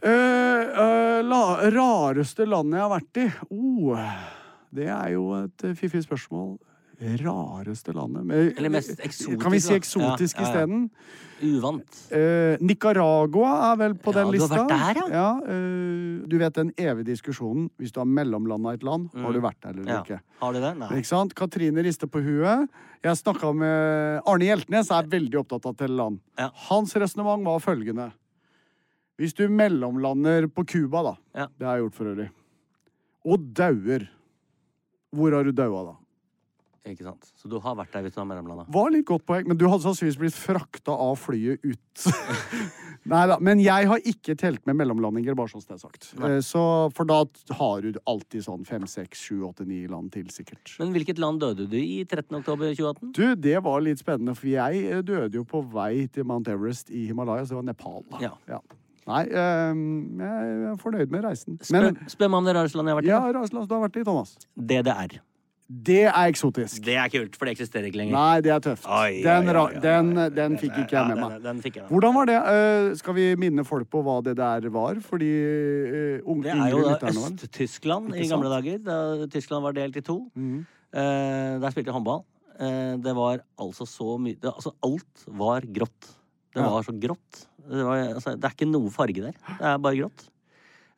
Eh, 0.03 0.63
eh, 0.83 1.23
la, 1.23 1.43
rareste 1.71 2.47
landet 2.49 2.79
jeg 2.79 2.83
har 2.87 2.93
vært 2.97 3.21
i? 3.23 3.27
Oh, 3.53 3.99
det 4.75 4.89
er 4.89 5.11
jo 5.13 5.27
et 5.45 5.65
eh, 5.69 5.75
fiffig 5.79 6.03
spørsmål. 6.07 6.59
Rareste 7.03 7.93
landet 7.97 8.25
Med, 8.29 8.53
Eller 8.59 8.71
mest 8.71 9.01
eksotisk, 9.03 9.41
Kan 9.43 9.53
vi 9.53 9.59
si 9.61 9.75
eksotisk 9.75 10.39
Ja, 10.39 10.53
ja, 10.55 10.67
ja. 10.67 10.89
Uvant. 11.43 11.97
Eh, 12.15 12.55
Nicaragua 12.63 13.73
er 13.73 13.77
vel 13.81 13.95
på 13.99 14.13
Ja, 14.15 14.23
den 14.23 14.31
du 14.31 14.39
har 14.45 14.53
vært 14.53 14.69
der, 14.71 15.01
ja. 15.11 15.25
eh, 15.43 16.21
du 16.31 16.37
vet 16.39 16.55
den 16.55 16.71
evige 16.79 17.09
diskusjonen. 17.09 17.65
Hvis 17.83 17.91
du 17.91 17.99
har 17.99 18.07
mellomlanda 18.07 18.75
et 18.77 18.85
land, 18.87 19.09
har 19.19 19.33
du 19.35 19.41
vært 19.43 19.59
der 19.65 19.71
eller 19.75 19.83
Mm. 19.83 19.89
Ja. 19.91 20.03
ikke? 20.05 20.21
Har 20.39 20.53
du 20.55 20.61
det? 20.63 20.71
Nei. 20.79 20.89
Ikke 21.01 21.11
sant? 21.11 21.35
Katrine 21.35 21.83
rister 21.83 22.07
på 22.07 22.23
huet. 22.23 22.69
Jeg 23.03 23.17
snakka 23.19 23.51
med 23.59 24.23
Arne 24.25 24.45
Hjeltnes, 24.47 24.91
er 24.95 25.03
veldig 25.11 25.41
opptatt 25.43 25.67
av 25.67 25.75
Teleland. 25.83 26.21
Ja. 26.39 26.51
Hans 26.69 26.95
resonnement 26.95 27.43
var 27.45 27.59
følgende. 27.59 28.13
Hvis 29.19 29.35
du 29.35 29.49
mellomlander 29.49 30.47
på 30.47 30.63
Cuba, 30.65 31.03
da. 31.03 31.17
Ja. 31.35 31.49
Det 31.59 31.67
har 31.67 31.77
jeg 31.81 31.89
gjort 31.89 31.95
for 31.99 32.05
øvrig. 32.15 32.31
Og 33.27 33.39
dauer. 33.53 34.07
Hvor 35.13 35.33
har 35.35 35.43
du 35.45 35.51
daua 35.53 35.83
da? 35.91 35.97
Ikke 36.83 37.05
sant? 37.07 37.29
Så 37.39 37.47
du 37.47 37.61
har 37.63 37.77
vært 37.79 37.93
der 37.95 38.03
hvis 38.03 38.15
du 38.17 38.19
har 38.19 38.27
mellomlanda? 38.27 38.65
Var 38.75 38.89
litt 38.91 39.05
godt 39.07 39.23
poeng, 39.29 39.47
men 39.47 39.55
du 39.61 39.69
hadde 39.71 39.85
sannsynligvis 39.85 40.17
blitt 40.19 40.35
frakta 40.35 40.91
av 40.99 41.15
flyet 41.23 41.63
ut. 41.63 42.07
Nei 43.13 43.21
da. 43.31 43.37
Men 43.43 43.61
jeg 43.63 43.87
har 43.91 44.03
ikke 44.07 44.35
telt 44.39 44.65
med 44.67 44.81
mellomlandinger, 44.81 45.37
bare 45.39 45.53
sånn 45.53 45.63
det 45.63 45.77
er 45.77 45.81
sagt. 45.83 46.09
Nei. 46.19 46.33
Eh, 46.37 46.43
Så, 46.43 46.63
for 46.97 47.07
da 47.07 47.21
har 47.61 47.87
du 47.87 48.01
alltid 48.11 48.43
sånn 48.49 48.67
fem, 48.67 48.83
seks, 48.91 49.23
sju, 49.29 49.45
åtte, 49.47 49.67
ni 49.69 49.85
land 49.91 50.11
til, 50.15 50.27
sikkert. 50.35 50.75
Men 50.83 50.91
hvilket 50.97 51.23
land 51.23 51.39
døde 51.43 51.69
du 51.71 51.79
i 51.79 52.03
13. 52.03 52.35
oktober 52.43 52.75
2018? 52.75 53.15
Du, 53.15 53.25
det 53.47 53.57
var 53.63 53.83
litt 53.87 54.03
spennende, 54.03 54.35
for 54.39 54.51
jeg 54.51 54.83
eh, 54.91 55.03
døde 55.07 55.39
jo 55.39 55.47
på 55.47 55.63
vei 55.75 56.09
til 56.11 56.27
Mount 56.27 56.51
Everest 56.51 56.91
i 56.91 57.07
Himalaya, 57.11 57.47
så 57.47 57.55
det 57.55 57.61
var 57.63 57.69
Nepal. 57.71 58.07
Ja. 58.51 58.59
Nei, 59.07 59.25
eh, 59.31 59.83
jeg 60.23 60.71
er 60.75 60.79
fornøyd 60.83 61.11
med 61.15 61.25
reisen. 61.31 61.59
Spør, 61.63 61.93
Men 61.93 62.11
spør 62.11 62.31
meg 62.35 62.43
om 62.43 62.51
det 62.51 62.59
rareste 62.59 62.79
landet 62.79 62.91
jeg 62.91 62.99
har 62.99 63.03
vært 63.03 63.11
i. 63.11 63.15
ja, 63.15 63.37
Raslas, 63.39 63.67
du 63.71 63.75
har 63.79 63.87
vært 63.87 63.99
i, 64.03 64.05
Thomas. 64.07 64.35
DDR. 64.55 65.23
Det 65.69 66.03
er 66.05 66.29
eksotisk. 66.29 66.83
Det 66.85 66.97
er 67.01 67.09
kult, 67.13 67.37
for 67.39 67.49
det 67.49 67.55
eksisterer 67.55 67.87
ikke 67.89 68.01
lenger. 68.03 68.17
Nei, 68.17 68.41
det 68.45 68.53
er 68.53 68.65
tøft. 68.65 68.89
Oi, 68.89 69.23
Den, 69.25 69.49
oi, 69.49 69.55
oi, 69.63 69.79
den, 69.85 70.11
den 70.37 70.59
fikk 70.61 70.83
ikke 70.83 70.99
jeg 70.99 71.13
med 71.13 71.21
meg. 71.23 71.37
Den, 71.39 71.47
den 71.47 71.63
fikk 71.65 71.79
jeg 71.79 71.87
med. 71.87 71.93
Hvordan 71.95 72.19
var 72.19 72.29
det? 72.29 72.41
Uh, 72.43 72.91
skal 72.99 73.17
vi 73.17 73.29
minne 73.41 73.65
folk 73.69 73.89
på 73.93 74.03
hva 74.05 74.19
det 74.27 74.37
der 74.41 74.69
var? 74.75 75.01
Fordi 75.07 75.31
uh, 75.33 76.29
unge 76.29 76.45
Det 76.49 76.59
er 76.59 76.75
jo 76.75 76.83
da 76.89 76.99
Øst-Tyskland 77.13 78.13
i 78.19 78.29
gamle 78.29 78.53
dager, 78.53 78.83
da 78.85 79.31
Tyskland 79.33 79.65
var 79.65 79.79
delt 79.79 79.97
i 79.97 80.05
to. 80.05 80.19
Mm. 80.35 80.61
Uh, 80.93 81.63
der 81.63 81.73
spilte 81.73 81.89
jeg 81.89 81.97
håndball. 81.97 82.25
Eh, 82.61 82.97
det 83.01 83.15
var 83.17 83.41
altså 83.61 83.87
så 83.89 84.17
mye 84.21 84.37
Altså, 84.51 84.75
alt 84.85 85.25
var 85.27 85.65
grått. 85.65 86.11
Det 86.53 86.61
var 86.61 86.85
så 86.85 86.93
grått. 86.93 87.47
Det, 87.57 87.85
var, 87.87 88.03
altså, 88.13 88.35
det 88.37 88.45
er 88.45 88.55
ikke 88.55 88.69
noe 88.69 88.93
farge 88.93 89.25
der. 89.25 89.33
Det 89.33 89.71
er 89.71 89.79
bare 89.81 90.01
grått. 90.03 90.27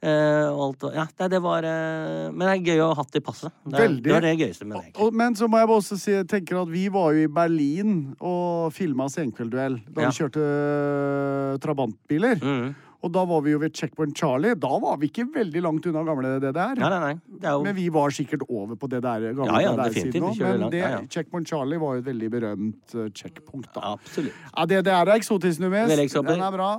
Eh, 0.04 0.48
og 0.52 0.82
ja, 0.92 1.06
det, 1.16 1.30
det 1.32 1.38
var 1.40 1.64
eh, 1.64 2.26
Men 2.28 2.42
det 2.44 2.50
er 2.50 2.64
gøy 2.74 2.82
å 2.84 2.90
ha 2.92 2.98
hatt 3.00 3.12
det 3.14 3.22
i 3.22 3.24
passet. 3.24 3.52
Det, 3.64 3.72
er- 3.78 3.84
Veldig. 3.86 4.02
det 4.04 4.12
var 4.12 4.26
det 4.26 4.32
gøyeste 4.42 4.66
med 4.68 4.76
det. 4.82 4.92
Og, 5.00 5.14
men 5.16 5.36
så 5.38 5.48
må 5.48 5.62
jeg 5.62 5.70
også 5.78 5.96
si 6.00 6.16
tenker 6.28 6.60
at 6.60 6.68
vi 6.72 6.86
var 6.92 7.14
jo 7.16 7.24
i 7.24 7.30
Berlin 7.40 7.94
og 8.20 8.72
filma 8.76 9.08
Senkveldduell 9.12 9.78
da 9.88 10.04
Ja. 10.04 10.10
vi 10.12 10.18
kjørte 10.20 10.44
øh, 10.44 11.54
trabantbiler. 11.64 12.42
Mm. 12.42 12.74
Og 13.04 13.10
da 13.12 13.20
var 13.28 13.42
vi 13.44 13.52
jo 13.52 13.58
ved 13.60 13.74
Checkpoint 13.76 14.16
Charlie. 14.16 14.54
Da 14.56 14.78
var 14.80 14.96
vi 14.96 15.10
ikke 15.10 15.26
veldig 15.34 15.60
langt 15.60 15.84
unna 15.90 16.00
gamle 16.08 16.30
DDR. 16.40 16.78
Nei, 16.80 16.88
nei, 16.88 17.00
nei. 17.02 17.38
Det 17.42 17.50
jo 17.52 17.62
Men 17.66 17.76
vi 17.76 17.84
var 17.92 18.14
sikkert 18.16 18.46
over 18.48 18.78
på 18.80 18.88
det 18.88 19.02
der 19.04 19.26
gamle 19.36 19.48
Ja, 19.60 19.60
ja, 19.60 19.74
DDR-siden 19.76 20.24
nå. 20.24 20.30
Men 20.40 20.70
det, 20.72 20.80
Ja. 20.80 21.00
Checkpoint 21.12 21.48
Charlie 21.48 21.76
var 21.82 21.98
jo 21.98 22.00
et 22.00 22.06
veldig 22.08 22.30
berømt 22.32 22.94
uh, 22.96 23.08
checkpunkt, 23.12 23.68
da. 23.76 23.92
Absolutt. 23.98 24.32
Ja, 24.56 24.64
DDR 24.64 25.04
er 25.04 25.12
eksotisk, 25.18 25.60
Numis. 25.60 25.92
Den 26.16 26.40
er 26.48 26.56
bra. 26.56 26.70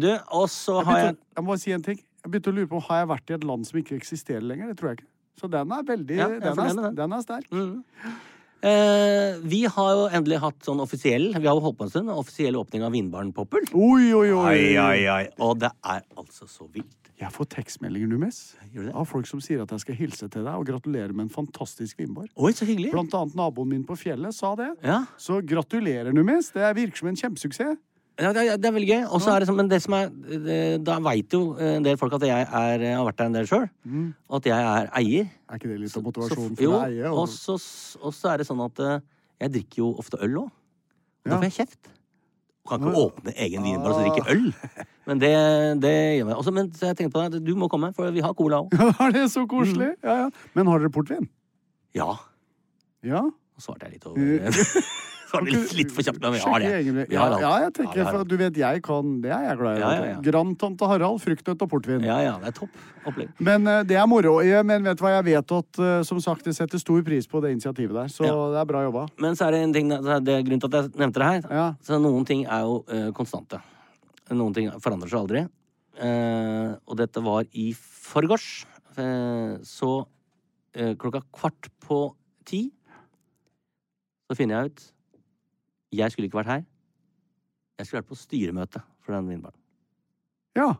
Du, 0.00 0.08
og 0.32 0.48
så 0.48 0.80
har 0.88 0.98
jeg 1.04 1.16
jeg 1.36 1.44
må 1.44 1.52
bare 1.52 1.60
si 1.62 1.70
en 1.76 1.84
ting. 1.84 2.00
Jeg 2.28 2.34
begynte 2.34 2.52
å 2.52 2.56
lure 2.58 2.68
på 2.68 2.80
Har 2.84 2.98
jeg 3.00 3.08
vært 3.08 3.30
i 3.30 3.36
et 3.38 3.44
land 3.48 3.64
som 3.64 3.78
ikke 3.80 3.96
eksisterer 3.96 4.44
lenger. 4.44 4.72
Det 4.72 4.76
tror 4.80 4.90
jeg 4.92 5.00
ikke. 5.00 5.10
Så 5.38 5.48
den 5.48 5.70
er 5.72 5.86
veldig 5.86 6.18
Ja, 6.18 6.26
den, 6.28 6.42
er, 6.42 6.74
den. 6.82 6.96
den 6.98 7.14
er 7.14 7.22
sterk. 7.24 7.46
Mm. 7.54 7.78
Eh, 8.68 9.38
vi 9.46 9.60
har 9.70 9.90
jo 9.94 10.06
endelig 10.18 10.40
hatt 10.42 10.64
sånn 10.66 10.80
offisiell 10.82 11.28
Vi 11.36 11.46
har 11.46 11.54
jo 11.54 11.62
holdt 11.62 11.78
på 11.78 11.86
en 11.86 11.92
stund. 11.92 12.10
Offisiell 12.10 12.58
åpning 12.58 12.84
av 12.84 12.92
Vinbaren 12.92 13.30
Poppel. 13.32 13.64
Oi, 13.72 14.10
oi, 14.12 14.32
oi. 14.34 14.56
Ai, 14.76 15.04
ai. 15.06 15.22
Og 15.38 15.60
det 15.62 15.70
er 15.86 16.02
altså 16.18 16.50
så 16.50 16.66
vilt. 16.74 16.96
Jeg 17.18 17.32
får 17.34 17.48
tekstmeldinger, 17.50 18.10
det? 18.20 18.92
av 18.94 19.06
folk 19.10 19.26
som 19.26 19.40
sier 19.42 19.64
at 19.64 19.72
jeg 19.74 19.82
skal 19.82 19.96
hilse 19.98 20.28
til 20.30 20.44
deg 20.46 20.54
og 20.54 20.68
gratulere 20.68 21.10
med 21.10 21.24
en 21.26 21.32
fantastisk 21.32 21.98
vinbar. 21.98 22.28
Oi, 22.38 22.52
så 22.54 22.66
hyggelig. 22.68 22.92
Blant 22.94 23.14
annet 23.18 23.34
naboen 23.38 23.72
min 23.72 23.82
på 23.86 23.96
fjellet 23.98 24.36
sa 24.36 24.52
det. 24.58 24.68
Ja, 24.86 25.00
Så 25.18 25.40
gratulerer, 25.42 26.12
Numis. 26.14 26.52
Det 26.54 26.68
virker 26.78 27.02
som 27.02 27.10
en 27.10 27.18
kjempesuksess. 27.18 27.80
Ja 28.18 28.32
det, 28.34 28.42
er, 28.48 28.56
det 28.58 28.66
er 28.68 28.72
veldig 28.74 28.88
gøy. 28.90 29.02
Og 29.14 29.20
så 29.22 29.30
er 29.34 29.40
det 29.44 29.48
sånn, 29.48 29.58
men 29.60 29.68
det 29.70 29.78
som 29.84 29.94
er 29.94 30.08
det, 30.10 30.58
Da 30.86 30.96
veit 31.04 31.32
jo 31.36 31.54
en 31.62 31.84
del 31.86 31.96
folk 32.00 32.16
at 32.18 32.24
jeg 32.26 32.46
er, 32.46 32.84
har 32.96 33.04
vært 33.06 33.18
der 33.20 33.28
en 33.30 33.36
del 33.38 33.46
sjøl. 33.50 33.68
Og 34.28 34.40
at 34.40 34.48
jeg 34.50 34.58
er 34.72 34.90
eier. 35.02 35.28
Er 35.48 35.60
ikke 35.60 35.70
det 35.70 35.78
litt 35.84 35.96
av 36.00 36.02
motivasjonen 36.08 36.56
for 36.58 36.74
å 36.78 36.80
eie? 36.88 37.12
og 37.12 37.28
så, 37.32 37.54
og 38.02 38.14
så 38.16 38.32
er 38.34 38.42
det 38.42 38.48
sånn 38.50 38.64
at 38.66 38.82
eh, 38.84 38.98
jeg 39.44 39.54
drikker 39.54 39.82
jo 39.84 39.92
ofte 40.02 40.18
øl 40.26 40.40
òg. 40.44 40.50
Da 41.28 41.30
Ja. 41.34 41.38
får 41.38 41.48
jeg 41.50 41.56
kjeft. 41.60 41.82
Du 41.88 42.70
Kan 42.74 42.82
ikke 42.84 43.00
åpne 43.06 43.32
egen 43.46 43.62
vinbar 43.64 43.94
og 43.94 44.00
drikke 44.02 44.24
øl. 44.34 44.48
Men 45.08 45.20
det, 45.22 45.30
det 45.80 45.92
gjør 46.18 46.26
meg. 46.28 46.34
Også, 46.36 46.52
men 46.52 46.66
så 46.76 46.90
jeg 46.90 46.98
tenkte 46.98 47.14
på 47.14 47.22
deg, 47.32 47.38
du 47.46 47.54
må 47.56 47.68
komme, 47.72 47.94
for 47.96 48.10
vi 48.12 48.20
har 48.20 48.34
cola 48.36 48.58
òg. 48.66 48.74
Ja, 48.98 49.06
det 49.14 49.22
er 49.22 49.30
så 49.32 49.46
koselig? 49.48 49.94
Mm. 49.94 50.02
Ja, 50.04 50.16
ja. 50.26 50.28
Men 50.58 50.66
har 50.68 50.82
dere 50.82 50.92
portvin? 50.92 51.30
Ja. 51.96 52.10
Ja. 53.06 53.22
Nå 53.24 53.62
svarte 53.64 53.88
jeg 53.88 53.96
litt 53.96 54.04
over 54.10 54.20
Svarte 55.30 55.52
litt, 55.52 55.72
litt 55.76 55.90
for 55.92 56.06
kjapt, 56.06 56.20
men 56.22 56.34
vi 56.34 56.40
har 56.40 56.62
det. 56.62 56.68
Vi 57.10 57.16
har 57.18 57.34
ja, 57.42 57.50
jeg 57.66 57.72
tenker, 57.76 58.00
Ja, 58.00 58.12
for 58.14 58.24
du 58.24 58.34
vet, 58.40 58.56
jeg 58.56 58.82
kan 58.84 59.18
Det 59.20 59.32
er 59.34 59.42
jeg 59.50 59.58
glad 59.60 59.76
i. 59.76 59.82
Ja, 59.82 59.90
ja, 59.92 60.06
ja. 60.14 60.20
Grandtante 60.24 60.88
Harald, 60.88 61.20
fruktnøtt 61.20 61.64
og 61.64 61.70
portvin. 61.72 62.06
Ja, 62.06 62.16
ja, 62.24 62.36
det 62.40 62.52
er 62.52 62.56
topp 62.56 62.78
opplegg. 63.10 63.34
Men 63.44 63.68
eh, 63.68 63.82
det 63.88 63.98
er 64.00 64.06
moro. 64.08 64.38
Men 64.68 64.88
vet 64.88 65.00
du 65.00 65.04
hva, 65.04 65.12
jeg 65.18 65.26
vet 65.28 65.54
at 65.58 65.80
eh, 65.84 65.98
som 66.08 66.22
sagt, 66.24 66.48
det 66.48 66.56
setter 66.56 66.80
stor 66.80 67.04
pris 67.04 67.28
på 67.28 67.42
det 67.44 67.52
initiativet 67.56 67.96
der. 67.98 68.12
Så 68.12 68.24
det 68.24 68.62
er 68.62 68.70
bra 68.70 68.84
jobba. 68.86 69.04
Men 69.20 69.36
så 69.36 69.48
er 69.48 69.56
det 69.56 69.62
en 69.66 69.76
ting, 69.76 69.92
det 69.92 70.34
er 70.38 70.46
grunnen 70.46 70.64
til 70.64 70.70
at 70.72 70.78
jeg 70.80 71.02
nevnte 71.04 71.22
det 71.22 71.30
her. 71.34 71.76
Så 71.84 72.00
noen 72.00 72.28
ting 72.28 72.46
er 72.46 72.64
jo 72.64 72.80
eh, 72.88 73.08
konstante. 73.16 73.60
Noen 74.32 74.56
ting 74.56 74.72
forandrer 74.80 75.12
seg 75.12 75.24
aldri. 75.24 75.46
Og 75.98 76.98
dette 77.00 77.20
var 77.24 77.48
i 77.58 77.70
forgårs. 77.74 78.50
Så 79.66 79.92
klokka 81.00 81.24
kvart 81.34 81.68
på 81.82 82.02
ti 82.46 82.68
så 84.28 84.36
finner 84.36 84.58
jeg 84.60 84.70
ut 84.70 84.82
Jeg 85.94 86.12
skulle 86.12 86.28
ikke 86.28 86.40
vært 86.42 86.52
her. 86.52 86.66
Jeg 87.78 87.86
skulle 87.86 88.02
vært 88.02 88.10
på 88.10 88.18
styremøte 88.18 88.82
for 89.04 89.14
den 89.16 89.30
vinbaren. 89.30 89.56
Ja. 90.58 90.72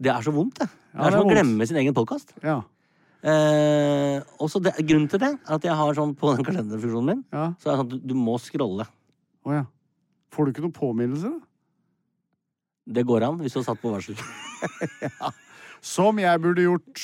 Det 0.00 0.10
er 0.12 0.24
så 0.24 0.32
vondt, 0.34 0.58
det. 0.60 0.68
Det 0.68 0.98
Ja, 0.98 1.00
er 1.00 1.10
det 1.10 1.14
er 1.14 1.18
som 1.20 1.28
å 1.28 1.32
glemme 1.34 1.66
sin 1.68 1.78
egen 1.80 1.94
podkast. 1.94 2.32
Ja. 2.42 2.58
Eh, 3.20 4.22
også 4.40 4.62
det, 4.64 4.72
grunnen 4.80 5.08
til 5.12 5.20
det 5.20 5.28
er 5.34 5.54
at 5.56 5.64
jeg 5.64 5.76
har 5.76 5.96
sånn 5.96 6.14
på 6.16 6.32
den 6.34 6.46
kalenderfunksjonen 6.46 7.10
min, 7.12 7.22
ja. 7.30 7.50
så 7.60 7.68
er 7.68 7.72
det 7.74 7.78
sånn 7.82 7.86
at 7.86 7.92
du, 7.92 7.98
du 8.10 8.14
må 8.16 8.38
scrolle. 8.40 8.86
Oh, 9.44 9.52
ja. 9.54 9.64
Får 10.32 10.46
du 10.46 10.52
ikke 10.54 10.64
noen 10.64 10.76
påminnelse, 10.76 11.30
da? 11.30 11.46
Det 12.90 13.04
går 13.06 13.22
an 13.28 13.38
hvis 13.42 13.54
du 13.54 13.60
har 13.60 13.68
satt 13.68 13.82
på 13.82 13.92
varsel. 13.92 14.16
Som 15.94 16.18
jeg 16.20 16.42
burde 16.42 16.64
gjort. 16.64 17.02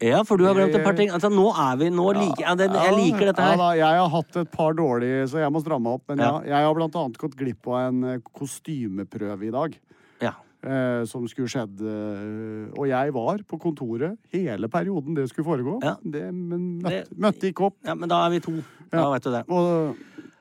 Ja, 0.00 0.20
for 0.22 0.38
du 0.38 0.44
har 0.46 0.54
glemt 0.54 0.76
et 0.78 0.84
par 0.86 0.94
ting. 0.94 1.10
Altså, 1.10 1.26
nå 1.32 1.48
er 1.58 1.76
vi 1.80 1.88
Nå 1.90 2.04
liker 2.14 2.44
jeg 2.44 2.58
det, 2.60 2.68
Jeg 2.70 2.92
liker 2.94 3.26
dette 3.32 3.42
Ja, 3.42 3.48
her. 3.50 3.56
da, 3.58 3.70
jeg 3.74 3.98
har 3.98 4.08
hatt 4.12 4.36
et 4.36 4.50
par 4.54 4.72
dårlige, 4.78 5.24
så 5.26 5.40
jeg 5.42 5.50
må 5.50 5.58
stramme 5.64 5.90
opp. 5.96 6.04
Men 6.08 6.18
ja. 6.22 6.28
Ja. 6.38 6.54
jeg 6.54 6.66
har 6.68 6.74
blant 6.78 6.94
annet 7.00 7.18
gått 7.18 7.34
glipp 7.36 7.66
av 7.66 7.80
en 7.88 8.04
eh, 8.04 8.18
kostymeprøve 8.38 9.48
i 9.48 9.50
dag. 9.50 9.74
Ja. 10.22 10.32
Eh, 10.62 11.02
som 11.10 11.26
skulle 11.30 11.50
skjedd. 11.50 11.82
Eh, 11.82 12.78
og 12.78 12.86
jeg 12.90 13.12
var 13.16 13.42
på 13.50 13.58
kontoret 13.58 14.14
hele 14.34 14.68
perioden 14.70 15.14
det 15.18 15.26
skulle 15.32 15.46
foregå. 15.50 15.80
Ja. 15.82 15.96
Det, 16.02 16.22
men 16.34 16.78
møtte, 16.82 17.02
Det- 17.08 17.18
møtte 17.18 17.50
ikke 17.50 17.66
opp. 17.72 17.76
ja, 17.84 17.94
men 17.94 18.08
da 18.08 18.24
er 18.26 18.30
vi 18.30 18.40
to. 18.40 18.54
Da 18.92 19.10
vet 19.12 19.22
du 19.22 19.30
det. 19.34 19.44
Og, 19.48 19.96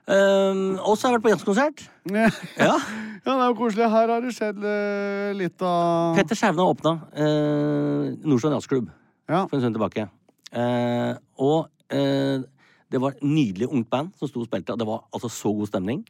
Um, 0.07 0.77
også 0.87 1.03
har 1.09 1.11
jeg 1.11 1.19
vært 1.19 1.23
på 1.25 1.31
jazzkonsert. 1.33 1.81
ja, 2.15 2.29
Ja. 2.63 2.77
det 3.25 3.27
er 3.33 3.47
jo 3.49 3.55
koselig. 3.59 3.89
Her 3.91 4.07
har 4.07 4.21
det 4.23 4.31
skjedd 4.37 4.63
eh, 4.63 5.33
litt 5.35 5.59
av 5.61 6.15
Petter 6.15 6.33
Skjævne 6.39 6.63
har 6.63 6.71
åpna 6.71 6.93
uh, 7.11 8.15
Nordstrand 8.23 8.55
Jazzklubb 8.55 8.87
Ja. 9.27 9.45
for 9.45 9.57
en 9.57 9.63
stund 9.63 9.75
tilbake. 9.75 10.07
Eh, 10.55 11.13
og 11.43 11.69
eh, 11.91 12.43
det 12.91 13.01
var 13.03 13.15
et 13.15 13.23
nydelig 13.23 13.67
ungt 13.67 13.89
band 13.91 14.13
som 14.15 14.29
sto 14.29 14.41
og 14.41 14.47
spilte, 14.47 14.73
og 14.73 14.79
det 14.79 14.87
var 14.87 15.05
altså 15.13 15.29
så 15.31 15.51
god 15.53 15.67
stemning. 15.71 16.03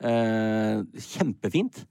Eh, 0.00 0.82
kjempefint. 1.10 1.84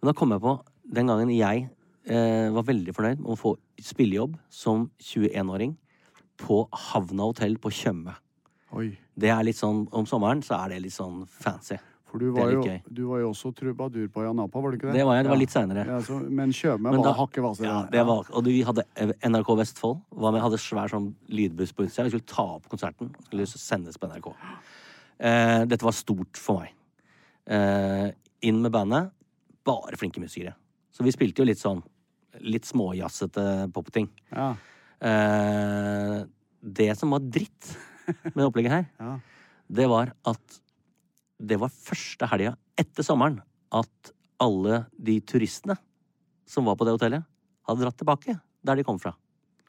Men 0.00 0.10
da 0.10 0.14
kom 0.16 0.32
jeg 0.32 0.42
på 0.42 0.56
den 0.96 1.10
gangen 1.10 1.32
jeg 1.34 1.68
eh, 2.06 2.48
var 2.54 2.66
veldig 2.66 2.94
fornøyd 2.96 3.20
med 3.22 3.34
å 3.34 3.38
få 3.38 3.56
spillejobb 3.82 4.38
som 4.52 4.88
21-åring 5.02 5.76
på 6.40 6.62
Havna 6.90 7.28
hotell 7.30 7.58
på 7.60 7.72
Tjøme. 7.72 8.16
Det 9.16 9.30
er 9.32 9.44
litt 9.46 9.56
sånn, 9.56 9.86
Om 9.92 10.08
sommeren 10.08 10.42
så 10.44 10.58
er 10.58 10.74
det 10.74 10.82
litt 10.84 10.96
sånn 10.96 11.24
fancy. 11.30 11.78
For 12.16 12.22
du 12.24 12.30
var, 12.32 12.50
jo, 12.54 12.62
du 12.96 13.00
var 13.10 13.18
jo 13.20 13.30
også 13.34 13.50
trubadur 13.54 14.06
på 14.12 14.22
Janapa, 14.24 14.60
var 14.64 14.72
du 14.72 14.76
ikke 14.78 14.88
det? 14.88 14.94
Det 14.96 15.04
var 15.04 15.18
jeg, 15.18 15.24
det 15.26 15.30
var 15.34 15.40
litt 15.42 15.52
seinere. 15.52 15.82
Ja, 15.86 15.98
så, 16.06 16.16
men 16.40 16.52
Tjøme 16.56 16.92
var 16.94 17.02
da- 17.04 17.12
hakket 17.18 17.44
hvassere. 17.44 17.68
Ja, 17.68 17.80
det 17.92 18.04
var, 18.08 18.30
og 18.32 18.46
vi 18.48 18.62
hadde 18.64 18.84
NRK 19.28 19.50
Vestfold. 19.60 20.00
Var 20.24 20.32
med, 20.32 20.40
hadde 20.46 20.60
svær 20.62 20.88
sånn 20.92 21.10
lydbuss 21.28 21.74
på 21.76 21.84
utsida. 21.84 22.06
Vi 22.08 22.14
skulle 22.14 22.30
ta 22.32 22.46
opp 22.56 22.70
konserten. 22.72 23.12
Skulle 23.28 23.44
sendes 23.52 24.00
på 24.00 24.08
NRK. 24.08 24.30
Eh, 25.20 25.64
dette 25.68 25.84
var 25.84 25.92
stort 25.96 26.40
for 26.40 26.64
meg. 26.64 26.72
Eh, 27.46 28.08
inn 28.48 28.62
med 28.64 28.72
bandet. 28.72 29.12
Bare 29.66 29.96
flinke 30.00 30.20
musikere. 30.24 30.54
Så 30.96 31.04
vi 31.04 31.12
spilte 31.12 31.42
jo 31.44 31.46
litt 31.50 31.60
sånn 31.60 31.82
litt 32.44 32.64
småjazzete 32.68 33.70
popting. 33.72 34.08
Ja. 34.32 34.54
Eh, 35.00 36.24
det 36.62 36.90
som 36.98 37.12
var 37.14 37.20
dritt 37.24 37.76
med 38.34 38.44
opplegget 38.46 38.72
her, 38.72 38.86
Ja. 39.02 39.14
det 39.68 39.86
var 39.90 40.12
at 40.28 40.60
det 41.38 41.58
var 41.60 41.72
første 41.72 42.28
helga 42.30 42.54
etter 42.80 43.04
sommeren 43.06 43.40
at 43.74 44.12
alle 44.42 44.84
de 44.96 45.18
turistene 45.24 45.76
som 46.46 46.68
var 46.68 46.76
på 46.78 46.86
det 46.86 46.94
hotellet, 46.94 47.24
hadde 47.66 47.82
dratt 47.82 47.96
tilbake 47.98 48.36
der 48.66 48.78
de 48.78 48.84
kom 48.86 48.98
fra. 49.02 49.12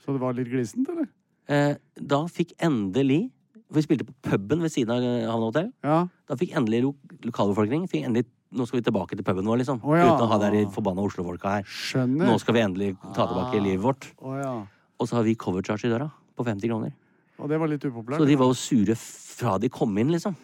Så 0.04 0.14
det 0.14 0.22
var 0.22 0.36
litt 0.38 0.50
glisent, 0.52 0.88
eller? 0.92 1.08
Eh, 1.48 1.76
da 1.96 2.26
fikk 2.28 2.54
endelig 2.60 3.30
For 3.68 3.80
vi 3.80 3.84
spilte 3.84 4.06
på 4.08 4.14
puben 4.24 4.62
ved 4.64 4.72
siden 4.72 4.94
av 4.94 5.04
Havna 5.04 5.48
hotell. 5.50 5.66
Ja. 5.84 5.98
Da 6.30 6.36
fikk 6.40 6.54
endelig 6.56 6.86
lo 6.86 6.94
lokalbefolkningen 7.26 7.90
fikk 7.92 8.06
endelig 8.08 8.24
nå 8.56 8.64
skal 8.64 8.80
vi 8.80 8.86
tilbake 8.86 9.18
til 9.18 9.26
puben 9.28 9.44
vår, 9.44 9.60
liksom. 9.60 9.82
Oh, 9.84 9.92
ja. 9.98 10.06
Uten 10.08 10.24
å 10.24 10.30
ha 10.32 10.38
de 10.40 10.62
forbanna 10.72 11.04
Oslo-folka 11.04 11.58
her. 11.58 11.66
Skjønner. 11.68 12.30
Nå 12.30 12.38
skal 12.40 12.56
vi 12.56 12.62
endelig 12.64 12.94
ta 13.12 13.26
tilbake 13.28 13.60
livet 13.60 13.84
vårt. 13.84 14.08
Oh, 14.24 14.38
ja. 14.40 14.54
Og 14.96 15.10
så 15.10 15.18
har 15.18 15.28
vi 15.28 15.36
covercharge 15.36 15.90
i 15.90 15.92
døra 15.92 16.08
på 16.38 16.46
50 16.48 16.72
kroner. 16.72 16.94
Og 17.38 17.50
det 17.52 17.60
var 17.62 17.70
litt 17.70 17.86
upopulært. 17.86 18.22
Så 18.22 18.28
de 18.30 18.38
var 18.40 18.50
jo 18.50 18.58
sure 18.58 18.96
fra 18.98 19.58
de 19.62 19.70
kom 19.70 19.94
inn, 20.02 20.10
liksom. 20.16 20.36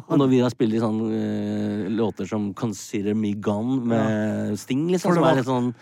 Og 0.00 0.14
når 0.18 0.30
vi 0.30 0.42
da 0.42 0.50
spiller 0.50 0.82
sånne 0.82 1.08
uh, 1.10 1.88
låter 1.94 2.26
som 2.26 2.52
'Consider 2.54 3.14
Me 3.14 3.34
Gone' 3.34 3.84
med 3.86 4.58
Sting, 4.58 4.88
liksom, 4.90 5.14
som 5.14 5.22
var- 5.22 5.32
er 5.32 5.42
litt 5.42 5.50
sånn 5.50 5.74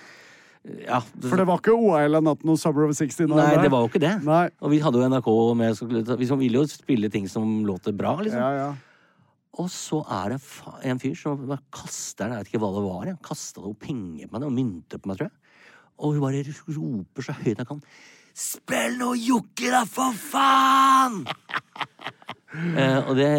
ja, 0.85 1.01
For 1.01 1.37
det 1.37 1.47
var 1.47 1.61
ikke 1.63 1.73
OL 1.73 2.17
av 2.19 2.23
natten 2.23 2.51
og 2.51 2.59
Summer 2.59 2.85
of 2.85 2.97
69? 2.97 3.29
Nei, 3.31 3.63
det 3.63 3.71
var 3.71 3.87
jo 3.87 3.89
ikke 3.89 4.03
det. 4.03 4.23
Nei. 4.25 4.51
Og 4.61 4.71
vi 4.71 4.81
hadde 4.81 5.01
jo 5.01 5.09
NRK 5.09 5.55
med, 5.57 6.19
vi 6.19 6.27
ville 6.27 6.59
jo 6.59 6.67
spille 6.67 7.11
ting 7.11 7.29
som 7.29 7.65
låter 7.65 7.97
bra, 7.97 8.17
liksom. 8.21 8.41
Ja, 8.41 8.51
ja. 8.53 8.75
Og 9.59 9.71
så 9.73 10.03
er 10.07 10.35
det 10.35 10.41
en 10.85 11.01
fyr 11.01 11.17
som 11.17 11.41
bare 11.49 11.65
kaster 11.73 12.29
Jeg 12.29 12.39
vet 12.39 12.51
ikke 12.53 12.61
hva 12.63 12.73
det 12.77 12.85
var. 12.85 13.19
Kasta 13.25 13.63
noe 13.65 13.75
penger 13.75 14.29
på 14.29 14.37
meg, 14.37 14.45
og 14.47 14.53
mynter 14.53 15.01
på 15.01 15.11
meg, 15.11 15.19
tror 15.19 15.31
jeg. 15.31 15.37
Og 15.99 16.15
hun 16.15 16.23
bare 16.23 16.45
roper 16.77 17.27
så 17.27 17.35
høyt 17.41 17.57
jeg 17.57 17.67
kan. 17.67 17.83
Spill 18.39 18.99
noe 19.01 19.17
jokke, 19.19 19.67
da, 19.73 19.81
for 19.91 20.15
faen! 20.15 21.25
eh, 22.79 22.99
og 23.03 23.17
det 23.19 23.31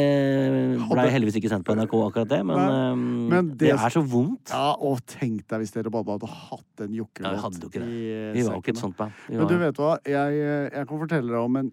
ble 0.89 1.05
heldigvis 1.13 1.37
ikke 1.39 1.51
sendt 1.53 1.63
på 1.67 1.75
NRK, 1.77 1.93
akkurat 2.09 2.31
det, 2.33 2.39
men, 2.43 2.59
Nei, 2.59 2.73
eh, 2.73 3.05
men 3.31 3.51
det, 3.53 3.61
det- 3.61 3.77
er 3.77 3.93
så 3.95 4.03
vondt. 4.03 4.51
Ja, 4.51 4.73
og 4.75 4.99
tenk 5.07 5.45
deg 5.47 5.63
hvis 5.63 5.71
dere 5.77 5.93
bare 5.93 6.17
hadde 6.17 6.27
hatt 6.33 6.83
en 6.83 6.97
jokkelåt. 6.99 7.39
Ja, 7.39 7.79
vi 7.79 8.01
eh, 8.11 8.33
Vi 8.35 8.43
var 8.43 8.57
jo 8.57 8.63
ikke 8.65 8.75
et 8.75 8.81
sånt 8.81 8.97
band. 8.99 9.15
Men 9.31 9.47
du 9.47 9.55
vet 9.61 9.79
hva, 9.79 9.95
jeg, 10.03 10.43
eh, 10.43 10.67
jeg 10.67 10.91
kan 10.91 11.03
fortelle 11.05 11.31
deg 11.31 11.47
om 11.47 11.59
en 11.63 11.71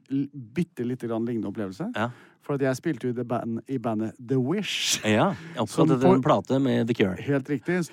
bitte 0.61 0.87
lite 0.87 1.11
grann 1.11 1.27
lignende 1.27 1.51
opplevelse. 1.51 1.91
Ja. 1.99 2.13
For 2.47 2.63
jeg 2.63 2.79
spilte 2.79 3.09
jo 3.09 3.11
i, 3.11 3.27
band, 3.27 3.59
i 3.67 3.81
bandet 3.83 4.15
The 4.23 4.39
Wish. 4.39 5.01
Ja, 5.03 5.33
oppkalt 5.59 5.97
etter 5.97 6.15
en 6.15 6.23
plate 6.23 6.63
med 6.63 6.87
The 6.87 6.95
Cure. 6.95 7.19
Helt 7.27 7.51
riktig. 7.51 7.89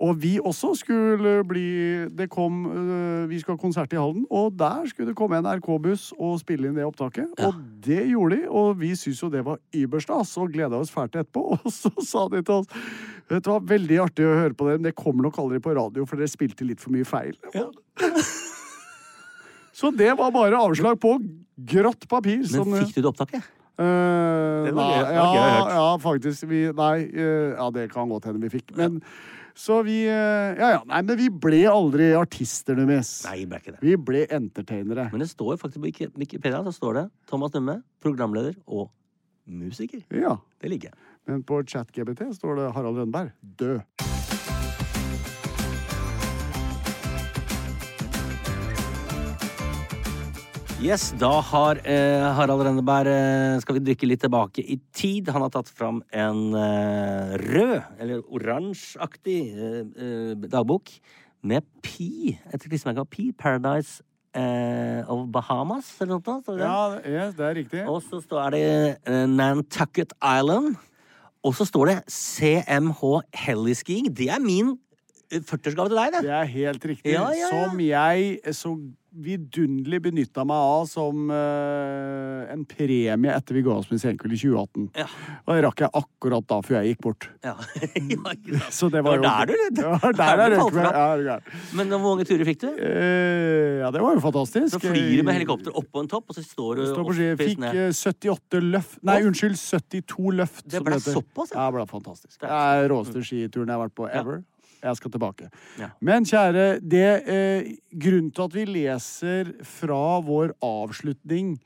Og 0.00 0.16
vi 0.22 0.38
også 0.40 0.70
skulle 0.80 1.32
bli 1.44 2.08
Det 2.16 2.30
kom 2.32 2.62
øh, 2.66 3.28
Vi 3.28 3.40
skulle 3.40 3.58
ha 3.58 3.60
konsert 3.60 3.92
i 3.92 3.98
Halden, 4.00 4.24
og 4.30 4.54
der 4.58 4.86
skulle 4.88 5.10
det 5.10 5.16
komme 5.18 5.36
en 5.36 5.48
RK-buss 5.50 6.10
og 6.18 6.38
spille 6.40 6.70
inn 6.70 6.78
det 6.78 6.86
opptaket. 6.88 7.28
Og 7.44 7.58
det 7.84 8.06
gjorde 8.08 8.38
de, 8.38 8.48
og 8.48 8.80
vi 8.80 8.94
syntes 8.96 9.20
jo 9.22 9.30
det 9.32 9.44
var 9.44 9.60
yberstas 9.76 10.32
og 10.40 10.52
gleda 10.54 10.80
oss 10.80 10.92
fælt 10.94 11.18
etterpå. 11.20 11.44
Og 11.60 11.72
så 11.74 11.92
sa 12.06 12.26
de 12.32 12.40
til 12.42 12.62
oss 12.62 12.70
Vet 13.30 13.44
du 13.46 13.52
hva, 13.52 13.60
veldig 13.62 13.98
artig 14.02 14.24
å 14.26 14.32
høre 14.40 14.56
på 14.58 14.66
dere, 14.66 14.80
men 14.80 14.88
det 14.88 14.96
kommer 14.98 15.28
nok 15.28 15.36
aldri 15.38 15.60
på 15.62 15.76
radio, 15.76 16.02
for 16.08 16.18
dere 16.18 16.32
spilte 16.32 16.66
litt 16.66 16.80
for 16.82 16.90
mye 16.90 17.06
feil. 17.06 17.36
Så 19.80 19.92
det 19.94 20.10
var 20.18 20.32
bare 20.34 20.58
avslag 20.58 20.98
på 21.00 21.14
grått 21.70 22.08
papir. 22.10 22.42
Men 22.42 22.50
sånn, 22.50 22.74
fikk 22.82 22.96
du 22.96 23.04
det 23.04 23.10
opptaket? 23.12 23.46
Uh, 23.80 24.66
Det 24.66 24.72
var 24.76 24.90
gøy- 24.90 25.14
ja, 25.14 25.28
ja, 25.76 25.84
faktisk. 26.02 26.48
Vi, 26.50 26.64
nei, 26.76 26.96
uh, 27.14 27.54
ja, 27.54 27.70
det 27.70 27.86
kan 27.94 28.10
godt 28.10 28.26
hende 28.28 28.42
vi 28.42 28.50
fikk. 28.58 28.74
Men 28.76 28.98
så 29.60 29.80
vi 29.84 29.98
eh, 30.08 30.56
Ja, 30.56 30.70
ja. 30.76 30.80
Nei, 30.88 31.02
men 31.04 31.18
vi 31.20 31.28
ble 31.42 31.60
aldri 31.68 32.10
artister, 32.16 32.78
Numis. 32.78 33.12
Nei, 33.28 33.44
ble 33.48 33.60
ikke 33.60 33.74
det. 33.76 33.82
Vi 33.84 33.96
ble 34.10 34.24
entertainere. 34.32 35.10
Men 35.12 35.24
det 35.24 35.28
står 35.32 35.60
faktisk 35.60 35.82
på 35.82 36.16
Wikipedia 36.22 36.62
så 36.64 36.72
står 36.76 37.00
det 37.00 37.04
Thomas 37.30 37.52
Numme, 37.56 37.80
programleder 38.02 38.56
og 38.66 38.88
musiker. 39.50 40.04
Ja. 40.14 40.38
Det 40.62 40.72
liker 40.72 40.92
jeg. 40.92 40.98
Men 41.28 41.44
på 41.46 41.60
ChatGBT 41.68 42.30
står 42.38 42.62
det 42.62 42.72
Harald 42.76 43.02
Rønneberg 43.02 43.34
død. 43.60 43.84
Yes, 50.80 51.10
da 51.20 51.28
har 51.44 51.76
eh, 51.84 52.22
Harald 52.38 52.62
Renneberg 52.64 53.10
eh, 53.12 53.58
Skal 53.60 53.76
vi 53.76 53.82
drikke 53.84 54.06
litt 54.08 54.22
tilbake 54.24 54.62
i 54.64 54.78
tid. 54.96 55.28
Han 55.28 55.44
har 55.44 55.50
tatt 55.52 55.68
fram 55.68 55.98
en 56.08 56.54
eh, 56.56 57.34
rød, 57.42 57.74
eller 58.00 58.22
oransjeaktig, 58.24 59.40
eh, 59.52 59.82
eh, 59.84 60.46
dagbok 60.48 60.88
med 61.44 61.66
Pi. 61.84 62.32
Et 62.48 62.64
klistremerke 62.64 63.04
av 63.04 63.10
Pi. 63.12 63.26
Paradise 63.36 64.00
eh, 64.32 65.04
of 65.04 65.26
Bahamas, 65.34 65.90
eller 66.00 66.14
noe 66.16 66.24
sånt. 66.24 66.46
står 66.48 66.56
det? 66.62 66.64
Ja, 66.64 66.78
det 66.96 67.12
er, 67.12 67.34
det 67.36 67.44
er 67.50 67.58
riktig. 67.60 67.82
Og 67.84 68.00
så 68.06 68.22
står 68.24 68.56
det 68.56 68.62
eh, 69.04 69.26
Nantucket 69.28 70.14
Island. 70.16 70.78
Og 71.44 71.58
så 71.60 71.68
står 71.68 71.92
det 71.92 71.98
CMH 72.08 73.04
Helliskiing. 73.44 74.08
Det 74.16 74.30
er 74.32 74.40
min 74.40 74.72
eh, 75.28 75.44
40-årsgave 75.44 75.92
til 75.92 76.00
deg, 76.00 76.16
det. 76.16 76.24
Det 76.24 76.34
er 76.40 76.50
helt 76.56 76.88
riktig. 76.94 77.12
Ja, 77.18 77.28
ja, 77.36 77.44
ja. 77.44 77.52
Som 77.68 77.84
jeg 77.84 78.56
så 78.56 78.74
vidunderlig 79.12 79.98
benytta 80.04 80.44
meg 80.46 80.56
av 80.56 80.84
som 80.90 81.30
uh, 81.32 82.44
en 82.52 82.62
premie 82.68 83.32
etter 83.34 83.56
vi 83.56 83.62
ga 83.66 83.74
oss 83.80 83.88
med 83.90 84.00
Senkveld 84.02 84.36
i 84.36 84.38
2018. 84.38 84.86
Ja. 85.00 85.06
Og 85.46 85.54
det 85.56 85.64
rakk 85.66 85.82
jeg 85.84 85.90
akkurat 86.00 86.46
da 86.50 86.58
før 86.66 86.76
jeg 86.78 86.92
gikk 86.94 87.02
bort. 87.06 87.26
Ja. 87.44 87.54
ja. 88.54 88.60
Så 88.70 88.90
det 88.92 89.02
var, 89.06 89.18
Det 89.18 89.26
var 89.26 89.46
jo- 89.46 89.46
der 89.46 89.46
du- 89.46 89.74
Det 89.80 89.86
var 89.86 90.12
der 90.20 90.44
jeg 90.54 90.60
falt 90.60 90.78
med. 90.78 91.24
Ja. 91.26 91.38
Men 91.78 91.90
hvor 91.94 92.02
mange 92.06 92.28
turer 92.28 92.44
fikk 92.48 92.60
du? 92.64 92.68
Uh, 92.70 93.80
ja, 93.82 93.90
det 93.94 94.04
var 94.04 94.14
jo 94.14 94.22
fantastisk. 94.24 94.70
Så 94.76 94.82
flyr 94.84 95.16
du 95.18 95.24
med 95.26 95.38
helikopter 95.40 95.74
opp 95.76 95.90
på 95.90 96.04
en 96.04 96.10
topp, 96.10 96.30
og 96.30 96.38
så 96.38 96.44
står 96.46 96.80
du 96.82 96.86
Står 96.90 97.08
på 97.10 97.16
ski. 97.18 97.30
Fikk 97.40 97.58
ned. 97.66 97.80
eh, 97.88 97.90
78 97.96 98.62
løft 98.70 99.02
Nei, 99.06 99.18
unnskyld, 99.26 99.58
72 99.58 100.30
løft. 100.38 100.64
Det 100.70 100.84
ble 100.86 101.00
såpass, 101.02 101.50
ja. 101.54 101.60
Ja, 101.64 101.68
det 101.70 101.80
ble 101.80 101.86
fantastisk. 101.90 102.38
Det 102.44 102.50
er- 102.50 102.88
råeste 102.90 103.22
skituren 103.26 103.68
jeg 103.70 103.76
har 103.76 103.84
vært 103.88 103.94
på 103.98 104.08
Ja. 104.10 104.20
ever. 104.22 104.42
Jeg 104.82 104.96
skal 104.96 105.10
tilbake. 105.12 105.50
Ja. 105.78 105.90
Men 106.00 106.24
kjære, 106.24 106.80
det 106.80 107.06
eh, 107.28 107.70
grunnen 108.00 108.30
til 108.32 108.46
at 108.48 108.54
vi 108.56 108.64
leser 108.64 109.50
fra 109.66 110.00
vår 110.24 110.54
avslutning 110.64 111.58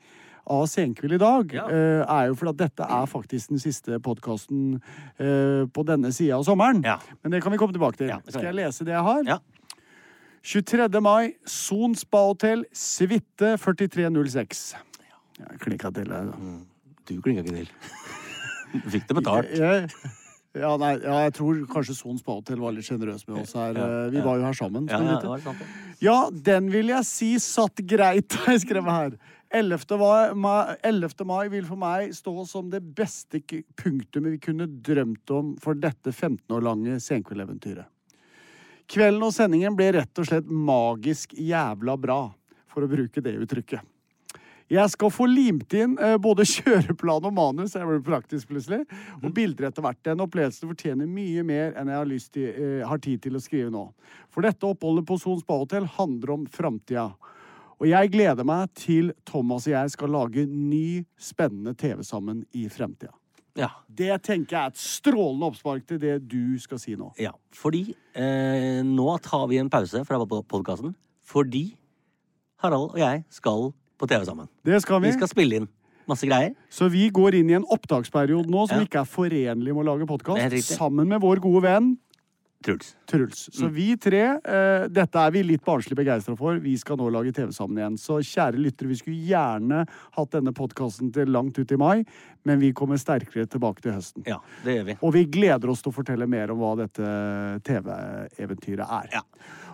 av 0.45 0.67
Senkveld 0.69 1.15
i 1.15 1.17
dag, 1.17 1.53
Ja. 1.57 1.63
eh, 1.71 2.03
er 2.05 2.27
jo 2.29 2.35
fordi 2.37 2.51
at 2.53 2.57
dette 2.69 2.83
er 2.85 3.05
faktisk 3.09 3.49
den 3.49 3.57
siste 3.63 3.97
podkasten 3.99 4.75
eh, 5.17 5.63
på 5.73 5.85
denne 5.87 6.11
sida 6.13 6.35
av 6.37 6.43
sommeren. 6.45 6.83
Ja. 6.85 6.99
Men 7.23 7.31
det 7.33 7.41
kan 7.41 7.51
vi 7.51 7.57
komme 7.57 7.73
tilbake 7.73 7.97
til. 7.97 8.11
Skal 8.29 8.51
jeg 8.51 8.59
lese 8.59 8.85
det 8.85 8.93
jeg 8.93 9.01
har? 9.07 9.23
Ja. 9.25 9.39
23. 10.45 11.01
mai, 11.01 11.31
Son 11.49 11.95
spahotell, 11.97 12.65
suite 12.77 13.55
4306. 13.57 14.75
Jeg 15.39 15.59
klinka 15.63 15.89
til. 15.95 16.05
jeg, 16.13 16.27
da. 16.29 16.53
Du 17.09 17.15
klinka 17.25 17.41
ikke 17.41 17.55
til. 17.63 17.71
Fikk 18.93 19.07
det 19.09 19.15
betalt. 19.17 19.49
Jeg, 19.57 19.89
ja, 20.55 20.71
nei, 20.79 20.91
ja, 21.03 21.15
jeg 21.25 21.35
tror 21.37 21.61
kanskje 21.71 21.95
Son 21.97 22.19
spahotell 22.19 22.59
var 22.61 22.75
litt 22.75 22.87
sjenerøs 22.87 23.25
med 23.27 23.41
oss 23.41 23.55
her. 23.57 23.75
Ja, 23.75 23.87
Vi 24.13 24.23
var 24.23 24.39
jo 24.39 24.45
her 24.47 24.57
sammen. 24.57 24.89
Ja, 24.91 25.01
ja, 25.03 25.15
det 25.21 25.31
var 25.31 25.41
sant, 25.43 25.59
det. 25.59 25.95
Ja, 26.03 26.17
den 26.51 26.69
vil 26.71 26.91
jeg 26.93 27.07
si 27.09 27.31
satt 27.43 27.81
greit, 27.87 28.35
har 28.45 28.55
jeg 28.55 28.65
skrevet 28.65 28.95
her. 28.95 29.17
11. 29.55 30.35
Mai, 30.35 30.75
11. 30.83 31.25
mai 31.27 31.47
vil 31.53 31.65
for 31.67 31.79
meg 31.79 32.11
stå 32.17 32.33
som 32.49 32.69
det 32.71 32.81
beste 32.97 33.39
punktumet 33.79 34.35
vi 34.35 34.39
kunne 34.49 34.67
drømt 34.67 35.31
om 35.31 35.53
for 35.63 35.77
dette 35.79 36.11
15 36.11 36.55
år 36.57 36.65
lange 36.65 36.97
senkveldeventyret. 37.03 37.87
Kvelden 38.91 39.23
og 39.25 39.33
sendingen 39.33 39.75
ble 39.77 39.91
rett 39.95 40.21
og 40.21 40.27
slett 40.27 40.49
magisk 40.49 41.33
jævla 41.39 41.95
bra, 41.97 42.19
for 42.69 42.85
å 42.85 42.89
bruke 42.91 43.23
det 43.23 43.33
uttrykket. 43.41 43.81
Jeg 44.71 44.89
skal 44.95 45.11
få 45.13 45.27
limt 45.29 45.73
inn 45.77 45.93
eh, 46.01 46.15
både 46.21 46.45
kjøreplan 46.55 47.27
og 47.29 47.33
manus, 47.37 47.75
jeg 47.77 47.85
ble 47.85 47.99
praktisk 48.05 48.49
plutselig, 48.49 48.81
og 49.21 49.27
bilder 49.35 49.69
etter 49.69 49.85
hvert. 49.85 50.01
Den 50.07 50.23
opplevelsen 50.25 50.71
fortjener 50.71 51.09
mye 51.09 51.43
mer 51.45 51.75
enn 51.77 51.91
jeg 51.91 52.01
har, 52.01 52.09
lyst 52.09 52.31
til, 52.33 52.47
eh, 52.49 52.81
har 52.87 53.01
tid 53.03 53.21
til 53.27 53.37
å 53.37 53.43
skrive 53.43 53.69
nå. 53.73 53.85
For 54.33 54.45
dette 54.45 54.65
oppholdet 54.65 55.05
på 55.05 55.19
Son 55.21 55.37
Spa-hotell 55.41 55.85
handler 55.99 56.33
om 56.39 56.47
framtida. 56.49 57.11
Og 57.75 57.89
jeg 57.91 58.09
gleder 58.13 58.47
meg 58.47 58.71
til 58.79 59.11
Thomas 59.27 59.67
og 59.67 59.75
jeg 59.75 59.93
skal 59.93 60.13
lage 60.15 60.47
ny, 60.47 61.03
spennende 61.19 61.75
TV 61.77 62.01
sammen 62.07 62.41
i 62.55 62.65
fremtida. 62.71 63.13
Ja. 63.55 63.69
Det 63.87 64.11
tenker 64.25 64.57
jeg 64.57 64.61
er 64.65 64.73
et 64.73 64.81
strålende 64.81 65.47
oppspark 65.47 65.85
til 65.87 65.99
det 66.01 66.17
du 66.27 66.57
skal 66.59 66.79
si 66.81 66.97
nå. 66.99 67.13
ja. 67.21 67.31
Fordi 67.55 67.87
eh, 68.17 68.81
nå 68.83 69.07
tar 69.23 69.45
vi 69.51 69.61
en 69.61 69.71
pause 69.71 70.01
fra 70.07 70.19
podkasten 70.27 70.95
fordi 71.25 71.69
Harald 72.61 72.91
og 72.93 72.99
jeg 72.99 73.23
skal 73.33 73.71
på 73.97 74.07
TV 74.07 74.25
sammen. 74.25 74.47
Det 74.65 74.81
skal 74.81 75.01
vi. 75.01 75.07
Vi 75.11 75.17
skal 75.19 75.27
spille 75.31 75.55
inn 75.61 75.67
masse 76.07 76.27
greier. 76.27 76.53
Så 76.69 76.89
vi 76.91 77.09
går 77.09 77.33
inn 77.39 77.49
i 77.49 77.53
en 77.57 77.65
opptaksperiode 77.65 78.45
nå 78.47 78.67
som 78.69 78.77
Ja. 78.79 78.85
ikke 78.85 79.01
er 79.01 79.05
forenlig 79.09 79.73
med 79.73 79.81
å 79.81 79.85
lage 79.85 80.05
Det 80.05 80.09
er 80.09 80.13
helt 80.13 80.23
podkast, 80.23 80.51
riktig. 80.51 80.77
sammen 80.77 81.07
med 81.07 81.21
vår 81.21 81.39
gode 81.41 81.61
venn 81.63 81.97
Truls. 82.65 82.95
Truls. 83.05 83.49
Så 83.53 83.65
Mm. 83.67 83.73
vi 83.75 83.95
tre, 83.95 84.21
eh, 84.43 84.87
dette 84.87 85.15
er 85.15 85.29
vi 85.29 85.43
litt 85.43 85.63
barnslig 85.63 85.93
begeistra 85.95 86.35
for. 86.35 86.57
Vi 86.57 86.75
skal 86.77 86.97
nå 86.97 87.11
lage 87.11 87.31
TV 87.31 87.51
sammen 87.51 87.77
igjen. 87.77 87.95
Så 87.99 88.17
kjære 88.25 88.57
lyttere, 88.57 88.87
vi 88.87 88.95
skulle 88.95 89.27
gjerne 89.27 89.87
hatt 90.13 90.31
denne 90.31 90.51
podkasten 90.51 91.13
til 91.13 91.27
langt 91.27 91.59
ut 91.59 91.71
i 91.71 91.75
mai, 91.75 92.03
men 92.45 92.59
vi 92.61 92.71
kommer 92.77 92.99
sterkere 93.01 93.47
tilbake 93.49 93.81
til 93.81 93.95
høsten. 93.97 94.23
Ja, 94.29 94.37
det 94.63 94.77
gjør 94.77 94.85
vi. 94.91 94.95
Og 95.01 95.13
vi 95.15 95.25
gleder 95.25 95.71
oss 95.73 95.81
til 95.81 95.91
å 95.91 95.95
fortelle 95.97 96.27
mer 96.29 96.53
om 96.53 96.59
hva 96.61 96.75
dette 96.83 97.05
TV-eventyret 97.65 98.85
er. 98.85 99.09
Ja. 99.19 99.23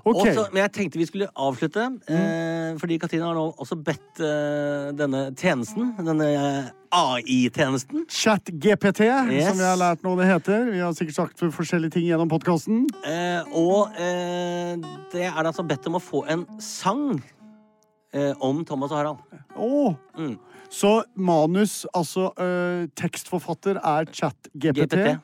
Ok. 0.01 0.17
Mm. 0.17 0.29
Også, 0.31 0.43
men 0.49 0.63
jeg 0.63 0.71
tenkte 0.73 0.97
vi 0.97 1.05
skulle 1.05 1.27
avslutte, 1.37 1.83
eh, 2.09 2.71
fordi 2.81 2.95
Katrine 3.03 3.27
har 3.27 3.35
nå 3.37 3.43
også 3.61 3.75
bedt 3.85 4.21
eh, 4.25 4.87
denne 4.97 5.27
tjenesten, 5.37 5.91
denne 5.99 6.29
eh, 6.31 6.71
AI-tjenesten 6.97 8.07
ChatGPT, 8.09 9.03
Yes. 9.29 9.51
som 9.51 9.59
vi 9.61 9.67
har 9.67 9.77
lært 9.77 10.01
nå 10.03 10.15
det 10.17 10.25
heter. 10.31 10.71
Vi 10.73 10.81
har 10.81 10.95
sikkert 10.97 11.19
sagt 11.19 11.43
forskjellige 11.53 11.93
ting 11.99 12.07
gjennom 12.09 12.31
podkasten. 12.33 12.87
eh, 13.05 13.43
Og 13.53 13.93
eh, 13.93 14.73
det 15.13 15.27
er 15.29 15.43
altså 15.45 15.67
bedt 15.69 15.85
om 15.91 15.99
å 15.99 16.01
få 16.01 16.25
en 16.33 16.47
sang 16.59 17.21
eh, 18.13 18.33
om 18.41 18.65
Thomas 18.65 18.91
og 18.91 18.97
Harald. 19.03 19.21
Oh. 19.55 19.93
Mm. 20.17 20.39
Så 20.71 21.01
manus, 21.19 21.81
altså 21.93 22.29
øh, 22.39 22.87
tekstforfatter, 22.95 23.75
er 23.83 24.05
chat-GPT. 24.15 25.17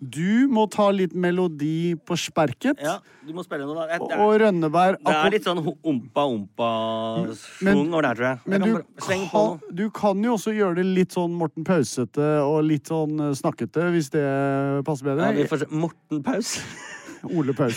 Du 0.00 0.46
må 0.48 0.66
ta 0.70 0.90
litt 0.94 1.10
melodi 1.18 1.96
på 2.06 2.14
sperket. 2.16 2.78
Ja, 2.80 3.00
du 3.26 3.32
må 3.34 3.42
spille 3.42 3.66
noe, 3.66 3.74
da. 3.82 3.86
Det, 3.98 4.14
Og 4.22 4.36
Rønneberg 4.40 4.96
det 5.02 5.10
er 5.18 5.30
litt 5.34 5.44
sånn 5.48 5.58
ompa-ompa-schwung 5.60 7.90
over 7.90 8.02
der, 8.06 8.14
tror 8.14 8.26
jeg. 8.28 8.38
Men 8.46 8.62
jeg 8.62 8.62
du 8.62 8.66
kan 9.02 9.26
på 9.32 9.32
kan, 9.32 9.58
du 9.80 9.84
kan 10.00 10.16
jo 10.24 10.30
også 10.38 10.50
gjøre 10.56 10.74
det 10.80 10.86
litt 11.00 11.12
sånn 11.18 11.32
Morten 11.36 11.64
Pausete 11.66 12.28
og 12.46 12.58
litt 12.68 12.86
sånn 12.92 13.14
eh, 13.28 13.34
snakkete, 13.36 13.80
hvis 13.94 14.08
det 14.14 14.24
passer 14.86 15.04
bedre. 15.10 15.22
Ja, 15.32 15.36
vi 15.36 15.48
får 15.50 15.58
se. 15.64 15.68
Morten 15.74 16.18
Paus. 16.26 16.48
Ole 17.36 17.52
Paus. 17.58 17.76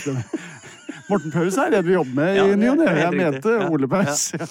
Morten 1.10 1.30
Paus 1.34 1.54
er 1.58 1.68
det 1.74 1.82
vi 1.88 1.92
jobber 1.98 2.14
med 2.22 2.30
Ja, 2.38 2.44
i 2.46 2.48
ny 2.58 2.66
og 2.70 2.76
ne. 2.80 2.86
er 2.90 2.96
Jeg 3.08 3.14
mente 3.18 3.50
Ja. 3.58 3.66
Ole 3.70 3.86
Paus. 3.90 4.20
Ja. 4.38 4.46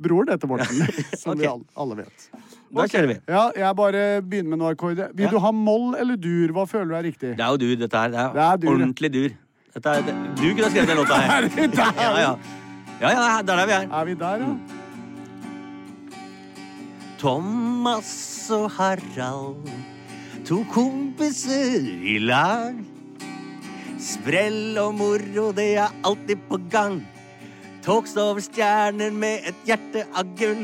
Broren 0.00 0.30
heter 0.32 0.48
Morten, 0.48 0.80
som 1.20 1.36
vi 1.38 1.44
alle, 1.50 1.64
alle 1.76 1.96
vet. 1.98 2.28
Da 2.72 2.86
kjører 2.88 3.08
vi. 3.10 3.16
Ja, 3.28 3.42
jeg 3.58 3.76
bare 3.76 4.02
begynner 4.24 4.50
med 4.54 4.58
noe 4.62 4.72
akkord. 4.74 4.96
Vil 5.12 5.26
Ja. 5.26 5.30
du 5.34 5.38
ha 5.44 5.50
moll 5.52 5.94
eller 6.00 6.16
dur? 6.16 6.54
Hva 6.56 6.64
føler 6.70 6.88
du 6.88 6.94
er 6.96 7.04
riktig? 7.10 7.32
Det 7.36 7.44
er 7.44 7.50
jo 7.52 7.60
dur, 7.60 7.76
dette 7.84 8.00
her. 8.00 8.08
Det 8.14 8.20
er, 8.24 8.32
Det 8.32 8.44
er 8.46 8.56
dur, 8.64 8.70
ordentlig 8.76 9.10
dur. 9.12 9.30
Dette 9.74 9.88
er, 9.94 10.02
det, 10.08 10.14
du 10.40 10.46
kunne 10.48 10.64
ha 10.64 10.70
skrevet 10.72 10.88
den 10.90 10.96
låta 11.02 11.18
her. 11.20 11.42
Er 11.46 11.48
vi 11.54 11.66
der? 11.76 11.92
Ja, 12.00 12.10
ja. 12.24 12.32
ja, 13.00 13.10
ja, 13.10 13.42
det 13.42 13.52
er 13.54 13.60
der 13.60 13.66
vi 13.66 13.72
er. 13.76 13.88
Er 14.00 14.04
vi 14.08 14.14
der, 14.24 14.44
ja? 14.46 14.52
Thomas 17.20 18.12
og 18.54 18.70
Harald, 18.78 19.68
to 20.48 20.62
kompiser 20.72 21.84
i 21.84 22.16
lag. 22.22 22.78
Sprell 24.00 24.78
og 24.80 24.94
moro, 24.96 25.50
det 25.52 25.66
er 25.76 25.92
alltid 26.08 26.40
på 26.48 26.56
gang. 26.72 27.02
Talks 27.90 28.12
over 28.22 28.38
stjerner 28.38 29.10
med 29.10 29.48
et 29.50 29.64
hjerte 29.66 30.04
av 30.14 30.28
gull. 30.38 30.60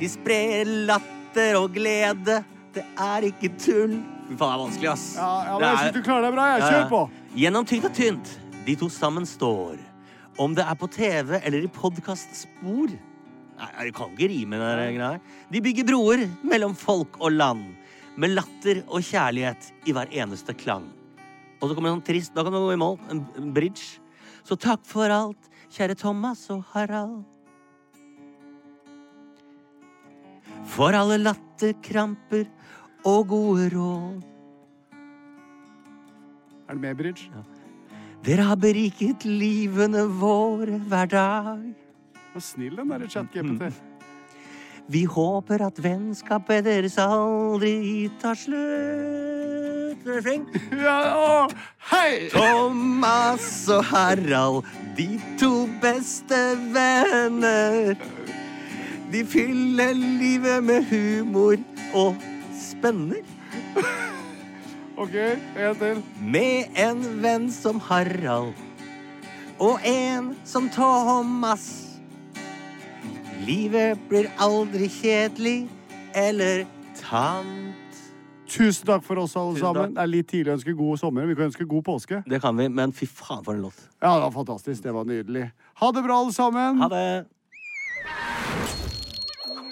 De 0.00 0.08
sprer 0.10 0.66
latter 0.88 1.54
og 1.60 1.68
glede, 1.76 2.40
det 2.74 2.82
er 2.98 3.26
ikke 3.28 3.52
tull. 3.54 3.94
Fy 4.26 4.34
faen, 4.34 4.40
det 4.40 4.48
er 4.48 4.62
vanskelig, 4.64 4.88
ass. 4.90 5.04
Ja, 5.14 5.28
ja 5.46 5.52
men 5.60 5.66
jeg 5.68 5.78
synes 5.78 5.94
du 5.94 6.08
klarer 6.08 6.26
deg 6.26 6.34
bra. 6.34 6.48
Jeg. 6.50 6.64
Kjør 6.64 6.80
ja. 6.80 6.88
på. 6.90 7.02
Gjennom 7.38 7.70
tynt 7.70 7.86
og 7.86 7.94
tynt, 8.00 8.34
de 8.66 8.76
to 8.82 8.90
sammen 8.90 9.30
står. 9.30 9.78
Om 10.42 10.58
det 10.58 10.66
er 10.66 10.82
på 10.82 10.90
TV 10.90 11.32
eller 11.38 11.68
i 11.68 11.70
podkastspor. 11.70 12.98
Nei, 13.62 13.72
jeg 13.78 13.96
kan 14.00 14.18
ikke 14.18 14.32
rime 14.34 14.58
der 14.64 14.82
greia. 14.82 15.14
her. 15.14 15.40
De 15.54 15.62
bygger 15.70 15.86
broer 15.94 16.28
mellom 16.42 16.74
folk 16.74 17.20
og 17.20 17.36
land. 17.38 17.62
Med 18.18 18.34
latter 18.34 18.82
og 18.88 19.06
kjærlighet 19.06 19.70
i 19.86 19.94
hver 19.94 20.10
eneste 20.10 20.58
klang. 20.58 20.90
Og 21.60 21.70
så 21.70 21.78
kommer 21.78 21.94
en 21.94 22.00
sånn 22.00 22.08
trist, 22.10 22.34
da 22.34 22.42
kan 22.42 22.50
du 22.50 22.58
gå 22.58 22.74
i 22.74 22.82
mål. 22.88 22.98
En, 23.14 23.22
en 23.38 23.54
bridge. 23.54 24.00
Så 24.42 24.58
takk 24.58 24.82
for 24.82 25.14
alt, 25.14 25.52
kjære 25.72 25.96
Thomas 25.98 26.46
og 26.50 26.64
Harald. 26.72 27.22
For 30.66 30.96
alle 30.96 31.18
latterkramper 31.22 32.46
og 33.06 33.28
gode 33.28 33.68
råd. 33.74 34.22
Er 36.66 36.74
det 36.74 36.80
med 36.82 36.96
bridge? 36.98 37.30
Dere 38.26 38.42
har 38.48 38.58
beriket 38.58 39.24
livene 39.24 40.02
våre 40.18 40.80
hver 40.90 41.06
dag. 41.06 41.62
Så 42.34 42.42
snill 42.52 42.76
den 42.76 42.90
derre 42.90 43.06
chat-GPT. 43.08 43.70
Vi 44.90 45.04
håper 45.04 45.62
at 45.66 45.78
vennskapet 45.82 46.66
deres 46.66 46.98
aldri 47.02 48.10
tar 48.22 48.38
slutt. 48.38 49.35
Refreng. 50.06 50.44
Ja, 50.70 50.98
å, 51.18 51.30
hei! 51.90 52.28
Thomas 52.30 53.46
og 53.74 53.82
Harald, 53.90 54.68
de 54.94 55.16
to 55.40 55.66
beste 55.82 56.38
venner. 56.74 57.96
De 59.10 59.22
fyller 59.26 59.96
livet 59.98 60.62
med 60.66 60.86
humor 60.90 61.58
og 61.94 62.22
spenner. 62.54 63.26
OK, 65.02 65.16
en 65.16 65.82
til. 65.82 66.04
Med 66.22 66.78
en 66.78 67.02
venn 67.24 67.50
som 67.52 67.82
Harald 67.88 68.54
og 69.58 69.80
en 69.84 70.34
som 70.44 70.68
Thomas. 70.70 71.66
Livet 73.46 74.00
blir 74.10 74.28
aldri 74.42 74.88
kjedelig 74.90 75.58
eller 76.14 76.64
tamt. 77.00 77.85
Tusen 78.46 78.86
takk 78.86 79.02
for 79.02 79.18
oss, 79.18 79.36
alle 79.36 79.58
sammen. 79.58 79.94
Det 79.96 80.02
er 80.02 80.10
litt 80.10 80.28
tidlig 80.30 80.52
å 80.52 80.56
ønske 80.56 80.74
god 80.78 81.00
sommer. 81.02 81.26
Vi 81.26 81.34
kan 81.38 81.48
ønske 81.50 81.66
god 81.68 81.84
påske. 81.86 82.22
Det 82.30 82.40
kan 82.42 82.56
vi, 82.56 82.68
men 82.70 82.92
fy 82.94 83.08
faen 83.10 83.42
for 83.44 83.54
en 83.56 83.66
låt. 83.66 83.78
Ja, 84.00 84.14
det 84.14 84.22
var 84.28 84.34
fantastisk. 84.38 84.82
Det 84.84 84.94
var 84.94 85.04
nydelig. 85.08 85.50
Ha 85.82 85.92
det 85.92 86.02
bra, 86.06 86.20
alle 86.22 86.32
sammen. 86.32 86.78
Ha 86.82 86.88
det. 86.92 87.26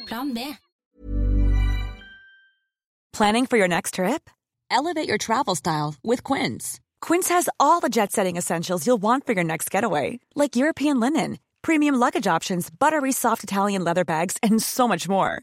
Plan 0.07 0.35
B. 0.35 0.57
Planning 3.12 3.47
for 3.47 3.57
your 3.57 3.68
next 3.68 3.95
trip? 3.95 4.29
Elevate 4.70 5.09
your 5.09 5.18
travel 5.18 5.55
style 5.55 5.95
with 6.03 6.25
Quince. 6.25 6.81
Quince 7.01 7.29
has 7.29 7.49
all 7.61 7.81
the 7.81 7.89
jet 7.89 8.11
setting 8.12 8.37
essentials 8.37 8.87
you'll 8.87 9.03
want 9.03 9.25
for 9.25 9.35
your 9.35 9.45
next 9.45 9.70
getaway, 9.70 10.18
like 10.35 10.57
European 10.57 10.99
linen, 10.99 11.39
premium 11.62 11.95
luggage 11.95 12.27
options, 12.27 12.70
buttery 12.70 13.12
soft 13.12 13.45
Italian 13.45 13.85
leather 13.85 14.05
bags, 14.05 14.37
and 14.43 14.61
so 14.61 14.89
much 14.89 15.09
more. 15.09 15.43